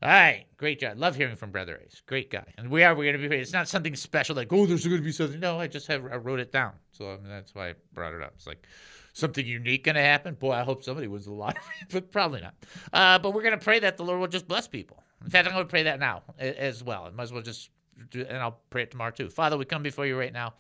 All 0.03 0.09
right, 0.09 0.47
great 0.57 0.81
job. 0.81 0.97
Love 0.97 1.15
hearing 1.15 1.37
from 1.37 1.51
Brother 1.51 1.79
Ace. 1.85 2.01
Great 2.07 2.31
guy. 2.31 2.55
And 2.57 2.71
we 2.71 2.83
are. 2.85 2.95
We're 2.95 3.13
going 3.13 3.23
to 3.23 3.29
be. 3.29 3.37
It's 3.37 3.53
not 3.53 3.69
something 3.69 3.95
special 3.95 4.35
like 4.35 4.51
oh, 4.51 4.65
there's 4.65 4.87
going 4.87 4.97
to 4.97 5.05
be 5.05 5.13
something. 5.13 5.39
No, 5.39 5.61
I 5.61 5.67
just 5.67 5.87
have. 5.89 6.07
I 6.11 6.17
wrote 6.17 6.41
it 6.41 6.51
down, 6.51 6.73
so 6.91 7.13
I 7.13 7.17
mean, 7.17 7.29
that's 7.29 7.55
why 7.55 7.71
I 7.71 7.75
brought 7.93 8.15
it 8.15 8.23
up. 8.23 8.33
It's 8.35 8.47
like 8.47 8.67
something 9.13 9.45
unique 9.45 9.85
going 9.85 9.97
to 9.97 10.01
happen. 10.01 10.35
Boy, 10.35 10.53
I 10.53 10.63
hope 10.63 10.85
somebody 10.85 11.07
wins 11.07 11.27
the 11.27 11.33
lottery, 11.33 11.61
but 11.91 12.11
probably 12.11 12.41
not. 12.41 12.55
Uh, 12.95 13.19
but 13.19 13.35
we're 13.35 13.43
going 13.43 13.59
to 13.59 13.63
pray 13.63 13.79
that 13.81 13.99
the 13.99 14.05
Lord 14.05 14.21
will 14.21 14.27
just 14.27 14.49
bless 14.49 14.67
people. 14.67 15.03
In 15.23 15.29
fact, 15.29 15.47
I'm 15.47 15.53
going 15.53 15.67
to 15.67 15.71
pray 15.71 15.83
that 15.83 16.01
now 16.01 16.23
as 16.39 16.83
well. 16.83 17.05
I 17.05 17.11
might 17.11 17.25
as 17.25 17.33
well 17.35 17.43
just, 17.43 17.69
do, 18.11 18.25
and 18.27 18.39
I'll 18.39 18.61
pray 18.71 18.85
it 18.85 18.91
tomorrow 18.91 19.11
too. 19.11 19.29
Father, 19.29 19.59
we 19.59 19.67
come 19.67 19.83
before 19.83 20.07
you 20.07 20.19
right 20.19 20.33
now. 20.33 20.55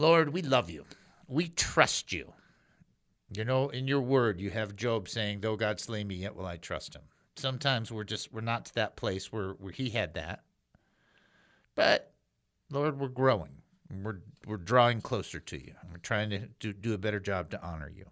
Lord, 0.00 0.32
we 0.32 0.40
love 0.40 0.70
you. 0.70 0.86
We 1.28 1.48
trust 1.48 2.10
you. 2.10 2.32
You 3.30 3.44
know, 3.44 3.68
in 3.68 3.86
your 3.86 4.00
word, 4.00 4.40
you 4.40 4.48
have 4.48 4.74
Job 4.74 5.10
saying, 5.10 5.42
"Though 5.42 5.56
God 5.56 5.78
slay 5.78 6.04
me, 6.04 6.14
yet 6.14 6.34
will 6.34 6.46
I 6.46 6.56
trust 6.56 6.94
Him." 6.94 7.02
Sometimes 7.36 7.92
we're 7.92 8.04
just 8.04 8.32
we're 8.32 8.40
not 8.40 8.64
to 8.64 8.74
that 8.76 8.96
place 8.96 9.30
where 9.30 9.50
where 9.50 9.72
He 9.72 9.90
had 9.90 10.14
that, 10.14 10.42
but 11.74 12.14
Lord, 12.70 12.98
we're 12.98 13.08
growing. 13.08 13.52
We're 14.02 14.22
we're 14.46 14.56
drawing 14.56 15.02
closer 15.02 15.38
to 15.38 15.62
you. 15.62 15.74
We're 15.92 15.98
trying 15.98 16.30
to 16.30 16.38
do, 16.58 16.72
do 16.72 16.94
a 16.94 16.98
better 16.98 17.20
job 17.20 17.50
to 17.50 17.62
honor 17.62 17.92
you. 17.94 18.06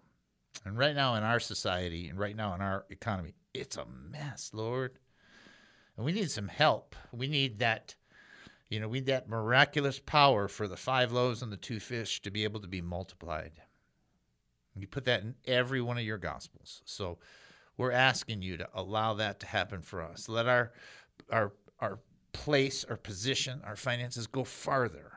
And 0.65 0.77
right 0.77 0.95
now 0.95 1.15
in 1.15 1.23
our 1.23 1.39
society 1.39 2.07
and 2.07 2.19
right 2.19 2.35
now 2.35 2.53
in 2.53 2.61
our 2.61 2.85
economy, 2.91 3.33
it's 3.55 3.77
a 3.77 3.87
mess, 3.87 4.51
Lord. 4.53 4.99
And 5.97 6.05
we 6.05 6.11
need 6.11 6.29
some 6.29 6.49
help. 6.49 6.95
We 7.11 7.27
need 7.27 7.59
that, 7.59 7.95
you 8.69 8.79
know, 8.79 8.87
we 8.87 8.99
need 8.99 9.07
that 9.07 9.27
miraculous 9.27 9.99
power 9.99 10.47
for 10.47 10.67
the 10.67 10.77
five 10.77 11.11
loaves 11.11 11.41
and 11.41 11.51
the 11.51 11.57
two 11.57 11.79
fish 11.79 12.21
to 12.21 12.31
be 12.31 12.43
able 12.43 12.59
to 12.59 12.67
be 12.67 12.81
multiplied. 12.81 13.53
You 14.75 14.87
put 14.87 15.05
that 15.05 15.23
in 15.23 15.35
every 15.45 15.81
one 15.81 15.97
of 15.97 16.03
your 16.03 16.19
gospels. 16.19 16.81
So 16.85 17.17
we're 17.77 17.91
asking 17.91 18.41
you 18.41 18.57
to 18.57 18.69
allow 18.73 19.15
that 19.15 19.39
to 19.39 19.47
happen 19.47 19.81
for 19.81 20.01
us. 20.01 20.29
Let 20.29 20.47
our 20.47 20.71
our 21.31 21.51
our 21.79 21.99
place, 22.31 22.85
our 22.85 22.97
position, 22.97 23.61
our 23.65 23.75
finances 23.75 24.27
go 24.27 24.43
farther. 24.43 25.11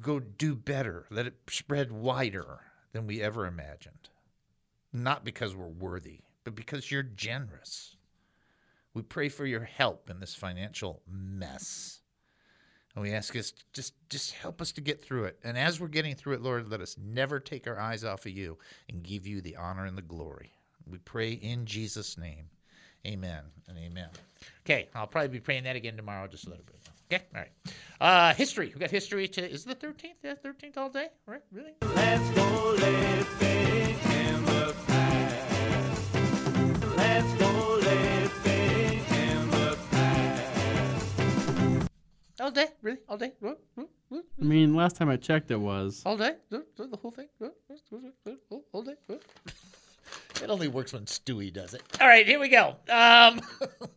Go 0.00 0.18
do 0.20 0.54
better. 0.56 1.06
Let 1.10 1.26
it 1.26 1.34
spread 1.48 1.92
wider 1.92 2.60
than 2.92 3.06
we 3.06 3.22
ever 3.22 3.46
imagined. 3.46 4.08
Not 4.92 5.24
because 5.24 5.54
we're 5.54 5.66
worthy, 5.66 6.20
but 6.44 6.54
because 6.54 6.90
you're 6.90 7.02
generous. 7.02 7.96
We 8.94 9.02
pray 9.02 9.28
for 9.28 9.46
your 9.46 9.64
help 9.64 10.10
in 10.10 10.20
this 10.20 10.34
financial 10.34 11.02
mess. 11.10 12.00
And 12.94 13.02
we 13.02 13.12
ask 13.12 13.34
us 13.36 13.54
just 13.72 13.94
just 14.10 14.32
help 14.32 14.60
us 14.60 14.70
to 14.72 14.82
get 14.82 15.02
through 15.02 15.24
it. 15.24 15.38
And 15.44 15.56
as 15.56 15.80
we're 15.80 15.88
getting 15.88 16.14
through 16.14 16.34
it, 16.34 16.42
Lord, 16.42 16.70
let 16.70 16.82
us 16.82 16.96
never 17.02 17.40
take 17.40 17.66
our 17.66 17.80
eyes 17.80 18.04
off 18.04 18.26
of 18.26 18.32
you 18.32 18.58
and 18.90 19.02
give 19.02 19.26
you 19.26 19.40
the 19.40 19.56
honor 19.56 19.86
and 19.86 19.96
the 19.96 20.02
glory. 20.02 20.52
We 20.86 20.98
pray 20.98 21.32
in 21.32 21.64
Jesus' 21.64 22.18
name. 22.18 22.50
Amen 23.06 23.44
and 23.68 23.78
amen. 23.78 24.08
Okay, 24.64 24.88
I'll 24.94 25.06
probably 25.06 25.28
be 25.28 25.40
praying 25.40 25.64
that 25.64 25.74
again 25.74 25.96
tomorrow, 25.96 26.26
just 26.28 26.46
a 26.46 26.50
little 26.50 26.64
bit. 26.64 26.76
Okay, 27.12 27.24
all 27.34 27.40
right. 27.40 27.50
Uh, 28.00 28.34
history. 28.34 28.70
We 28.74 28.80
got 28.80 28.90
history 28.90 29.26
to. 29.28 29.50
Is 29.50 29.64
the 29.64 29.74
thirteenth? 29.74 30.18
Yeah, 30.22 30.34
thirteenth 30.34 30.78
all 30.78 30.88
day. 30.88 31.08
Right? 31.26 31.42
Really? 31.50 31.72
All 42.42 42.50
day? 42.50 42.66
Really? 42.82 42.98
All 43.08 43.16
day? 43.16 43.32
I 43.40 43.84
mean, 44.38 44.74
last 44.74 44.96
time 44.96 45.08
I 45.08 45.16
checked, 45.16 45.52
it 45.52 45.60
was. 45.60 46.02
All 46.04 46.16
day? 46.16 46.32
The 46.50 46.64
the 46.76 46.96
whole 46.96 47.12
thing? 47.12 47.28
All 48.72 48.82
day? 48.82 48.94
It 50.42 50.50
only 50.50 50.66
works 50.66 50.92
when 50.92 51.04
Stewie 51.04 51.52
does 51.52 51.72
it. 51.72 51.82
All 52.00 52.08
right, 52.08 52.26
here 52.26 52.40
we 52.40 52.48
go. 52.48 52.74
Um, 52.90 53.40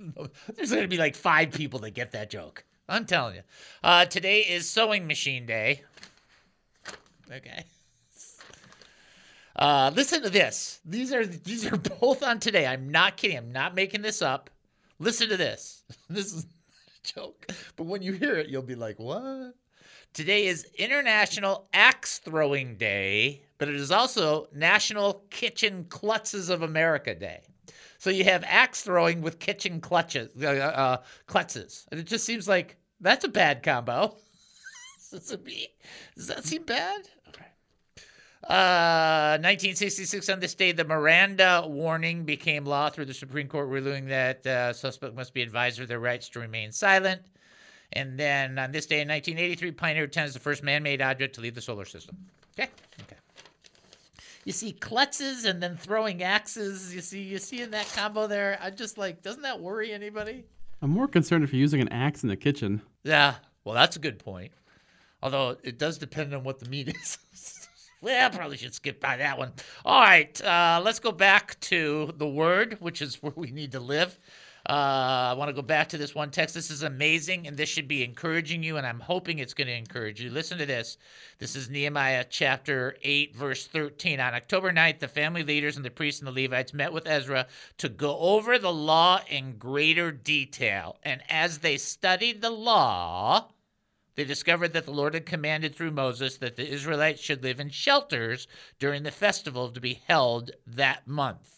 there's 0.55 0.69
going 0.69 0.83
to 0.83 0.87
be 0.87 0.97
like 0.97 1.15
five 1.15 1.53
people 1.53 1.79
that 1.79 1.95
get 1.95 2.11
that 2.11 2.29
joke. 2.29 2.63
I'm 2.87 3.05
telling 3.05 3.33
you. 3.33 3.41
Uh, 3.83 4.05
today 4.05 4.41
is 4.41 4.69
sewing 4.69 5.07
machine 5.07 5.47
day. 5.47 5.81
Okay. 7.31 7.63
Uh, 9.55 9.89
listen 9.95 10.21
to 10.21 10.29
this. 10.29 10.81
These 10.85 11.11
are 11.11 11.25
these 11.25 11.65
are 11.65 11.77
both 11.99 12.21
on 12.21 12.39
today. 12.39 12.67
I'm 12.67 12.91
not 12.91 13.17
kidding. 13.17 13.37
I'm 13.37 13.51
not 13.51 13.73
making 13.73 14.03
this 14.03 14.21
up. 14.21 14.51
Listen 14.99 15.29
to 15.29 15.37
this. 15.37 15.81
This 16.09 16.31
is 16.31 16.43
not 16.43 16.51
a 16.51 16.54
joke, 17.15 17.47
but 17.75 17.85
when 17.85 18.01
you 18.01 18.13
hear 18.13 18.35
it, 18.35 18.49
you'll 18.49 18.61
be 18.61 18.75
like, 18.75 18.99
"What?" 18.99 19.53
Today 20.13 20.45
is 20.45 20.65
International 20.77 21.67
Axe 21.73 22.19
Throwing 22.19 22.77
Day, 22.77 23.43
but 23.57 23.67
it 23.67 23.75
is 23.75 23.91
also 23.91 24.47
National 24.53 25.25
Kitchen 25.29 25.85
Klutzes 25.89 26.49
of 26.49 26.61
America 26.61 27.13
Day. 27.13 27.41
So 27.97 28.09
you 28.09 28.23
have 28.25 28.43
axe 28.45 28.81
throwing 28.81 29.21
with 29.21 29.39
kitchen 29.39 29.81
clutches, 29.81 30.29
uh, 30.41 30.47
uh, 30.47 30.97
klutzes. 31.27 31.85
And 31.89 31.99
it 31.99 32.05
just 32.05 32.25
seems 32.25 32.47
like 32.47 32.77
that's 32.99 33.25
a 33.25 33.29
bad 33.29 33.63
combo. 33.63 34.15
Does 35.11 36.27
that 36.27 36.43
seem 36.45 36.63
bad? 36.63 37.09
Uh, 38.47 39.39
1966, 39.41 40.29
on 40.29 40.39
this 40.39 40.53
day, 40.53 40.71
the 40.71 40.85
Miranda 40.85 41.63
warning 41.67 42.25
became 42.25 42.63
law 42.63 42.89
through 42.89 43.05
the 43.05 43.13
Supreme 43.13 43.47
Court 43.47 43.67
ruling 43.67 44.05
that 44.05 44.45
uh, 44.45 44.71
suspect 44.71 45.15
must 45.15 45.33
be 45.33 45.41
advised 45.41 45.79
of 45.79 45.87
their 45.87 45.99
rights 45.99 46.29
to 46.29 46.39
remain 46.39 46.71
silent. 46.71 47.21
And 47.93 48.19
then 48.19 48.59
on 48.59 48.71
this 48.71 48.85
day 48.85 49.01
in 49.01 49.07
1983, 49.07 49.71
Pioneer 49.71 50.05
10 50.05 50.25
is 50.25 50.33
the 50.33 50.39
first 50.39 50.61
man-made 50.61 51.01
object 51.01 51.35
to 51.35 51.41
leave 51.41 51.55
the 51.55 51.61
solar 51.61 51.85
system. 51.85 52.17
Okay. 52.57 52.69
Okay. 53.01 53.15
You 54.43 54.51
see 54.51 54.73
klutzes 54.73 55.45
and 55.45 55.61
then 55.61 55.75
throwing 55.75 56.21
axes. 56.21 56.93
You 56.93 57.01
see, 57.01 57.21
you 57.21 57.39
see 57.39 57.61
in 57.61 57.71
that 57.71 57.91
combo 57.95 58.27
there. 58.27 58.59
I 58.61 58.69
just 58.69 58.99
like, 58.99 59.23
doesn't 59.23 59.41
that 59.41 59.59
worry 59.59 59.91
anybody? 59.91 60.45
I'm 60.83 60.91
more 60.91 61.07
concerned 61.07 61.43
if 61.43 61.51
you're 61.51 61.61
using 61.61 61.81
an 61.81 61.89
axe 61.89 62.21
in 62.21 62.29
the 62.29 62.35
kitchen. 62.35 62.83
Yeah. 63.03 63.35
Well, 63.63 63.73
that's 63.73 63.95
a 63.95 63.99
good 63.99 64.19
point. 64.19 64.51
Although 65.23 65.57
it 65.63 65.79
does 65.79 65.97
depend 65.97 66.35
on 66.35 66.43
what 66.43 66.59
the 66.59 66.69
meat 66.69 66.89
is. 67.01 67.17
I 68.07 68.29
probably 68.29 68.57
should 68.57 68.73
skip 68.73 68.99
by 68.99 69.17
that 69.17 69.37
one. 69.37 69.53
All 69.83 70.01
right, 70.01 70.41
uh, 70.43 70.81
let's 70.83 70.99
go 70.99 71.11
back 71.11 71.59
to 71.61 72.13
the 72.17 72.27
word, 72.27 72.77
which 72.79 73.01
is 73.01 73.21
where 73.21 73.33
we 73.35 73.51
need 73.51 73.71
to 73.73 73.79
live. 73.79 74.17
Uh, 74.67 75.29
I 75.29 75.33
want 75.33 75.49
to 75.49 75.53
go 75.53 75.61
back 75.61 75.89
to 75.89 75.97
this 75.97 76.15
one 76.15 76.31
text. 76.31 76.55
This 76.55 76.71
is 76.71 76.81
amazing, 76.81 77.45
and 77.45 77.55
this 77.55 77.69
should 77.69 77.87
be 77.87 78.03
encouraging 78.03 78.63
you, 78.63 78.77
and 78.77 78.87
I'm 78.87 78.99
hoping 78.99 79.37
it's 79.37 79.53
going 79.53 79.67
to 79.67 79.75
encourage 79.75 80.19
you. 80.19 80.31
Listen 80.31 80.57
to 80.57 80.65
this. 80.65 80.97
This 81.37 81.55
is 81.55 81.69
Nehemiah 81.69 82.25
chapter 82.27 82.95
8, 83.03 83.35
verse 83.35 83.67
13. 83.67 84.19
On 84.19 84.33
October 84.33 84.71
9th, 84.71 84.99
the 84.99 85.07
family 85.07 85.43
leaders 85.43 85.75
and 85.75 85.85
the 85.85 85.91
priests 85.91 86.19
and 86.19 86.27
the 86.27 86.43
Levites 86.43 86.73
met 86.73 86.91
with 86.91 87.07
Ezra 87.07 87.45
to 87.77 87.89
go 87.89 88.17
over 88.17 88.57
the 88.57 88.73
law 88.73 89.19
in 89.29 89.59
greater 89.59 90.11
detail. 90.11 90.97
And 91.03 91.21
as 91.29 91.59
they 91.59 91.77
studied 91.77 92.41
the 92.41 92.49
law, 92.49 93.49
they 94.15 94.23
discovered 94.23 94.73
that 94.73 94.85
the 94.85 94.91
Lord 94.91 95.13
had 95.13 95.25
commanded 95.25 95.75
through 95.75 95.91
Moses 95.91 96.37
that 96.37 96.55
the 96.55 96.67
Israelites 96.67 97.21
should 97.21 97.43
live 97.43 97.59
in 97.59 97.69
shelters 97.69 98.47
during 98.79 99.03
the 99.03 99.11
festival 99.11 99.69
to 99.69 99.81
be 99.81 100.01
held 100.07 100.51
that 100.65 101.07
month. 101.07 101.55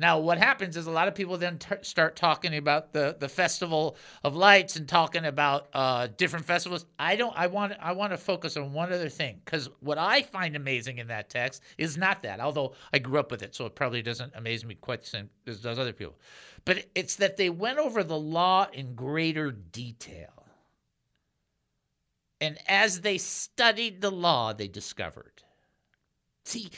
Now, 0.00 0.18
what 0.18 0.38
happens 0.38 0.78
is 0.78 0.86
a 0.86 0.90
lot 0.90 1.08
of 1.08 1.14
people 1.14 1.36
then 1.36 1.58
t- 1.58 1.74
start 1.82 2.16
talking 2.16 2.56
about 2.56 2.94
the, 2.94 3.16
the 3.20 3.28
festival 3.28 3.98
of 4.24 4.34
lights 4.34 4.76
and 4.76 4.88
talking 4.88 5.26
about 5.26 5.68
uh, 5.74 6.08
different 6.16 6.46
festivals. 6.46 6.86
I 6.98 7.16
don't. 7.16 7.34
I 7.36 7.48
want. 7.48 7.74
I 7.78 7.92
want 7.92 8.14
to 8.14 8.16
focus 8.16 8.56
on 8.56 8.72
one 8.72 8.94
other 8.94 9.10
thing 9.10 9.42
because 9.44 9.68
what 9.80 9.98
I 9.98 10.22
find 10.22 10.56
amazing 10.56 10.96
in 10.96 11.08
that 11.08 11.28
text 11.28 11.62
is 11.76 11.98
not 11.98 12.22
that. 12.22 12.40
Although 12.40 12.72
I 12.94 12.98
grew 12.98 13.20
up 13.20 13.30
with 13.30 13.42
it, 13.42 13.54
so 13.54 13.66
it 13.66 13.74
probably 13.74 14.00
doesn't 14.00 14.32
amaze 14.34 14.64
me 14.64 14.74
quite 14.74 15.02
the 15.02 15.06
same 15.06 15.28
as 15.46 15.60
does 15.60 15.78
other 15.78 15.92
people. 15.92 16.16
But 16.64 16.86
it's 16.94 17.16
that 17.16 17.36
they 17.36 17.50
went 17.50 17.78
over 17.78 18.02
the 18.02 18.18
law 18.18 18.68
in 18.72 18.94
greater 18.94 19.50
detail. 19.50 20.39
And 22.40 22.58
as 22.66 23.02
they 23.02 23.18
studied 23.18 24.00
the 24.00 24.10
law, 24.10 24.52
they 24.52 24.68
discovered. 24.68 25.42
See, 26.44 26.70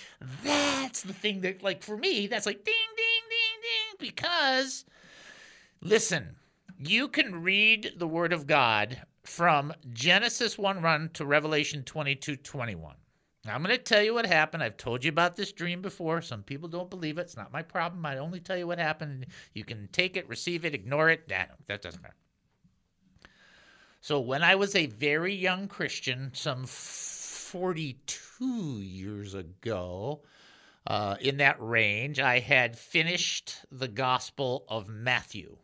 that's 0.42 1.02
the 1.02 1.12
thing 1.12 1.40
that, 1.42 1.62
like, 1.62 1.82
for 1.82 1.96
me, 1.96 2.26
that's 2.26 2.46
like 2.46 2.64
ding, 2.64 2.74
ding, 2.96 3.28
ding, 3.28 3.60
ding, 3.62 4.10
because 4.14 4.84
listen, 5.80 6.36
you 6.78 7.08
can 7.08 7.42
read 7.42 7.92
the 7.96 8.08
Word 8.08 8.32
of 8.32 8.46
God 8.46 9.00
from 9.24 9.72
Genesis 9.92 10.58
1 10.58 10.82
run 10.82 11.10
to 11.14 11.24
Revelation 11.24 11.84
22 11.84 12.36
21. 12.36 12.96
Now, 13.44 13.54
I'm 13.54 13.62
going 13.62 13.76
to 13.76 13.82
tell 13.82 14.02
you 14.02 14.14
what 14.14 14.26
happened. 14.26 14.62
I've 14.62 14.76
told 14.76 15.04
you 15.04 15.08
about 15.08 15.34
this 15.34 15.52
dream 15.52 15.82
before. 15.82 16.22
Some 16.22 16.44
people 16.44 16.68
don't 16.68 16.90
believe 16.90 17.18
it. 17.18 17.22
It's 17.22 17.36
not 17.36 17.52
my 17.52 17.62
problem. 17.62 18.06
I 18.06 18.18
only 18.18 18.38
tell 18.38 18.56
you 18.56 18.68
what 18.68 18.78
happened. 18.78 19.26
You 19.52 19.64
can 19.64 19.88
take 19.90 20.16
it, 20.16 20.28
receive 20.28 20.64
it, 20.64 20.74
ignore 20.74 21.10
it. 21.10 21.28
That, 21.28 21.56
that 21.66 21.82
doesn't 21.82 22.02
matter. 22.02 22.14
So 24.02 24.18
when 24.18 24.42
I 24.42 24.56
was 24.56 24.74
a 24.74 24.86
very 24.86 25.32
young 25.32 25.68
Christian, 25.68 26.32
some 26.34 26.66
42 26.66 28.44
years 28.80 29.32
ago, 29.34 30.22
uh, 30.88 31.14
in 31.20 31.36
that 31.36 31.54
range, 31.60 32.18
I 32.18 32.40
had 32.40 32.76
finished 32.76 33.64
the 33.70 33.86
Gospel 33.86 34.64
of 34.68 34.88
Matthew. 34.88 35.56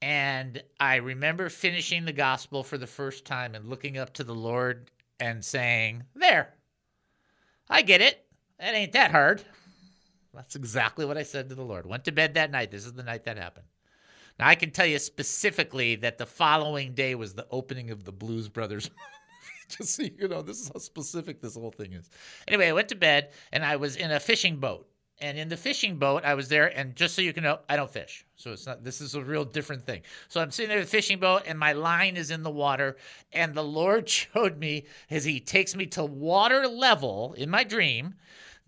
And 0.00 0.62
I 0.78 0.96
remember 0.96 1.48
finishing 1.48 2.04
the 2.04 2.12
Gospel 2.12 2.62
for 2.62 2.78
the 2.78 2.86
first 2.86 3.24
time 3.24 3.56
and 3.56 3.68
looking 3.68 3.98
up 3.98 4.14
to 4.14 4.22
the 4.22 4.36
Lord 4.36 4.92
and 5.18 5.44
saying, 5.44 6.04
There, 6.14 6.54
I 7.68 7.82
get 7.82 8.00
it. 8.00 8.24
That 8.60 8.74
ain't 8.74 8.92
that 8.92 9.10
hard. 9.10 9.42
That's 10.32 10.54
exactly 10.54 11.04
what 11.04 11.18
I 11.18 11.24
said 11.24 11.48
to 11.48 11.56
the 11.56 11.64
Lord. 11.64 11.86
Went 11.86 12.04
to 12.04 12.12
bed 12.12 12.34
that 12.34 12.52
night. 12.52 12.70
This 12.70 12.86
is 12.86 12.92
the 12.92 13.02
night 13.02 13.24
that 13.24 13.36
happened. 13.36 13.66
Now, 14.38 14.48
I 14.48 14.54
can 14.54 14.70
tell 14.70 14.86
you 14.86 14.98
specifically 14.98 15.96
that 15.96 16.18
the 16.18 16.26
following 16.26 16.94
day 16.94 17.14
was 17.14 17.34
the 17.34 17.46
opening 17.50 17.90
of 17.90 18.04
the 18.04 18.12
Blues 18.12 18.48
Brothers 18.48 18.90
just 19.68 19.96
so 19.96 20.02
you 20.02 20.28
know, 20.28 20.42
this 20.42 20.60
is 20.60 20.70
how 20.72 20.78
specific 20.78 21.40
this 21.40 21.54
whole 21.54 21.72
thing 21.72 21.92
is. 21.92 22.08
Anyway, 22.46 22.68
I 22.68 22.72
went 22.72 22.88
to 22.88 22.94
bed 22.94 23.30
and 23.52 23.64
I 23.64 23.76
was 23.76 23.96
in 23.96 24.10
a 24.10 24.20
fishing 24.20 24.56
boat. 24.56 24.88
And 25.20 25.36
in 25.36 25.48
the 25.48 25.56
fishing 25.56 25.96
boat, 25.96 26.24
I 26.24 26.34
was 26.34 26.48
there, 26.48 26.66
and 26.78 26.94
just 26.94 27.16
so 27.16 27.22
you 27.22 27.32
can 27.32 27.42
know, 27.42 27.58
I 27.68 27.74
don't 27.74 27.90
fish. 27.90 28.24
So 28.36 28.52
it's 28.52 28.66
not, 28.66 28.84
this 28.84 29.00
is 29.00 29.16
a 29.16 29.20
real 29.20 29.44
different 29.44 29.84
thing. 29.84 30.02
So 30.28 30.40
I'm 30.40 30.52
sitting 30.52 30.68
there 30.68 30.78
in 30.78 30.84
the 30.84 30.90
fishing 30.90 31.18
boat, 31.18 31.42
and 31.44 31.58
my 31.58 31.72
line 31.72 32.16
is 32.16 32.30
in 32.30 32.44
the 32.44 32.52
water. 32.52 32.96
And 33.32 33.52
the 33.52 33.64
Lord 33.64 34.08
showed 34.08 34.58
me 34.58 34.86
as 35.10 35.24
He 35.24 35.40
takes 35.40 35.74
me 35.74 35.86
to 35.86 36.04
water 36.04 36.68
level 36.68 37.34
in 37.36 37.50
my 37.50 37.64
dream. 37.64 38.14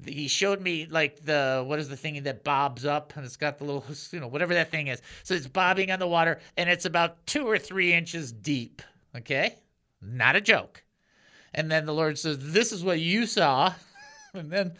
He 0.07 0.29
showed 0.29 0.61
me 0.61 0.87
like 0.87 1.25
the 1.25 1.63
what 1.67 1.79
is 1.79 1.89
the 1.89 1.97
thing 1.97 2.23
that 2.23 2.45
bobs 2.45 2.85
up 2.85 3.15
and 3.17 3.25
it's 3.25 3.37
got 3.37 3.59
the 3.59 3.65
little 3.65 3.85
you 4.13 4.21
know 4.21 4.29
whatever 4.29 4.55
that 4.55 4.71
thing 4.71 4.89
is. 4.89 5.03
So 5.25 5.35
it's 5.35 5.47
bobbing 5.47 5.91
on 5.91 5.99
the 5.99 6.09
water 6.09 6.41
and 6.57 6.71
it's 6.71 6.85
about 6.85 7.27
two 7.27 7.47
or 7.47 7.59
three 7.59 7.93
inches 7.93 8.33
deep. 8.33 8.83
Okay, 9.17 9.57
not 10.01 10.37
a 10.37 10.41
joke. 10.41 10.83
And 11.55 11.71
then 11.71 11.87
the 11.87 11.95
Lord 11.95 12.19
says, 12.19 12.39
This 12.53 12.73
is 12.73 12.85
what 12.85 13.01
you 13.01 13.27
saw. 13.27 13.75
and 14.35 14.51
then 14.51 14.73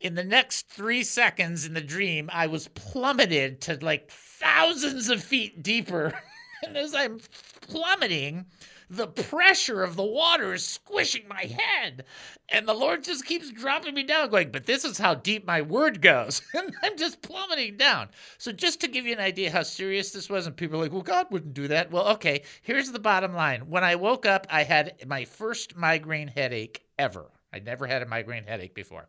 in 0.00 0.14
the 0.14 0.24
next 0.24 0.68
three 0.68 1.02
seconds 1.02 1.66
in 1.66 1.74
the 1.74 1.80
dream, 1.80 2.30
I 2.32 2.46
was 2.46 2.68
plummeted 2.68 3.60
to 3.62 3.78
like 3.82 4.10
thousands 4.10 5.10
of 5.10 5.22
feet 5.22 5.62
deeper. 5.62 6.12
and 6.66 6.76
as 6.76 6.94
I'm 6.94 7.20
plummeting, 7.62 8.46
the 8.90 9.06
pressure 9.06 9.82
of 9.82 9.96
the 9.96 10.04
water 10.04 10.54
is 10.54 10.64
squishing 10.64 11.28
my 11.28 11.42
head. 11.42 12.04
And 12.48 12.66
the 12.66 12.74
Lord 12.74 13.04
just 13.04 13.26
keeps 13.26 13.50
dropping 13.52 13.94
me 13.94 14.02
down, 14.02 14.30
going, 14.30 14.50
But 14.50 14.66
this 14.66 14.84
is 14.84 14.98
how 14.98 15.14
deep 15.14 15.46
my 15.46 15.62
word 15.62 16.00
goes. 16.00 16.40
and 16.54 16.74
I'm 16.82 16.96
just 16.96 17.20
plummeting 17.22 17.76
down. 17.76 18.08
So, 18.38 18.52
just 18.52 18.80
to 18.80 18.88
give 18.88 19.06
you 19.06 19.12
an 19.12 19.20
idea 19.20 19.50
how 19.50 19.62
serious 19.62 20.10
this 20.10 20.30
was, 20.30 20.46
and 20.46 20.56
people 20.56 20.78
are 20.78 20.82
like, 20.82 20.92
Well, 20.92 21.02
God 21.02 21.26
wouldn't 21.30 21.54
do 21.54 21.68
that. 21.68 21.90
Well, 21.90 22.08
okay, 22.08 22.42
here's 22.62 22.90
the 22.90 22.98
bottom 22.98 23.34
line. 23.34 23.68
When 23.68 23.84
I 23.84 23.96
woke 23.96 24.24
up, 24.24 24.46
I 24.50 24.62
had 24.62 24.94
my 25.06 25.24
first 25.24 25.76
migraine 25.76 26.28
headache 26.28 26.82
ever. 26.98 27.30
I 27.52 27.60
never 27.60 27.86
had 27.86 28.02
a 28.02 28.06
migraine 28.06 28.44
headache 28.44 28.74
before. 28.74 29.08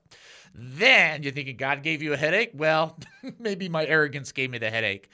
Then 0.53 1.23
you're 1.23 1.34
thinking 1.34 1.57
God 1.57 1.84
gave 1.84 2.01
you 2.01 2.13
a 2.13 2.17
headache? 2.17 2.51
Well, 2.53 2.97
maybe 3.39 3.69
my 3.69 3.86
arrogance 3.86 4.32
gave 4.32 4.49
me 4.49 4.57
the 4.57 4.69
headache. 4.69 5.09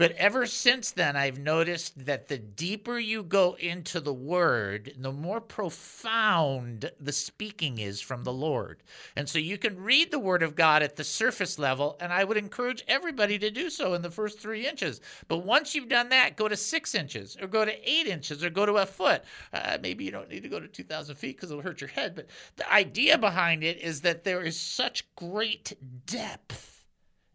But 0.00 0.12
ever 0.12 0.46
since 0.46 0.92
then, 0.92 1.14
I've 1.14 1.38
noticed 1.38 2.06
that 2.06 2.28
the 2.28 2.38
deeper 2.38 2.98
you 2.98 3.22
go 3.22 3.54
into 3.58 4.00
the 4.00 4.14
word, 4.14 4.94
the 4.96 5.12
more 5.12 5.42
profound 5.42 6.90
the 6.98 7.12
speaking 7.12 7.78
is 7.78 8.00
from 8.00 8.24
the 8.24 8.32
Lord. 8.32 8.82
And 9.14 9.28
so 9.28 9.38
you 9.38 9.58
can 9.58 9.78
read 9.78 10.10
the 10.10 10.18
word 10.18 10.42
of 10.42 10.56
God 10.56 10.82
at 10.82 10.96
the 10.96 11.04
surface 11.04 11.58
level, 11.58 11.98
and 12.00 12.14
I 12.14 12.24
would 12.24 12.38
encourage 12.38 12.82
everybody 12.88 13.38
to 13.40 13.50
do 13.50 13.68
so 13.68 13.92
in 13.92 14.00
the 14.00 14.10
first 14.10 14.40
three 14.40 14.66
inches. 14.66 15.02
But 15.28 15.44
once 15.44 15.74
you've 15.74 15.90
done 15.90 16.08
that, 16.08 16.34
go 16.34 16.48
to 16.48 16.56
six 16.56 16.94
inches, 16.94 17.36
or 17.38 17.46
go 17.46 17.66
to 17.66 17.90
eight 17.90 18.06
inches, 18.06 18.42
or 18.42 18.48
go 18.48 18.64
to 18.64 18.78
a 18.78 18.86
foot. 18.86 19.22
Uh, 19.52 19.76
maybe 19.82 20.04
you 20.04 20.12
don't 20.12 20.30
need 20.30 20.44
to 20.44 20.48
go 20.48 20.60
to 20.60 20.66
2,000 20.66 21.14
feet 21.16 21.36
because 21.36 21.50
it'll 21.50 21.62
hurt 21.62 21.82
your 21.82 21.88
head. 21.88 22.14
But 22.14 22.28
the 22.56 22.72
idea 22.72 23.18
behind 23.18 23.62
it 23.62 23.76
is 23.76 24.00
that 24.00 24.24
there 24.24 24.40
is 24.40 24.58
such 24.58 25.14
great 25.14 25.76
depth 26.06 26.69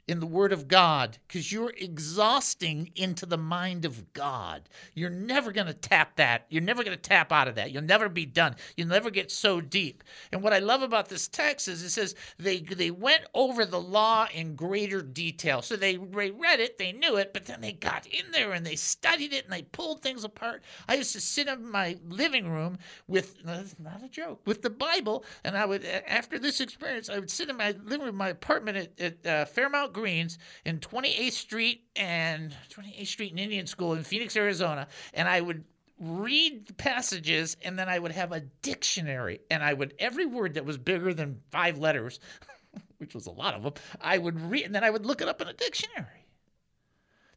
in 0.08 0.20
the 0.20 0.26
Word 0.28 0.53
of 0.53 0.68
God 0.68 1.18
because 1.28 1.51
you're 1.51 1.74
exhausting 1.78 2.91
into 2.95 3.26
the 3.26 3.38
mind 3.38 3.86
of 3.86 4.14
God. 4.14 4.70
You're 4.93 5.10
never 5.10 5.51
going 5.51 5.68
to 5.68 5.74
tap 5.74 6.16
that. 6.18 6.45
You're 6.49 6.62
never 6.62 6.84
going 6.84 6.95
to 6.95 7.01
tap 7.01 7.32
out 7.32 7.47
of 7.47 7.56
that. 7.56 7.72
You'll 7.72 7.84
never 7.84 8.08
be 8.08 8.26
done. 8.26 8.56
You'll 8.78 8.88
never 8.88 9.10
get 9.10 9.32
so 9.32 9.62
deep. 9.62 10.03
And 10.32 10.43
what 10.43 10.53
I 10.53 10.60
love 10.60 10.84
about 10.84 11.10
this 11.10 11.28
text 11.28 11.68
is 11.68 11.82
it 11.82 11.89
says 11.89 12.16
they 12.38 12.60
they 12.60 12.91
went 12.91 13.24
over 13.34 13.66
the 13.66 13.82
law 13.82 14.28
in 14.34 14.56
greater 14.56 15.01
detail. 15.01 15.62
So 15.62 15.76
they 15.76 15.95
they 15.95 16.32
read 16.32 16.60
it, 16.60 16.78
they 16.78 16.91
knew 16.91 17.16
it, 17.18 17.34
but 17.34 17.45
then 17.45 17.62
they 17.62 17.74
got 17.74 18.06
in 18.06 18.32
there 18.32 18.51
and 18.51 18.66
they 18.66 18.76
studied 18.76 19.34
it 19.34 19.45
and 19.45 19.53
they 19.53 19.64
pulled 19.64 20.01
things 20.01 20.24
apart. 20.24 20.64
I 20.88 20.95
used 20.95 21.14
to 21.14 21.22
sit 21.22 21.47
in 21.47 21.70
my 21.70 21.97
living 22.08 22.49
room 22.49 22.78
with 23.08 23.43
not 23.43 24.03
a 24.03 24.10
joke 24.10 24.41
with 24.45 24.62
the 24.62 24.70
Bible, 24.70 25.26
and 25.43 25.58
I 25.58 25.66
would 25.66 25.84
after 25.86 26.38
this 26.38 26.62
experience 26.62 27.10
I 27.10 27.18
would 27.18 27.32
sit 27.32 27.49
in 27.49 27.58
my 27.58 27.76
living 27.84 28.06
room, 28.06 28.16
my 28.16 28.30
apartment 28.30 28.78
at, 28.78 28.99
at 28.99 29.26
uh, 29.26 29.45
Fairmount 29.45 29.95
Greens 29.96 30.38
in 30.66 30.80
28th 30.80 31.32
Street 31.32 31.86
and 31.96 32.54
28th 32.70 33.08
Street 33.08 33.32
and 33.32 33.39
Indian 33.39 33.66
School 33.66 33.93
in 33.93 34.04
Phoenix, 34.04 34.36
Arizona, 34.36 34.88
and 35.14 35.26
I 35.26 35.39
would 35.39 35.64
read 36.02 36.76
passages 36.76 37.56
and 37.64 37.80
then 37.80 37.88
I 37.88 37.98
would 37.98 38.12
have 38.12 38.34
a 38.34 38.41
dictionary 38.62 39.39
and 39.50 39.64
I 39.64 39.74
would 39.74 39.93
every 39.98 40.26
word 40.26 40.56
that 40.56 40.66
was 40.66 40.78
bigger 40.78 41.14
than 41.14 41.39
5 41.52 41.78
letters, 41.78 42.20
which 42.98 43.16
was 43.16 43.28
a 43.28 43.32
lot 43.32 43.54
of 43.54 43.64
them, 43.64 43.74
I 44.02 44.18
would 44.18 44.38
read 44.41 44.66
and 44.66 44.76
then 44.76 44.84
I 44.84 44.89
would 44.89 45.06
look 45.06 45.22
it 45.22 45.30
up 45.30 45.41
in 45.41 45.48
a 45.48 45.54
dictionary. 45.54 46.28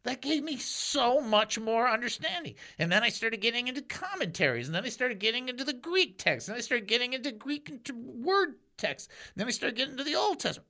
That 0.03 0.21
gave 0.21 0.43
me 0.43 0.57
so 0.57 1.21
much 1.21 1.61
more 1.61 1.89
understanding. 1.89 2.57
And 2.81 2.91
then 2.91 3.05
I 3.05 3.11
started 3.11 3.41
getting 3.41 3.69
into 3.69 3.83
commentaries, 3.83 4.67
and 4.67 4.75
then 4.75 4.85
I 4.85 4.89
started 4.89 5.19
getting 5.19 5.49
into 5.49 5.65
the 5.65 5.73
Greek 5.73 6.19
text, 6.19 6.49
and 6.49 6.57
I 6.57 6.61
started 6.61 6.87
getting 6.87 7.13
into 7.13 7.31
Greek 7.33 7.71
word 7.93 8.55
text. 8.79 9.11
And 9.11 9.41
then 9.41 9.49
I 9.49 9.51
started 9.51 9.77
getting 9.77 9.93
into 9.93 10.05
the 10.05 10.15
Old 10.15 10.39
Testament 10.39 10.69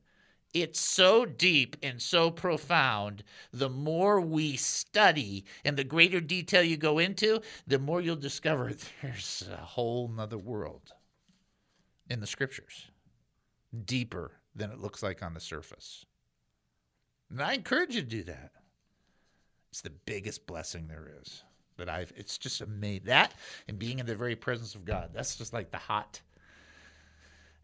it's 0.54 0.80
so 0.80 1.24
deep 1.24 1.76
and 1.82 2.00
so 2.00 2.30
profound. 2.30 3.22
The 3.52 3.68
more 3.68 4.20
we 4.20 4.56
study 4.56 5.44
and 5.64 5.76
the 5.76 5.84
greater 5.84 6.20
detail 6.20 6.62
you 6.62 6.76
go 6.76 6.98
into, 6.98 7.40
the 7.66 7.78
more 7.78 8.00
you'll 8.00 8.16
discover 8.16 8.72
there's 9.02 9.48
a 9.52 9.56
whole 9.56 10.08
nother 10.08 10.38
world 10.38 10.92
in 12.08 12.20
the 12.20 12.26
scriptures, 12.26 12.90
deeper 13.84 14.32
than 14.54 14.70
it 14.70 14.78
looks 14.78 15.02
like 15.02 15.22
on 15.22 15.34
the 15.34 15.40
surface. 15.40 16.06
And 17.30 17.42
I 17.42 17.52
encourage 17.52 17.94
you 17.94 18.00
to 18.00 18.06
do 18.06 18.22
that. 18.24 18.52
It's 19.70 19.82
the 19.82 19.90
biggest 19.90 20.46
blessing 20.46 20.88
there 20.88 21.10
is 21.20 21.44
that 21.76 21.88
I've, 21.88 22.12
it's 22.16 22.38
just 22.38 22.60
amazing. 22.60 23.06
That 23.06 23.34
and 23.68 23.78
being 23.78 23.98
in 23.98 24.06
the 24.06 24.14
very 24.14 24.36
presence 24.36 24.74
of 24.74 24.84
God, 24.84 25.10
that's 25.12 25.36
just 25.36 25.52
like 25.52 25.70
the 25.70 25.78
hot 25.78 26.20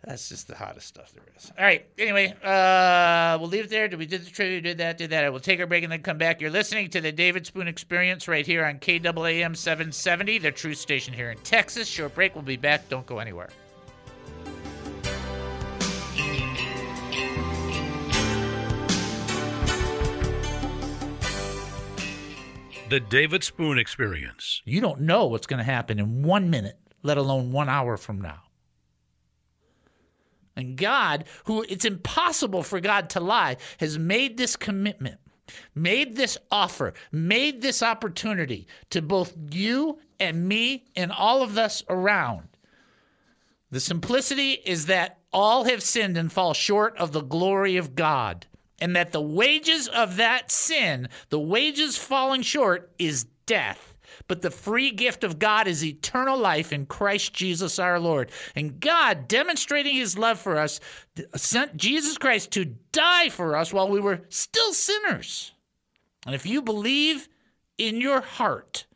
that's 0.07 0.28
just 0.28 0.48
the 0.48 0.55
hottest 0.55 0.86
stuff 0.86 1.12
there 1.12 1.24
is. 1.36 1.50
All 1.59 1.64
right. 1.64 1.86
Anyway, 1.98 2.34
uh, 2.42 3.38
we'll 3.40 3.48
leave 3.48 3.64
it 3.64 3.70
there. 3.70 3.88
Did 3.88 3.98
we 3.98 4.07
did 4.07 4.24
the 4.24 4.30
trivia? 4.30 4.61
Did 4.61 4.78
that? 4.78 4.98
Did 4.98 5.11
that? 5.11 5.24
I 5.24 5.30
will 5.30 5.40
take 5.40 5.61
a 5.61 5.66
break 5.66 5.82
and 5.82 5.92
then 5.92 6.02
come 6.02 6.18
back. 6.18 6.40
You're 6.40 6.50
listening 6.50 6.90
to 6.90 7.00
the 7.00 7.11
David 7.11 7.46
Spoon 7.46 7.68
Experience 7.68 8.28
right 8.28 8.46
here 8.46 8.64
on 8.64 8.78
KAAM 8.78 9.57
770, 9.57 10.38
the 10.38 10.52
Truth 10.52 10.78
Station 10.78 11.14
here 11.14 11.30
in 11.30 11.38
Texas. 11.38 11.88
Short 11.88 12.14
break. 12.14 12.34
We'll 12.34 12.44
be 12.44 12.57
back. 12.57 12.88
Don't 12.88 13.07
go 13.07 13.18
anywhere. 13.18 13.48
The 22.90 23.00
David 23.00 23.42
Spoon 23.42 23.78
Experience. 23.78 24.61
You 24.66 24.82
don't 24.82 25.00
know 25.00 25.26
what's 25.26 25.46
going 25.46 25.59
to 25.59 25.64
happen 25.64 25.98
in 25.98 26.22
one 26.22 26.50
minute, 26.50 26.78
let 27.02 27.16
alone 27.16 27.50
one 27.50 27.70
hour 27.70 27.96
from 27.96 28.20
now. 28.20 28.42
And 30.57 30.76
God, 30.76 31.24
who 31.44 31.62
it's 31.68 31.84
impossible 31.84 32.62
for 32.62 32.80
God 32.80 33.11
to 33.11 33.20
lie, 33.20 33.57
has 33.80 33.98
made 33.98 34.36
this 34.36 34.57
commitment, 34.57 35.18
made 35.74 36.16
this 36.16 36.38
offer, 36.50 36.94
made 37.11 37.61
this 37.61 37.82
opportunity 37.82 38.66
to 38.90 39.02
both 39.02 39.34
you 39.50 39.98
and 40.20 40.48
me 40.48 40.84
and 40.94 41.11
all 41.11 41.42
of 41.42 41.59
us 41.59 41.82
around. 41.88 42.48
The 43.70 43.80
simplicity 43.80 44.52
is 44.52 44.86
that 44.86 45.18
all 45.32 45.64
have 45.64 45.82
sinned 45.82 46.16
and 46.16 46.32
fall 46.32 46.55
short 46.55 46.96
of 46.96 47.11
the 47.11 47.22
glory 47.22 47.76
of 47.76 47.96
God, 47.96 48.46
and 48.80 48.94
that 48.94 49.11
the 49.11 49.20
wages 49.20 49.88
of 49.88 50.16
that 50.16 50.52
sin, 50.52 51.09
the 51.30 51.40
wages 51.40 51.96
falling 51.98 52.42
short, 52.42 52.92
is 53.00 53.24
death. 53.46 53.93
But 54.27 54.43
the 54.43 54.51
free 54.51 54.91
gift 54.91 55.22
of 55.22 55.39
God 55.39 55.66
is 55.66 55.85
eternal 55.85 56.39
life 56.39 56.72
in 56.72 56.87
Christ 56.87 57.35
Jesus 57.35 57.79
our 57.79 58.01
Lord. 58.01 58.31
And 58.55 58.81
God, 58.81 59.29
demonstrating 59.29 59.95
his 59.95 60.16
love 60.16 60.39
for 60.39 60.59
us, 60.59 60.81
sent 61.37 61.77
Jesus 61.77 62.16
Christ 62.16 62.51
to 62.53 62.75
die 62.93 63.29
for 63.29 63.57
us 63.57 63.72
while 63.72 63.89
we 63.89 64.01
were 64.01 64.22
still 64.31 64.72
sinners. 64.72 65.53
And 66.27 66.35
if 66.35 66.47
you 66.47 66.62
believe 66.62 67.29
in 67.77 68.01
your 68.01 68.22
heart 68.22 68.87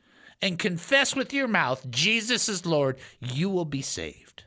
and 0.41 0.59
confess 0.59 1.15
with 1.15 1.33
your 1.33 1.49
mouth 1.49 1.91
Jesus 1.91 2.49
is 2.49 2.65
Lord, 2.65 2.99
you 3.21 3.51
will 3.51 3.67
be 3.67 3.83
saved. 3.83 4.45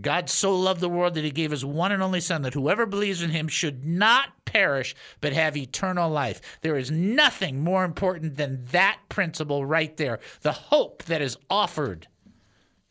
God 0.00 0.30
so 0.30 0.58
loved 0.58 0.80
the 0.80 0.88
world 0.88 1.14
that 1.14 1.24
he 1.24 1.30
gave 1.30 1.50
his 1.50 1.64
one 1.64 1.92
and 1.92 2.02
only 2.02 2.20
Son 2.20 2.42
that 2.42 2.54
whoever 2.54 2.86
believes 2.86 3.22
in 3.22 3.30
him 3.30 3.46
should 3.46 3.84
not 3.84 4.41
perish, 4.52 4.94
but 5.20 5.32
have 5.32 5.56
eternal 5.56 6.10
life. 6.10 6.40
There 6.60 6.76
is 6.76 6.90
nothing 6.90 7.64
more 7.64 7.84
important 7.84 8.36
than 8.36 8.66
that 8.66 8.98
principle 9.08 9.64
right 9.64 9.96
there. 9.96 10.20
The 10.42 10.52
hope 10.52 11.04
that 11.04 11.22
is 11.22 11.38
offered 11.48 12.06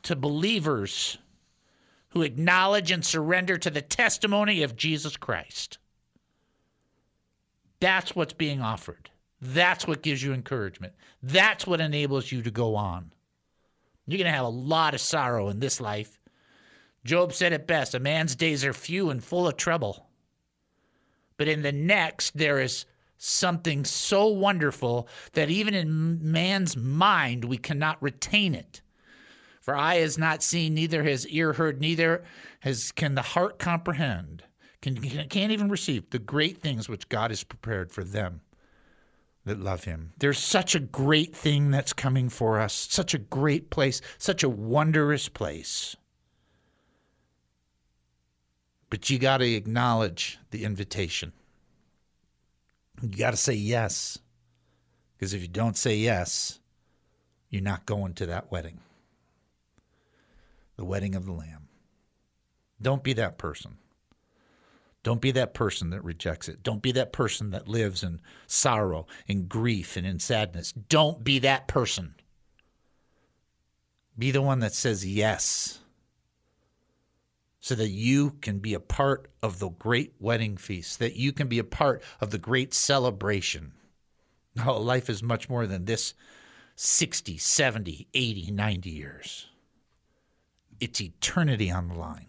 to 0.03 0.15
believers 0.15 1.17
who 2.09 2.23
acknowledge 2.23 2.91
and 2.91 3.05
surrender 3.05 3.57
to 3.57 3.69
the 3.69 3.81
testimony 3.81 4.63
of 4.63 4.75
Jesus 4.75 5.15
Christ. 5.15 5.77
That's 7.79 8.15
what's 8.15 8.33
being 8.33 8.61
offered. 8.61 9.09
That's 9.41 9.87
what 9.87 10.03
gives 10.03 10.21
you 10.21 10.33
encouragement. 10.33 10.93
That's 11.23 11.65
what 11.65 11.81
enables 11.81 12.31
you 12.31 12.41
to 12.43 12.51
go 12.51 12.75
on. 12.75 13.11
You're 14.07 14.17
going 14.17 14.31
to 14.31 14.37
have 14.37 14.45
a 14.45 14.49
lot 14.49 14.93
of 14.93 15.01
sorrow 15.01 15.49
in 15.49 15.59
this 15.59 15.79
life. 15.79 16.19
Job 17.03 17.33
said 17.33 17.53
it 17.53 17.65
best 17.65 17.95
a 17.95 17.99
man's 17.99 18.35
days 18.35 18.63
are 18.65 18.73
few 18.73 19.09
and 19.09 19.23
full 19.23 19.47
of 19.47 19.57
trouble. 19.57 20.07
But 21.41 21.47
in 21.47 21.63
the 21.63 21.71
next, 21.71 22.37
there 22.37 22.59
is 22.59 22.85
something 23.17 23.83
so 23.83 24.27
wonderful 24.27 25.07
that 25.33 25.49
even 25.49 25.73
in 25.73 26.19
man's 26.31 26.77
mind, 26.77 27.45
we 27.45 27.57
cannot 27.57 27.99
retain 27.99 28.53
it. 28.53 28.83
For 29.59 29.75
eye 29.75 29.95
has 29.95 30.19
not 30.19 30.43
seen, 30.43 30.75
neither 30.75 31.01
has 31.03 31.25
ear 31.29 31.53
heard, 31.53 31.81
neither 31.81 32.23
has 32.59 32.91
can 32.91 33.15
the 33.15 33.23
heart 33.23 33.57
comprehend, 33.57 34.43
can, 34.83 34.97
can't 35.01 35.51
even 35.51 35.69
receive 35.69 36.11
the 36.11 36.19
great 36.19 36.61
things 36.61 36.87
which 36.87 37.09
God 37.09 37.31
has 37.31 37.43
prepared 37.43 37.91
for 37.91 38.03
them 38.03 38.41
that 39.45 39.59
love 39.59 39.85
him. 39.85 40.13
There's 40.19 40.37
such 40.37 40.75
a 40.75 40.79
great 40.79 41.35
thing 41.35 41.71
that's 41.71 41.91
coming 41.91 42.29
for 42.29 42.59
us, 42.59 42.87
such 42.91 43.15
a 43.15 43.17
great 43.17 43.71
place, 43.71 43.99
such 44.19 44.43
a 44.43 44.49
wondrous 44.49 45.27
place. 45.27 45.95
But 48.91 49.09
you 49.09 49.17
got 49.17 49.37
to 49.37 49.49
acknowledge 49.49 50.37
the 50.51 50.65
invitation. 50.65 51.31
You 53.01 53.17
got 53.17 53.31
to 53.31 53.37
say 53.37 53.53
yes. 53.53 54.19
Because 55.17 55.33
if 55.33 55.41
you 55.41 55.47
don't 55.47 55.77
say 55.77 55.95
yes, 55.95 56.59
you're 57.49 57.63
not 57.63 57.87
going 57.87 58.13
to 58.15 58.27
that 58.27 58.51
wedding 58.51 58.79
the 60.77 60.85
wedding 60.85 61.13
of 61.13 61.25
the 61.25 61.31
Lamb. 61.31 61.67
Don't 62.81 63.03
be 63.03 63.13
that 63.13 63.37
person. 63.37 63.77
Don't 65.03 65.21
be 65.21 65.29
that 65.31 65.53
person 65.53 65.91
that 65.91 66.03
rejects 66.03 66.49
it. 66.49 66.63
Don't 66.63 66.81
be 66.81 66.91
that 66.93 67.13
person 67.13 67.51
that 67.51 67.67
lives 67.67 68.01
in 68.01 68.19
sorrow, 68.47 69.05
in 69.27 69.45
grief, 69.45 69.95
and 69.95 70.07
in 70.07 70.17
sadness. 70.17 70.71
Don't 70.71 71.23
be 71.23 71.37
that 71.39 71.67
person. 71.67 72.15
Be 74.17 74.31
the 74.31 74.41
one 74.41 74.59
that 74.59 74.73
says 74.73 75.05
yes 75.05 75.80
so 77.61 77.75
that 77.75 77.89
you 77.89 78.31
can 78.41 78.59
be 78.59 78.73
a 78.73 78.79
part 78.79 79.31
of 79.41 79.59
the 79.59 79.69
great 79.69 80.13
wedding 80.19 80.57
feast, 80.57 80.99
that 80.99 81.15
you 81.15 81.31
can 81.31 81.47
be 81.47 81.59
a 81.59 81.63
part 81.63 82.03
of 82.19 82.31
the 82.31 82.37
great 82.37 82.73
celebration. 82.73 83.71
Oh, 84.65 84.81
life 84.81 85.09
is 85.09 85.23
much 85.23 85.47
more 85.47 85.65
than 85.65 85.85
this 85.85 86.13
60, 86.75 87.37
70, 87.37 88.07
80, 88.13 88.51
90 88.51 88.89
years 88.89 89.47
it's 90.81 90.99
eternity 90.99 91.71
on 91.71 91.87
the 91.87 91.93
line. 91.93 92.25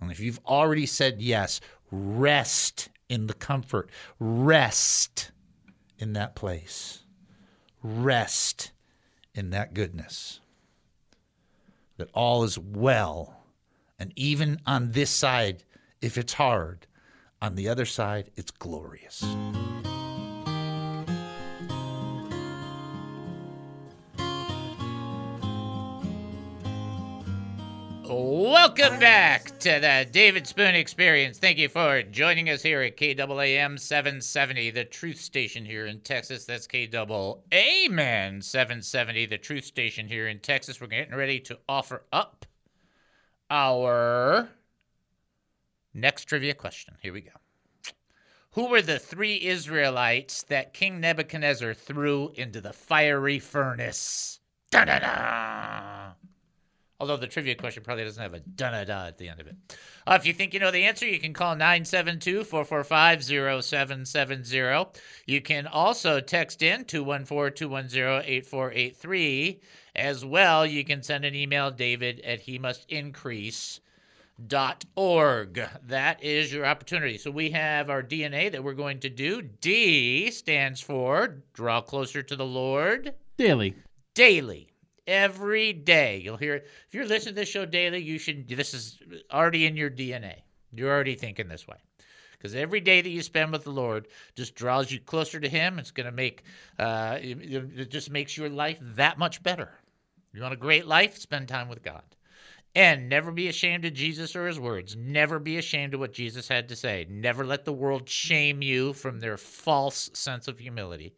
And 0.00 0.10
if 0.10 0.18
you've 0.18 0.40
already 0.46 0.86
said 0.86 1.22
yes, 1.22 1.60
rest 1.92 2.88
in 3.08 3.26
the 3.28 3.34
comfort, 3.34 3.90
rest 4.18 5.30
in 5.98 6.14
that 6.14 6.34
place, 6.34 7.04
rest 7.82 8.72
in 9.34 9.50
that 9.50 9.74
goodness. 9.74 10.40
That 11.98 12.08
all 12.14 12.42
is 12.42 12.58
well. 12.58 13.41
And 14.02 14.12
even 14.16 14.60
on 14.66 14.90
this 14.90 15.10
side, 15.10 15.62
if 16.00 16.18
it's 16.18 16.32
hard, 16.32 16.88
on 17.40 17.54
the 17.54 17.68
other 17.68 17.84
side, 17.84 18.32
it's 18.34 18.50
glorious. 18.50 19.22
Welcome 28.04 28.98
back 28.98 29.56
to 29.60 29.78
the 29.78 30.08
David 30.10 30.48
Spoon 30.48 30.74
Experience. 30.74 31.38
Thank 31.38 31.58
you 31.58 31.68
for 31.68 32.02
joining 32.02 32.50
us 32.50 32.60
here 32.60 32.82
at 32.82 32.96
KAAM 32.96 33.78
770, 33.78 34.70
the 34.72 34.84
truth 34.84 35.20
station 35.20 35.64
here 35.64 35.86
in 35.86 36.00
Texas. 36.00 36.44
That's 36.44 36.66
KAAM 36.66 38.42
770, 38.42 39.26
the 39.26 39.38
truth 39.38 39.64
station 39.64 40.08
here 40.08 40.26
in 40.26 40.40
Texas. 40.40 40.80
We're 40.80 40.88
getting 40.88 41.14
ready 41.14 41.38
to 41.38 41.56
offer 41.68 42.02
up 42.12 42.41
our 43.52 44.48
next 45.92 46.24
trivia 46.24 46.54
question. 46.54 46.94
Here 47.02 47.12
we 47.12 47.20
go. 47.20 47.32
Who 48.52 48.68
were 48.68 48.82
the 48.82 48.98
three 48.98 49.44
Israelites 49.44 50.42
that 50.44 50.72
King 50.74 51.00
Nebuchadnezzar 51.00 51.74
threw 51.74 52.32
into 52.34 52.60
the 52.62 52.72
fiery 52.72 53.38
furnace? 53.38 54.40
Da 54.70 54.86
da 54.86 54.98
da! 54.98 56.12
Although 56.98 57.18
the 57.18 57.26
trivia 57.26 57.54
question 57.54 57.82
probably 57.82 58.04
doesn't 58.04 58.22
have 58.22 58.32
a 58.32 58.40
dun 58.40 58.72
da 58.72 58.84
da 58.84 59.06
at 59.06 59.18
the 59.18 59.28
end 59.28 59.40
of 59.40 59.46
it. 59.46 59.56
Uh, 60.06 60.16
if 60.18 60.24
you 60.24 60.32
think 60.32 60.54
you 60.54 60.60
know 60.60 60.70
the 60.70 60.84
answer, 60.84 61.06
you 61.06 61.18
can 61.18 61.34
call 61.34 61.54
972 61.54 62.44
445 62.44 63.24
0770. 63.24 65.00
You 65.26 65.42
can 65.42 65.66
also 65.66 66.20
text 66.20 66.62
in 66.62 66.84
214 66.84 67.54
210 67.56 68.22
8483. 68.24 69.60
As 69.94 70.24
well, 70.24 70.64
you 70.64 70.84
can 70.84 71.02
send 71.02 71.24
an 71.24 71.34
email, 71.34 71.70
david 71.70 72.20
at 72.20 72.40
he 72.40 72.58
must 72.58 72.90
increase 72.90 73.80
dot 74.46 74.84
org. 74.96 75.62
That 75.86 76.22
is 76.22 76.52
your 76.52 76.66
opportunity. 76.66 77.18
So 77.18 77.30
we 77.30 77.50
have 77.50 77.90
our 77.90 78.02
DNA 78.02 78.50
that 78.50 78.64
we're 78.64 78.72
going 78.72 79.00
to 79.00 79.10
do. 79.10 79.42
D 79.42 80.30
stands 80.30 80.80
for 80.80 81.42
draw 81.52 81.80
closer 81.80 82.22
to 82.22 82.36
the 82.36 82.46
Lord. 82.46 83.14
Daily. 83.36 83.74
Daily 84.14 84.72
every 85.06 85.72
day. 85.72 86.18
You'll 86.18 86.36
hear 86.36 86.56
it. 86.56 86.68
If 86.88 86.94
you're 86.94 87.06
listening 87.06 87.34
to 87.34 87.40
this 87.40 87.48
show 87.48 87.66
daily, 87.66 87.98
you 87.98 88.18
should. 88.18 88.48
This 88.48 88.74
is 88.74 88.98
already 89.30 89.66
in 89.66 89.76
your 89.76 89.90
DNA. 89.90 90.36
You're 90.72 90.90
already 90.90 91.14
thinking 91.14 91.48
this 91.48 91.66
way. 91.66 91.76
Because 92.32 92.54
every 92.56 92.80
day 92.80 93.00
that 93.00 93.08
you 93.08 93.22
spend 93.22 93.52
with 93.52 93.62
the 93.62 93.70
Lord 93.70 94.08
just 94.34 94.56
draws 94.56 94.90
you 94.90 94.98
closer 94.98 95.38
to 95.38 95.48
Him. 95.48 95.78
It's 95.78 95.92
going 95.92 96.06
to 96.06 96.12
make, 96.12 96.42
uh, 96.78 97.18
it, 97.20 97.38
it 97.40 97.90
just 97.90 98.10
makes 98.10 98.36
your 98.36 98.48
life 98.48 98.78
that 98.80 99.16
much 99.16 99.42
better. 99.44 99.70
You 100.32 100.40
want 100.40 100.54
a 100.54 100.58
great 100.58 100.86
life? 100.86 101.18
Spend 101.18 101.48
time 101.48 101.68
with 101.68 101.82
God. 101.82 102.02
And 102.74 103.10
never 103.10 103.30
be 103.30 103.48
ashamed 103.48 103.84
of 103.84 103.92
Jesus 103.92 104.34
or 104.34 104.46
his 104.46 104.58
words. 104.58 104.96
Never 104.96 105.38
be 105.38 105.58
ashamed 105.58 105.92
of 105.92 106.00
what 106.00 106.14
Jesus 106.14 106.48
had 106.48 106.70
to 106.70 106.76
say. 106.76 107.06
Never 107.10 107.44
let 107.44 107.66
the 107.66 107.72
world 107.72 108.08
shame 108.08 108.62
you 108.62 108.94
from 108.94 109.20
their 109.20 109.36
false 109.36 110.10
sense 110.14 110.48
of 110.48 110.58
humility. 110.58 111.14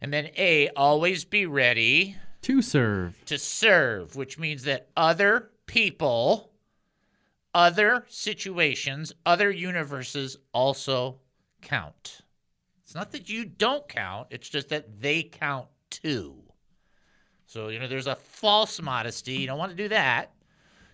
And 0.00 0.12
then, 0.12 0.30
A, 0.36 0.68
always 0.70 1.24
be 1.24 1.46
ready 1.46 2.16
to 2.42 2.60
serve. 2.60 3.24
To 3.26 3.38
serve, 3.38 4.16
which 4.16 4.36
means 4.36 4.64
that 4.64 4.88
other 4.96 5.50
people, 5.66 6.50
other 7.54 8.04
situations, 8.08 9.12
other 9.24 9.50
universes 9.50 10.36
also 10.52 11.20
count. 11.62 12.20
It's 12.82 12.94
not 12.94 13.12
that 13.12 13.28
you 13.28 13.44
don't 13.44 13.88
count, 13.88 14.28
it's 14.30 14.48
just 14.48 14.68
that 14.70 15.00
they 15.00 15.22
count 15.22 15.68
too. 15.90 16.45
So, 17.46 17.68
you 17.68 17.78
know, 17.78 17.88
there's 17.88 18.06
a 18.06 18.16
false 18.16 18.80
modesty. 18.80 19.34
You 19.34 19.46
don't 19.46 19.58
want 19.58 19.70
to 19.70 19.76
do 19.76 19.88
that. 19.88 20.32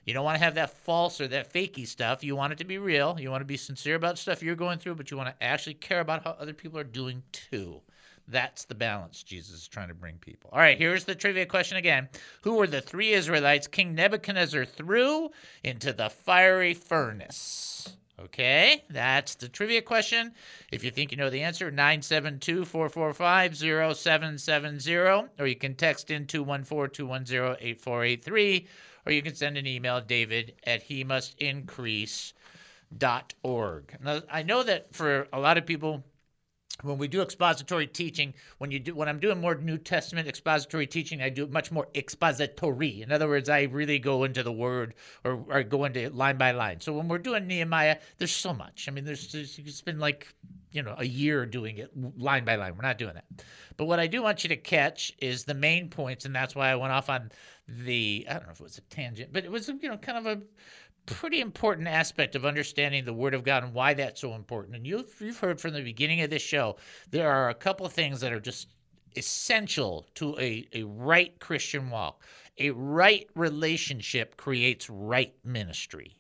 You 0.05 0.14
don't 0.14 0.24
want 0.24 0.36
to 0.36 0.44
have 0.44 0.57
that 0.57 0.70
false 0.70 1.20
or 1.20 1.28
that 1.28 1.53
fakey 1.53 1.86
stuff. 1.86 2.24
You 2.24 2.34
want 2.34 2.53
it 2.53 2.59
to 2.59 2.64
be 2.64 2.78
real. 2.78 3.16
You 3.18 3.30
want 3.30 3.40
to 3.40 3.46
be 3.46 3.57
sincere 3.57 3.94
about 3.94 4.18
stuff 4.18 4.42
you're 4.42 4.57
going 4.57 4.78
through, 4.78 4.96
but 4.96 5.11
you 5.11 5.16
want 5.16 5.28
to 5.28 5.44
actually 5.44 5.74
care 5.74 6.00
about 6.00 6.24
how 6.24 6.32
other 6.32 6.53
people 6.53 6.78
are 6.78 6.84
doing 6.84 7.22
too. 7.32 7.80
That's 8.28 8.64
the 8.64 8.74
balance 8.74 9.22
Jesus 9.22 9.55
is 9.62 9.68
trying 9.68 9.88
to 9.88 9.94
bring 9.94 10.16
people. 10.16 10.50
All 10.53 10.59
right, 10.59 10.78
here's 10.78 11.05
the 11.05 11.14
trivia 11.14 11.46
question 11.46 11.76
again. 11.76 12.09
Who 12.42 12.55
were 12.55 12.66
the 12.66 12.80
three 12.80 13.12
Israelites 13.12 13.66
King 13.66 13.94
Nebuchadnezzar 13.94 14.64
threw 14.64 15.30
into 15.64 15.92
the 15.92 16.09
fiery 16.09 16.74
furnace? 16.74 17.96
Okay, 18.21 18.85
that's 18.91 19.35
the 19.35 19.49
trivia 19.49 19.83
question. 19.83 20.33
If 20.71 20.85
you 20.85 20.91
think 20.91 21.11
you 21.11 21.17
know 21.17 21.31
the 21.31 21.43
answer, 21.43 21.71
972 21.71 22.65
445 22.65 23.57
0770, 23.57 24.97
or 25.39 25.47
you 25.47 25.57
can 25.57 25.75
text 25.75 26.11
in 26.11 26.27
214 26.27 26.95
210 26.95 27.57
8483, 27.61 28.67
or 29.07 29.13
you 29.13 29.23
can 29.23 29.35
send 29.35 29.57
an 29.57 29.67
email, 29.67 30.01
david 30.01 30.55
at 30.65 30.83
he 30.83 31.05
must 31.05 31.35
increase. 31.39 32.35
Dot 32.99 33.33
org. 33.43 33.97
Now, 34.05 34.21
I 34.31 34.43
know 34.43 34.63
that 34.65 34.95
for 34.95 35.27
a 35.33 35.41
lot 35.41 35.57
of 35.57 35.65
people, 35.65 36.05
when 36.83 36.99
we 36.99 37.09
do 37.09 37.20
expository 37.20 37.87
teaching, 37.87 38.35
when 38.59 38.70
you 38.70 38.79
do 38.79 38.95
when 38.95 39.09
I'm 39.09 39.18
doing 39.18 39.41
more 39.41 39.55
New 39.55 39.79
Testament 39.79 40.27
expository 40.27 40.87
teaching, 40.87 41.23
I 41.23 41.29
do 41.29 41.47
much 41.47 41.70
more 41.70 41.89
expository. 41.95 43.03
In 43.03 43.12
other 43.12 43.29
words, 43.29 43.49
I 43.49 43.62
really 43.64 43.99
go 43.99 44.25
into 44.25 44.43
the 44.43 44.53
word 44.53 44.95
or, 45.25 45.45
or 45.49 45.62
go 45.62 45.85
into 45.85 46.01
it 46.01 46.14
line 46.14 46.39
by 46.39 46.53
line. 46.53 46.81
So 46.81 46.93
when 46.93 47.09
we're 47.09 47.18
doing 47.18 47.47
Nehemiah, 47.47 47.99
there's 48.18 48.33
so 48.33 48.55
much. 48.55 48.87
I 48.89 48.91
mean, 48.91 49.05
there's, 49.05 49.31
there's 49.33 49.59
it's 49.59 49.81
been 49.81 49.99
like 49.99 50.35
you 50.73 50.83
know 50.83 50.95
a 50.99 51.05
year 51.05 51.47
doing 51.47 51.79
it 51.79 51.91
line 52.18 52.45
by 52.45 52.57
line. 52.57 52.75
We're 52.77 52.83
not 52.83 52.99
doing 52.99 53.14
that. 53.14 53.45
But 53.77 53.87
what 53.87 54.01
I 54.01 54.07
do 54.07 54.23
want 54.23 54.45
you 54.45 54.49
to 54.49 54.57
catch 54.57 55.12
is 55.18 55.45
the 55.45 55.55
main 55.55 55.89
points, 55.89 56.25
and 56.25 56.35
that's 56.35 56.55
why 56.55 56.70
I 56.70 56.77
went 56.77 56.93
off 56.93 57.11
on 57.11 57.31
the 57.68 58.27
I 58.29 58.35
don't 58.35 58.47
know 58.47 58.53
if 58.53 58.61
it 58.61 58.64
was 58.64 58.79
a 58.79 58.83
tangent, 58.83 59.33
but 59.33 59.45
it 59.45 59.51
was 59.51 59.68
you 59.68 59.89
know 59.89 59.97
kind 59.97 60.18
of 60.18 60.27
a 60.27 60.43
pretty 61.07 61.40
important 61.40 61.88
aspect 61.88 62.34
of 62.34 62.44
understanding 62.44 63.05
the 63.05 63.12
Word 63.12 63.34
of 63.34 63.44
God 63.44 63.64
and 63.64 63.74
why 63.74 63.94
that's 63.94 64.20
so 64.20 64.34
important. 64.34 64.76
And 64.76 64.86
you've, 64.86 65.14
you've 65.20 65.38
heard 65.38 65.61
from 65.61 65.72
the 65.72 65.82
beginning 65.82 66.20
of 66.22 66.30
this 66.30 66.42
show, 66.42 66.76
there 67.11 67.30
are 67.30 67.50
a 67.50 67.55
couple 67.55 67.86
of 67.86 67.92
things 67.92 68.20
that 68.20 68.32
are 68.32 68.40
just 68.40 68.68
essential 69.16 70.07
to 70.14 70.38
a, 70.38 70.66
a 70.72 70.82
right 70.84 71.38
Christian 71.40 71.90
walk. 71.90 72.22
A 72.59 72.70
right 72.70 73.28
relationship 73.34 74.36
creates 74.36 74.88
right 74.90 75.34
ministry. 75.44 76.16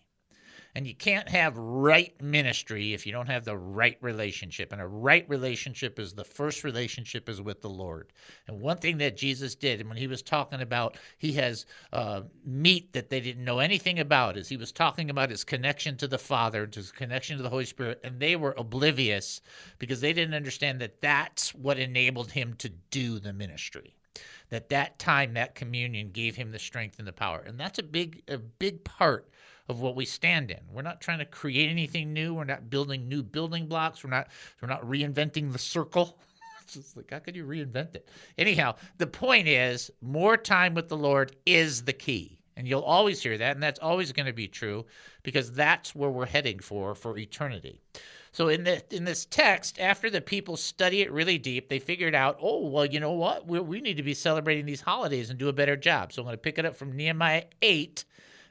And 0.74 0.86
you 0.86 0.94
can't 0.94 1.28
have 1.28 1.58
right 1.58 2.18
ministry 2.22 2.94
if 2.94 3.04
you 3.04 3.12
don't 3.12 3.28
have 3.28 3.44
the 3.44 3.56
right 3.56 3.98
relationship. 4.00 4.72
And 4.72 4.80
a 4.80 4.86
right 4.86 5.28
relationship 5.28 5.98
is 5.98 6.14
the 6.14 6.24
first 6.24 6.64
relationship 6.64 7.28
is 7.28 7.42
with 7.42 7.60
the 7.60 7.68
Lord. 7.68 8.12
And 8.48 8.60
one 8.60 8.78
thing 8.78 8.96
that 8.98 9.16
Jesus 9.16 9.54
did, 9.54 9.80
and 9.80 9.88
when 9.88 9.98
he 9.98 10.06
was 10.06 10.22
talking 10.22 10.62
about 10.62 10.96
he 11.18 11.32
has 11.32 11.66
uh, 11.92 12.22
meat 12.46 12.92
that 12.94 13.10
they 13.10 13.20
didn't 13.20 13.44
know 13.44 13.58
anything 13.58 13.98
about, 13.98 14.38
is 14.38 14.48
he 14.48 14.56
was 14.56 14.72
talking 14.72 15.10
about 15.10 15.28
his 15.28 15.44
connection 15.44 15.96
to 15.98 16.08
the 16.08 16.18
Father, 16.18 16.68
his 16.72 16.90
connection 16.90 17.36
to 17.36 17.42
the 17.42 17.50
Holy 17.50 17.66
Spirit, 17.66 18.00
and 18.02 18.18
they 18.18 18.36
were 18.36 18.54
oblivious 18.56 19.42
because 19.78 20.00
they 20.00 20.14
didn't 20.14 20.34
understand 20.34 20.80
that 20.80 21.02
that's 21.02 21.54
what 21.54 21.78
enabled 21.78 22.30
him 22.30 22.54
to 22.54 22.70
do 22.90 23.18
the 23.18 23.32
ministry 23.32 23.94
that 24.50 24.68
that 24.68 24.98
time 24.98 25.32
that 25.32 25.54
communion 25.54 26.10
gave 26.10 26.36
him 26.36 26.52
the 26.52 26.58
strength 26.58 26.98
and 26.98 27.08
the 27.08 27.12
power 27.12 27.42
and 27.46 27.58
that's 27.58 27.78
a 27.78 27.82
big 27.82 28.22
a 28.28 28.36
big 28.36 28.84
part 28.84 29.30
of 29.68 29.80
what 29.80 29.96
we 29.96 30.04
stand 30.04 30.50
in. 30.50 30.60
We're 30.72 30.82
not 30.82 31.00
trying 31.00 31.18
to 31.18 31.24
create 31.24 31.70
anything 31.70 32.12
new. 32.12 32.34
We're 32.34 32.44
not 32.44 32.70
building 32.70 33.08
new 33.08 33.22
building 33.22 33.66
blocks. 33.66 34.02
We're 34.02 34.10
not 34.10 34.28
we're 34.60 34.68
not 34.68 34.82
reinventing 34.82 35.52
the 35.52 35.58
circle. 35.58 36.18
It's 36.64 36.74
just 36.74 36.96
like 36.96 37.10
how 37.10 37.18
could 37.18 37.34
you 37.34 37.44
reinvent 37.44 37.96
it? 37.96 38.08
Anyhow 38.38 38.76
the 38.96 39.06
point 39.06 39.48
is 39.48 39.90
more 40.00 40.36
time 40.36 40.74
with 40.74 40.88
the 40.88 40.96
lord 40.96 41.34
is 41.44 41.82
the 41.82 41.92
key. 41.92 42.38
And 42.56 42.68
you'll 42.68 42.82
always 42.82 43.20
hear 43.20 43.36
that. 43.36 43.56
And 43.56 43.62
that's 43.62 43.80
always 43.80 44.12
going 44.12 44.26
to 44.26 44.32
be 44.32 44.46
true 44.46 44.86
because 45.22 45.50
that's 45.52 45.94
where 45.94 46.10
we're 46.10 46.26
heading 46.26 46.60
for 46.60 46.94
for 46.94 47.18
eternity. 47.18 47.80
So 48.32 48.48
in 48.48 48.64
the 48.64 48.82
in 48.94 49.04
this 49.04 49.26
text, 49.26 49.78
after 49.78 50.08
the 50.08 50.20
people 50.20 50.56
study 50.56 51.02
it 51.02 51.12
really 51.12 51.36
deep, 51.36 51.68
they 51.68 51.78
figured 51.78 52.14
out, 52.14 52.38
oh 52.40 52.66
well, 52.66 52.86
you 52.86 52.98
know 52.98 53.12
what? 53.12 53.46
We, 53.46 53.60
we 53.60 53.80
need 53.80 53.98
to 53.98 54.02
be 54.02 54.14
celebrating 54.14 54.64
these 54.64 54.80
holidays 54.80 55.28
and 55.28 55.38
do 55.38 55.48
a 55.48 55.52
better 55.52 55.76
job. 55.76 56.12
So 56.12 56.22
I'm 56.22 56.26
going 56.26 56.34
to 56.34 56.38
pick 56.38 56.58
it 56.58 56.64
up 56.64 56.76
from 56.76 56.96
Nehemiah 56.96 57.44
eight, 57.60 58.04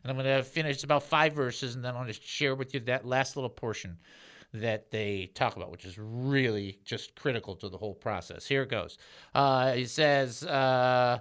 and 0.04 0.12
I'm 0.12 0.18
going 0.18 0.38
to 0.38 0.44
finish 0.44 0.84
about 0.84 1.04
five 1.04 1.34
verses, 1.34 1.76
and 1.76 1.84
then 1.84 1.96
I'm 1.96 2.04
going 2.04 2.14
to 2.14 2.22
share 2.22 2.56
with 2.56 2.74
you 2.74 2.80
that 2.82 3.06
last 3.06 3.36
little 3.36 3.50
portion 3.50 3.98
that 4.54 4.92
they 4.92 5.32
talk 5.34 5.56
about, 5.56 5.72
which 5.72 5.86
is 5.86 5.98
really 5.98 6.80
just 6.84 7.16
critical 7.16 7.56
to 7.56 7.70
the 7.70 7.78
whole 7.78 7.94
process. 7.96 8.46
Here 8.46 8.64
it 8.64 8.70
goes. 8.70 8.98
Uh, 9.34 9.74
he 9.74 9.86
says. 9.86 10.44
Uh, 10.44 11.20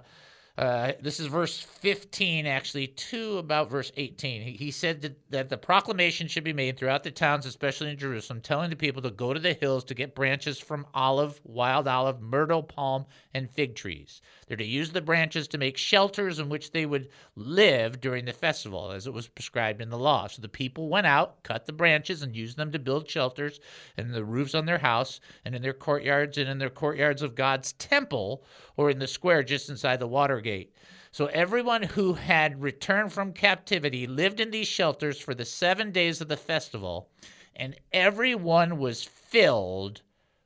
uh, 0.57 0.91
this 1.01 1.19
is 1.19 1.27
verse 1.27 1.59
15, 1.59 2.45
actually, 2.45 2.87
to 2.87 3.37
about 3.37 3.69
verse 3.69 3.91
18. 3.95 4.41
He, 4.41 4.51
he 4.51 4.71
said 4.71 5.01
that, 5.01 5.31
that 5.31 5.49
the 5.49 5.57
proclamation 5.57 6.27
should 6.27 6.43
be 6.43 6.51
made 6.51 6.77
throughout 6.77 7.03
the 7.03 7.11
towns, 7.11 7.45
especially 7.45 7.89
in 7.89 7.97
Jerusalem, 7.97 8.41
telling 8.41 8.69
the 8.69 8.75
people 8.75 9.01
to 9.01 9.11
go 9.11 9.33
to 9.33 9.39
the 9.39 9.53
hills 9.53 9.85
to 9.85 9.93
get 9.93 10.13
branches 10.13 10.59
from 10.59 10.85
olive, 10.93 11.39
wild 11.45 11.87
olive, 11.87 12.21
myrtle, 12.21 12.63
palm, 12.63 13.05
and 13.33 13.49
fig 13.49 13.75
trees. 13.75 14.21
They're 14.47 14.57
to 14.57 14.65
use 14.65 14.91
the 14.91 15.01
branches 15.01 15.47
to 15.49 15.57
make 15.57 15.77
shelters 15.77 16.37
in 16.37 16.49
which 16.49 16.71
they 16.71 16.85
would 16.85 17.07
live 17.37 18.01
during 18.01 18.25
the 18.25 18.33
festival, 18.33 18.91
as 18.91 19.07
it 19.07 19.13
was 19.13 19.29
prescribed 19.29 19.81
in 19.81 19.89
the 19.89 19.97
law. 19.97 20.27
So 20.27 20.41
the 20.41 20.49
people 20.49 20.89
went 20.89 21.07
out, 21.07 21.41
cut 21.43 21.65
the 21.65 21.71
branches, 21.71 22.21
and 22.21 22.35
used 22.35 22.57
them 22.57 22.73
to 22.73 22.79
build 22.79 23.09
shelters 23.09 23.61
and 23.95 24.13
the 24.13 24.25
roofs 24.25 24.53
on 24.53 24.65
their 24.65 24.79
house, 24.79 25.21
and 25.45 25.55
in 25.55 25.61
their 25.61 25.73
courtyards, 25.73 26.37
and 26.37 26.49
in 26.49 26.57
their 26.57 26.69
courtyards 26.69 27.21
of 27.21 27.35
God's 27.35 27.71
temple, 27.73 28.43
or 28.75 28.89
in 28.89 28.99
the 28.99 29.07
square 29.07 29.43
just 29.43 29.69
inside 29.69 29.99
the 29.99 30.07
water 30.07 30.40
gate. 30.41 30.73
So 31.11 31.27
everyone 31.27 31.83
who 31.83 32.13
had 32.13 32.61
returned 32.61 33.11
from 33.13 33.33
captivity 33.33 34.07
lived 34.07 34.39
in 34.39 34.51
these 34.51 34.67
shelters 34.67 35.19
for 35.19 35.33
the 35.33 35.45
seven 35.45 35.91
days 35.91 36.21
of 36.21 36.27
the 36.27 36.37
festival, 36.37 37.09
and 37.55 37.75
everyone 37.91 38.77
was 38.77 39.03
filled 39.03 40.01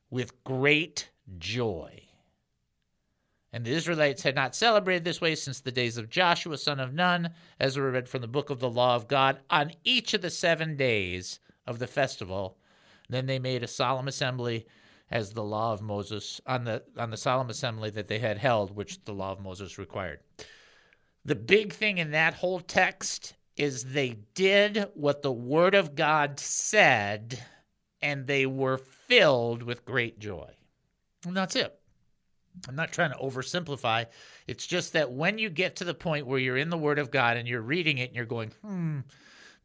with 0.10 0.43
great 0.43 1.10
joy. 1.38 2.02
And 3.54 3.64
the 3.64 3.72
Israelites 3.72 4.24
had 4.24 4.36
not 4.36 4.54
celebrated 4.54 5.06
this 5.06 5.22
way 5.22 5.34
since 5.36 5.62
the 5.62 5.72
days 5.72 5.98
of 5.98 6.10
Joshua, 6.10 6.58
son 6.58 6.80
of 6.80 6.93
Nun, 6.93 7.30
as 7.60 7.78
we 7.78 7.84
read 7.84 8.10
from 8.10 8.22
the 8.22 8.28
book 8.28 8.50
of 8.50 8.60
the 8.60 8.70
law 8.70 8.96
of 8.96 9.08
God, 9.08 9.39
on 9.50 9.72
each 9.84 10.14
of 10.14 10.22
the 10.22 10.30
seven 10.30 10.76
days 10.76 11.39
of 11.66 11.80
the 11.80 11.88
festival. 11.88 12.58
Then 13.08 13.28
they 13.28 13.39
made 13.39 13.64
a 13.64 13.68
solemn 13.68 14.08
assembly 14.08 14.66
as 15.12 15.32
the 15.32 15.43
law 15.43 15.74
of 15.74 15.82
Moses 15.82 16.41
on 16.45 16.64
the 16.64 16.84
on 16.97 17.12
the 17.12 17.18
solemn 17.18 17.49
assembly 17.49 17.89
that 17.91 18.08
they 18.08 18.20
had 18.20 18.38
held, 18.38 18.76
which 18.76 19.03
the 19.06 19.14
law 19.14 19.32
of 19.32 19.39
Moses 19.39 19.78
required. 19.78 20.20
The 21.24 21.36
big 21.36 21.74
thing 21.74 21.97
in 21.97 22.12
that 22.12 22.36
whole 22.36 22.60
text 22.60 23.34
is 23.58 23.84
they 23.84 24.18
did 24.34 24.86
what 24.93 25.22
the 25.22 25.32
word 25.32 25.76
of 25.76 25.95
God 25.95 26.39
said, 26.39 27.43
and 28.01 28.28
they 28.28 28.45
were 28.45 28.78
filled 28.78 29.64
with 29.64 29.86
great 29.86 30.20
joy. 30.20 30.51
And 31.26 31.36
that's 31.36 31.56
it. 31.56 31.80
I'm 32.68 32.76
not 32.76 32.91
trying 32.91 33.12
to 33.12 33.18
oversimplify. 33.18 34.06
It's 34.47 34.66
just 34.66 34.93
that 34.93 35.12
when 35.12 35.38
you 35.38 35.49
get 35.49 35.78
to 35.78 35.84
the 35.84 35.93
point 35.93 36.28
where 36.28 36.39
you're 36.39 36.58
in 36.58 36.70
the 36.70 36.78
Word 36.78 36.99
of 36.99 37.12
God 37.12 37.38
and 37.38 37.47
you're 37.47 37.62
reading 37.62 37.97
it 37.97 38.08
and 38.08 38.16
you're 38.16 38.26
going, 38.26 38.51
hmm, 38.62 38.99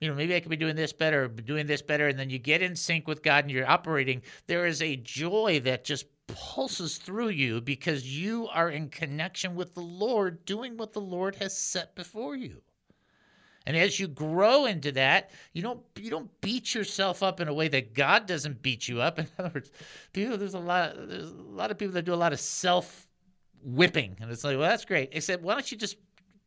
you 0.01 0.09
know, 0.09 0.14
maybe 0.14 0.34
I 0.34 0.40
could 0.40 0.51
be 0.51 0.57
doing 0.57 0.76
this 0.76 0.92
better, 0.92 1.28
doing 1.28 1.66
this 1.66 1.82
better, 1.82 2.09
and 2.09 2.18
then 2.18 2.30
you 2.30 2.38
get 2.38 2.62
in 2.62 2.74
sync 2.74 3.07
with 3.07 3.22
God 3.22 3.44
and 3.44 3.51
you're 3.51 3.68
operating, 3.68 4.22
there 4.46 4.66
is 4.66 4.80
a 4.80 4.96
joy 4.96 5.61
that 5.64 5.84
just 5.84 6.07
pulses 6.26 6.96
through 6.96 7.28
you 7.28 7.61
because 7.61 8.07
you 8.07 8.48
are 8.48 8.70
in 8.70 8.88
connection 8.88 9.55
with 9.55 9.74
the 9.74 9.82
Lord, 9.82 10.44
doing 10.46 10.76
what 10.76 10.92
the 10.92 11.01
Lord 11.01 11.34
has 11.36 11.57
set 11.57 11.94
before 11.94 12.34
you. 12.34 12.62
And 13.66 13.76
as 13.76 14.01
you 14.01 14.09
grow 14.09 14.64
into 14.64 14.90
that, 14.92 15.30
you 15.53 15.61
don't 15.61 15.82
you 15.96 16.11
don't 16.11 16.30
beat 16.40 16.74
yourself 16.74 17.22
up 17.22 17.40
in 17.40 17.48
a 17.48 17.55
way 17.55 17.68
that 17.68 17.92
God 17.92 18.26
doesn't 18.26 18.62
beat 18.62 18.88
you 18.88 19.03
up. 19.03 19.18
In 19.18 19.26
other 19.38 19.51
words, 19.55 19.70
people 20.14 20.38
there's 20.38 20.55
a 20.55 20.59
lot 20.59 20.94
there's 20.96 21.30
a 21.30 21.34
lot 21.34 21.70
of 21.70 21.76
people 21.76 21.92
that 21.94 22.07
do 22.07 22.14
a 22.14 22.16
lot 22.16 22.32
of 22.32 22.40
self 22.40 23.07
whipping, 23.62 24.16
and 24.20 24.30
it's 24.30 24.44
like, 24.44 24.57
well, 24.57 24.68
that's 24.68 24.86
great. 24.86 25.11
Except 25.12 25.42
why 25.42 25.53
don't 25.53 25.70
you 25.70 25.76
just 25.76 25.96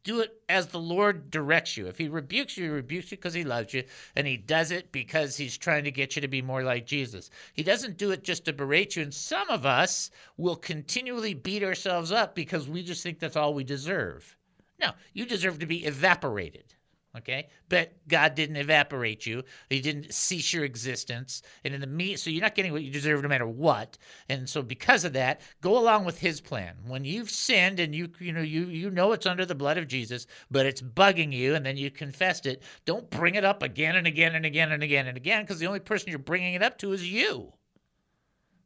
do 0.04 0.20
it 0.20 0.42
as 0.50 0.68
the 0.68 0.80
Lord 0.80 1.32
directs 1.32 1.78
you. 1.78 1.88
If 1.88 1.98
He 1.98 2.08
rebukes 2.08 2.58
you, 2.58 2.66
He 2.66 2.70
rebukes 2.70 3.12
you 3.12 3.18
because 3.18 3.34
He 3.34 3.44
loves 3.44 3.74
you, 3.74 3.84
and 4.16 4.28
He 4.28 4.38
does 4.38 4.72
it 4.72 4.92
because 4.92 5.38
He's 5.38 5.58
trying 5.58 5.84
to 5.86 5.92
get 5.92 6.16
you 6.16 6.22
to 6.22 6.28
be 6.28 6.42
more 6.42 6.64
like 6.64 6.86
Jesus. 6.86 7.30
He 7.54 7.64
doesn't 7.64 7.98
do 7.98 8.12
it 8.12 8.24
just 8.24 8.46
to 8.46 8.54
berate 8.54 8.96
you. 8.96 9.04
And 9.04 9.14
some 9.14 9.50
of 9.50 9.66
us 9.66 10.12
will 10.38 10.56
continually 10.56 11.34
beat 11.34 11.64
ourselves 11.64 12.12
up 12.12 12.36
because 12.36 12.68
we 12.68 12.84
just 12.84 13.04
think 13.04 13.20
that's 13.20 13.38
all 13.38 13.54
we 13.54 13.64
deserve. 13.64 14.36
No, 14.80 14.92
you 15.14 15.26
deserve 15.26 15.60
to 15.60 15.66
be 15.66 15.86
evaporated. 15.86 16.73
Okay, 17.16 17.50
but 17.70 17.94
God 18.08 18.34
didn't 18.34 18.56
evaporate 18.56 19.28
you. 19.28 19.44
He 19.70 19.82
didn't 19.82 20.12
cease 20.12 20.52
your 20.52 20.64
existence, 20.64 21.44
and 21.64 21.72
in 21.72 21.80
the 21.80 21.86
meat, 21.86 22.20
so 22.20 22.32
you're 22.32 22.42
not 22.42 22.56
getting 22.56 22.72
what 22.72 22.82
you 22.82 22.90
deserve 22.90 23.22
no 23.22 23.28
matter 23.28 23.48
what. 23.48 24.00
And 24.30 24.50
so, 24.50 24.64
because 24.64 25.06
of 25.06 25.14
that, 25.14 25.42
go 25.62 25.78
along 25.78 26.06
with 26.06 26.18
His 26.18 26.42
plan. 26.42 26.76
When 26.88 27.06
you've 27.06 27.30
sinned 27.30 27.80
and 27.80 27.94
you 27.94 28.10
you 28.20 28.34
know 28.34 28.42
you 28.42 28.66
you 28.66 28.90
know 28.90 29.12
it's 29.12 29.28
under 29.28 29.46
the 29.46 29.54
blood 29.54 29.78
of 29.78 29.88
Jesus, 29.88 30.26
but 30.50 30.66
it's 30.66 30.82
bugging 30.82 31.32
you, 31.32 31.54
and 31.54 31.64
then 31.64 31.78
you 31.78 31.92
confessed 31.92 32.48
it. 32.48 32.64
Don't 32.86 33.10
bring 33.12 33.36
it 33.36 33.46
up 33.46 33.62
again 33.62 33.96
and 33.96 34.08
again 34.08 34.34
and 34.34 34.46
again 34.46 34.72
and 34.72 34.82
again 34.82 35.06
and 35.06 35.16
again, 35.16 35.44
because 35.44 35.60
the 35.60 35.68
only 35.68 35.82
person 35.82 36.10
you're 36.10 36.18
bringing 36.18 36.56
it 36.56 36.64
up 36.64 36.80
to 36.80 36.94
is 36.94 37.08
you. 37.08 37.54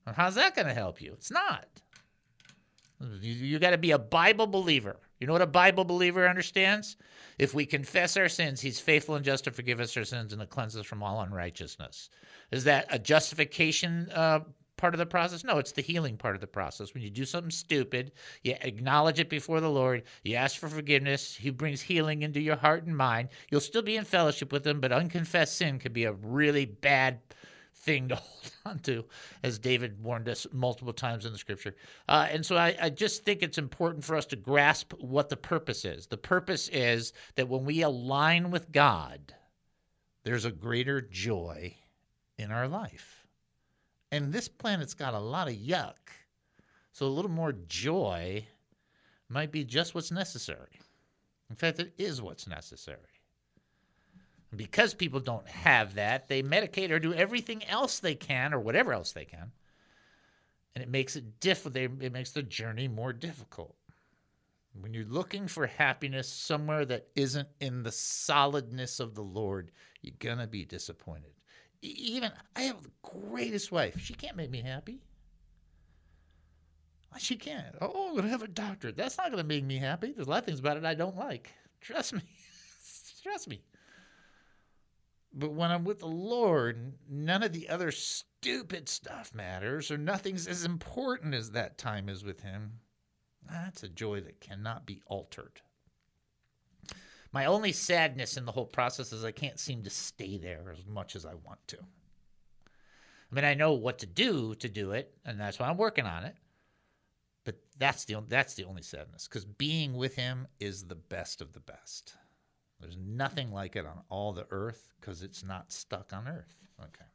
And 0.06 0.16
how's 0.16 0.36
that 0.36 0.56
going 0.56 0.68
to 0.70 0.74
help 0.74 1.02
you? 1.02 1.12
It's 1.12 1.32
not. 1.32 1.68
You, 3.22 3.34
you 3.34 3.60
got 3.60 3.72
to 3.72 3.78
be 3.78 3.92
a 3.92 4.00
Bible 4.00 4.48
believer. 4.48 5.02
You 5.20 5.28
know 5.28 5.34
what 5.34 5.42
a 5.42 5.48
Bible 5.48 5.84
believer 5.84 6.28
understands? 6.28 6.96
If 7.40 7.54
we 7.54 7.66
confess 7.66 8.18
our 8.18 8.30
sins, 8.30 8.62
he's 8.62 8.80
faithful 8.80 9.16
and 9.16 9.26
just 9.26 9.46
to 9.46 9.52
forgive 9.52 9.80
us 9.80 9.96
our 9.98 10.04
sins 10.04 10.32
and 10.32 10.42
to 10.42 10.48
cleanse 10.48 10.76
us 10.76 10.86
from 10.86 11.04
all 11.04 11.22
unrighteousness. 11.22 12.10
Is 12.52 12.64
that 12.66 12.88
a 12.90 13.00
justification 13.00 14.10
uh, 14.14 14.42
part 14.78 14.94
of 14.94 15.00
the 15.00 15.06
process? 15.06 15.44
No, 15.44 15.58
it's 15.58 15.72
the 15.72 15.82
healing 15.82 16.18
part 16.18 16.36
of 16.36 16.42
the 16.42 16.48
process. 16.48 16.94
When 16.94 17.04
you 17.04 17.10
do 17.10 17.26
something 17.26 17.52
stupid, 17.52 18.12
you 18.44 18.56
acknowledge 18.62 19.20
it 19.20 19.30
before 19.30 19.60
the 19.60 19.70
Lord, 19.70 20.04
you 20.24 20.36
ask 20.36 20.58
for 20.58 20.70
forgiveness, 20.70 21.36
He 21.36 21.50
brings 21.50 21.82
healing 21.82 22.22
into 22.22 22.40
your 22.40 22.56
heart 22.56 22.86
and 22.86 22.96
mind. 22.96 23.30
You'll 23.50 23.62
still 23.62 23.82
be 23.82 23.98
in 23.98 24.06
fellowship 24.06 24.52
with 24.52 24.66
Him, 24.66 24.80
but 24.80 24.92
unconfessed 24.92 25.58
sin 25.58 25.80
can 25.80 25.94
be 25.94 26.06
a 26.06 26.14
really 26.14 26.66
bad 26.66 27.20
thing 27.88 28.10
to 28.10 28.16
hold 28.18 28.52
on 28.66 28.80
to, 28.80 29.06
as 29.44 29.58
David 29.58 30.04
warned 30.04 30.28
us 30.28 30.46
multiple 30.52 30.94
times 30.94 31.26
in 31.26 31.32
the 31.32 31.38
scripture. 31.38 31.74
Uh, 32.08 32.28
and 32.30 32.46
so 32.46 32.58
I, 32.58 32.76
I, 32.80 32.90
just 32.90 33.24
think 33.24 33.42
it's 33.42 33.58
important 33.58 34.04
for 34.04 34.16
us 34.18 34.26
to 34.28 34.36
grasp 34.36 34.94
what 35.00 35.30
the 35.30 35.38
purpose 35.38 35.86
is. 35.86 36.06
The 36.06 36.18
purpose 36.18 36.68
is 36.68 37.14
that 37.36 37.48
when 37.48 37.64
we 37.64 37.82
align 37.82 38.52
with 38.52 38.72
God, 38.72 39.34
there's 40.24 40.46
a 40.46 40.52
greater 40.52 41.00
joy 41.00 41.74
in 42.38 42.52
our 42.52 42.68
life. 42.68 43.26
And 44.12 44.34
this 44.34 44.50
planet's 44.50 44.94
got 44.94 45.14
a 45.14 45.20
lot 45.20 45.48
of 45.48 45.56
yuck. 45.56 45.96
So 46.92 47.06
a 47.06 47.08
little 47.08 47.32
more 47.32 47.54
joy 47.54 48.46
might 49.30 49.52
be 49.52 49.64
just 49.64 49.96
what's 49.96 50.12
necessary. 50.12 50.80
In 51.50 51.56
fact, 51.56 51.80
it 51.80 51.94
is 51.98 52.22
what's 52.22 52.48
necessary. 52.48 53.17
Because 54.56 54.94
people 54.94 55.20
don't 55.20 55.48
have 55.48 55.96
that, 55.96 56.28
they 56.28 56.42
medicate 56.42 56.90
or 56.90 57.00
do 57.00 57.14
everything 57.14 57.66
else 57.66 58.00
they 58.00 58.16
can 58.16 58.54
or 58.54 58.60
whatever 58.60 58.94
else 58.94 59.12
they 59.12 59.26
can. 59.26 59.52
And 60.74 60.84
it 60.84 60.90
makes 60.90 61.16
it 61.16 61.40
diff- 61.40 61.76
it 61.76 62.14
makes 62.14 62.32
the 62.32 62.44
journey 62.44 62.88
more 62.88 63.12
difficult. 63.12 63.76
When 64.80 64.94
you're 64.94 65.06
looking 65.06 65.48
for 65.48 65.66
happiness 65.66 66.30
somewhere 66.30 66.86
that 66.86 67.08
isn't 67.16 67.48
in 67.60 67.84
the 67.84 67.92
solidness 67.92 69.00
of 69.00 69.16
the 69.16 69.24
Lord, 69.24 69.72
you're 70.02 70.16
going 70.20 70.38
to 70.38 70.48
be 70.48 70.66
disappointed. 70.66 71.34
Even 71.82 72.32
I 72.56 72.62
have 72.62 72.84
the 72.84 72.92
greatest 73.02 73.72
wife. 73.72 74.00
She 74.00 74.14
can't 74.14 74.38
make 74.38 74.52
me 74.52 74.62
happy. 74.62 75.02
She 77.18 77.36
can't. 77.36 77.76
Oh, 77.82 78.10
I'm 78.10 78.12
going 78.14 78.26
to 78.26 78.30
have 78.30 78.44
a 78.44 78.48
doctorate. 78.48 78.96
That's 78.96 79.18
not 79.18 79.32
going 79.32 79.42
to 79.42 79.48
make 79.48 79.64
me 79.64 79.78
happy. 79.78 80.12
There's 80.12 80.28
a 80.28 80.30
lot 80.30 80.40
of 80.40 80.46
things 80.46 80.60
about 80.60 80.78
it 80.78 80.86
I 80.86 80.94
don't 80.94 81.18
like. 81.18 81.52
Trust 81.82 82.14
me. 82.14 82.22
Trust 83.24 83.48
me. 83.48 83.62
But 85.40 85.54
when 85.54 85.70
I'm 85.70 85.84
with 85.84 86.00
the 86.00 86.08
Lord, 86.08 86.94
none 87.08 87.44
of 87.44 87.54
the 87.54 87.70
other 87.70 87.92
stupid 87.92 88.90
stuff 88.90 89.36
matters, 89.36 89.92
or 89.92 89.98
nothing's 89.98 90.48
as 90.48 90.66
important 90.66 91.36
as 91.36 91.52
that 91.52 91.78
time 91.78 92.10
is 92.10 92.24
with 92.24 92.42
Him. 92.42 92.80
That's 93.48 93.84
a 93.84 93.90
joy 93.90 94.22
that 94.22 94.42
cannot 94.42 94.88
be 94.88 95.04
altered. 95.06 95.62
My 97.32 97.46
only 97.46 97.72
sadness 97.72 98.36
in 98.36 98.46
the 98.46 98.52
whole 98.52 98.66
process 98.66 99.14
is 99.14 99.24
I 99.24 99.32
can't 99.32 99.60
seem 99.60 99.84
to 99.84 99.92
stay 99.92 100.40
there 100.40 100.74
as 100.76 100.84
much 100.88 101.16
as 101.16 101.24
I 101.24 101.36
want 101.36 101.60
to. 101.68 101.78
I 103.32 103.36
mean, 103.36 103.46
I 103.46 103.54
know 103.54 103.74
what 103.74 104.00
to 104.00 104.08
do 104.08 104.56
to 104.56 104.68
do 104.68 104.92
it, 104.92 105.14
and 105.24 105.40
that's 105.40 105.60
why 105.60 105.68
I'm 105.68 105.78
working 105.78 106.06
on 106.06 106.24
it. 106.24 106.36
But 107.44 107.60
that's 107.78 108.06
the 108.06 108.24
that's 108.28 108.56
the 108.56 108.64
only 108.64 108.82
sadness 108.82 109.28
because 109.28 109.46
being 109.46 109.94
with 109.94 110.16
Him 110.16 110.48
is 110.60 110.86
the 110.86 110.96
best 110.96 111.42
of 111.42 111.54
the 111.54 111.60
best. 111.60 112.16
There's 112.80 112.98
nothing 112.98 113.52
like 113.52 113.76
it 113.76 113.86
on 113.86 114.00
all 114.10 114.34
the 114.34 114.46
earth 114.52 114.94
because 115.00 115.24
it's 115.24 115.44
not 115.44 115.72
stuck 115.72 116.14
on 116.14 116.28
earth. 116.28 116.56
Okay. 116.80 117.06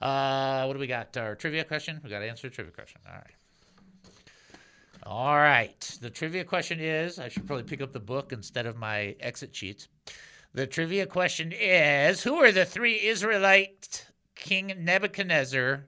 Uh, 0.00 0.64
what 0.66 0.74
do 0.74 0.78
we 0.78 0.86
got? 0.86 1.16
Our 1.16 1.34
trivia 1.34 1.64
question? 1.64 2.00
We 2.04 2.10
got 2.10 2.20
to 2.20 2.28
answer 2.28 2.46
a 2.46 2.50
trivia 2.50 2.72
question. 2.72 3.00
All 3.06 3.14
right. 3.14 3.34
All 5.02 5.36
right. 5.36 5.98
The 6.00 6.10
trivia 6.10 6.44
question 6.44 6.80
is 6.80 7.18
I 7.18 7.28
should 7.28 7.46
probably 7.46 7.64
pick 7.64 7.82
up 7.82 7.92
the 7.92 8.00
book 8.00 8.32
instead 8.32 8.66
of 8.66 8.76
my 8.76 9.16
exit 9.20 9.54
sheets. 9.54 9.88
The 10.54 10.66
trivia 10.66 11.06
question 11.06 11.52
is 11.52 12.22
Who 12.22 12.36
are 12.36 12.52
the 12.52 12.64
three 12.64 13.04
Israelite 13.04 14.06
King 14.36 14.72
Nebuchadnezzar? 14.78 15.86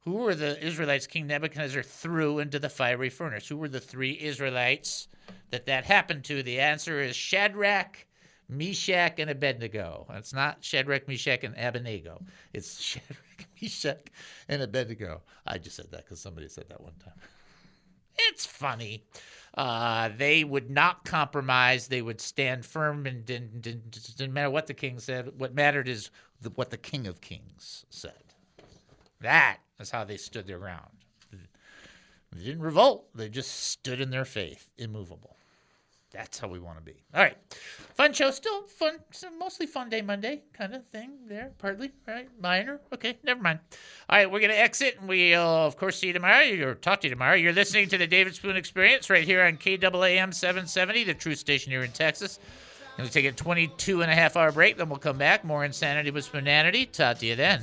Who 0.00 0.12
were 0.12 0.34
the 0.34 0.62
Israelites 0.64 1.06
King 1.06 1.26
Nebuchadnezzar 1.26 1.82
threw 1.82 2.38
into 2.38 2.58
the 2.58 2.68
fiery 2.68 3.10
furnace? 3.10 3.48
Who 3.48 3.56
were 3.56 3.68
the 3.68 3.80
three 3.80 4.18
Israelites 4.20 5.08
that 5.50 5.66
that 5.66 5.84
happened 5.84 6.24
to? 6.24 6.42
The 6.42 6.60
answer 6.60 7.00
is 7.00 7.16
Shadrach, 7.16 8.06
Meshach, 8.48 9.18
and 9.18 9.30
Abednego. 9.30 10.06
It's 10.14 10.32
not 10.32 10.64
Shadrach, 10.64 11.06
Meshach, 11.06 11.44
and 11.44 11.54
Abednego. 11.56 12.20
It's 12.52 12.80
Shadrach, 12.82 13.46
Meshach, 13.60 14.06
and 14.48 14.62
Abednego. 14.62 15.22
I 15.46 15.58
just 15.58 15.76
said 15.76 15.90
that 15.90 16.04
because 16.04 16.20
somebody 16.20 16.48
said 16.48 16.68
that 16.68 16.80
one 16.80 16.94
time. 17.04 17.14
It's 18.30 18.46
funny. 18.46 19.04
Uh, 19.54 20.10
they 20.16 20.44
would 20.44 20.70
not 20.70 21.04
compromise. 21.04 21.88
They 21.88 22.02
would 22.02 22.20
stand 22.20 22.64
firm 22.64 23.06
and 23.06 23.24
didn't, 23.24 23.62
didn't, 23.62 24.16
didn't 24.16 24.32
matter 24.32 24.50
what 24.50 24.66
the 24.66 24.74
king 24.74 24.98
said. 24.98 25.32
What 25.38 25.54
mattered 25.54 25.88
is 25.88 26.10
the, 26.40 26.50
what 26.50 26.70
the 26.70 26.76
King 26.76 27.06
of 27.06 27.20
Kings 27.20 27.84
said. 27.90 28.12
That 29.20 29.58
is 29.80 29.90
how 29.90 30.04
they 30.04 30.16
stood 30.16 30.46
their 30.46 30.58
ground. 30.58 30.90
They 32.32 32.44
didn't 32.44 32.62
revolt. 32.62 33.08
They 33.14 33.28
just 33.28 33.70
stood 33.70 34.00
in 34.00 34.10
their 34.10 34.26
faith, 34.26 34.68
immovable. 34.76 35.37
That's 36.10 36.38
how 36.38 36.48
we 36.48 36.58
want 36.58 36.78
to 36.78 36.82
be. 36.82 37.02
All 37.14 37.22
right. 37.22 37.36
Fun 37.94 38.12
show. 38.12 38.30
Still 38.30 38.62
fun. 38.62 38.98
Mostly 39.38 39.66
fun 39.66 39.90
day 39.90 40.00
Monday 40.00 40.42
kind 40.52 40.74
of 40.74 40.86
thing 40.86 41.10
there. 41.26 41.52
Partly. 41.58 41.90
Right. 42.06 42.28
Minor. 42.40 42.80
Okay. 42.94 43.18
Never 43.22 43.42
mind. 43.42 43.58
All 44.08 44.18
right. 44.18 44.30
We're 44.30 44.40
going 44.40 44.50
to 44.50 44.58
exit 44.58 44.96
and 44.98 45.08
we'll, 45.08 45.40
of 45.40 45.76
course, 45.76 45.98
see 45.98 46.06
you 46.08 46.12
tomorrow 46.14 46.50
or 46.66 46.74
talk 46.74 47.02
to 47.02 47.08
you 47.08 47.14
tomorrow. 47.14 47.34
You're 47.34 47.52
listening 47.52 47.88
to 47.90 47.98
the 47.98 48.06
David 48.06 48.34
Spoon 48.34 48.56
Experience 48.56 49.10
right 49.10 49.24
here 49.24 49.42
on 49.42 49.58
KAAM 49.58 50.32
770, 50.32 51.04
the 51.04 51.14
true 51.14 51.34
station 51.34 51.72
here 51.72 51.82
in 51.82 51.92
Texas. 51.92 52.38
To 52.96 53.08
take 53.08 53.26
a 53.26 53.32
22 53.32 54.02
and 54.02 54.10
a 54.10 54.14
half 54.14 54.36
hour 54.36 54.50
break. 54.50 54.76
Then 54.76 54.88
we'll 54.88 54.98
come 54.98 55.18
back. 55.18 55.44
More 55.44 55.64
insanity 55.64 56.10
with 56.10 56.24
spoonanity. 56.24 56.86
Talk 56.86 57.18
to 57.18 57.26
you 57.26 57.36
then. 57.36 57.62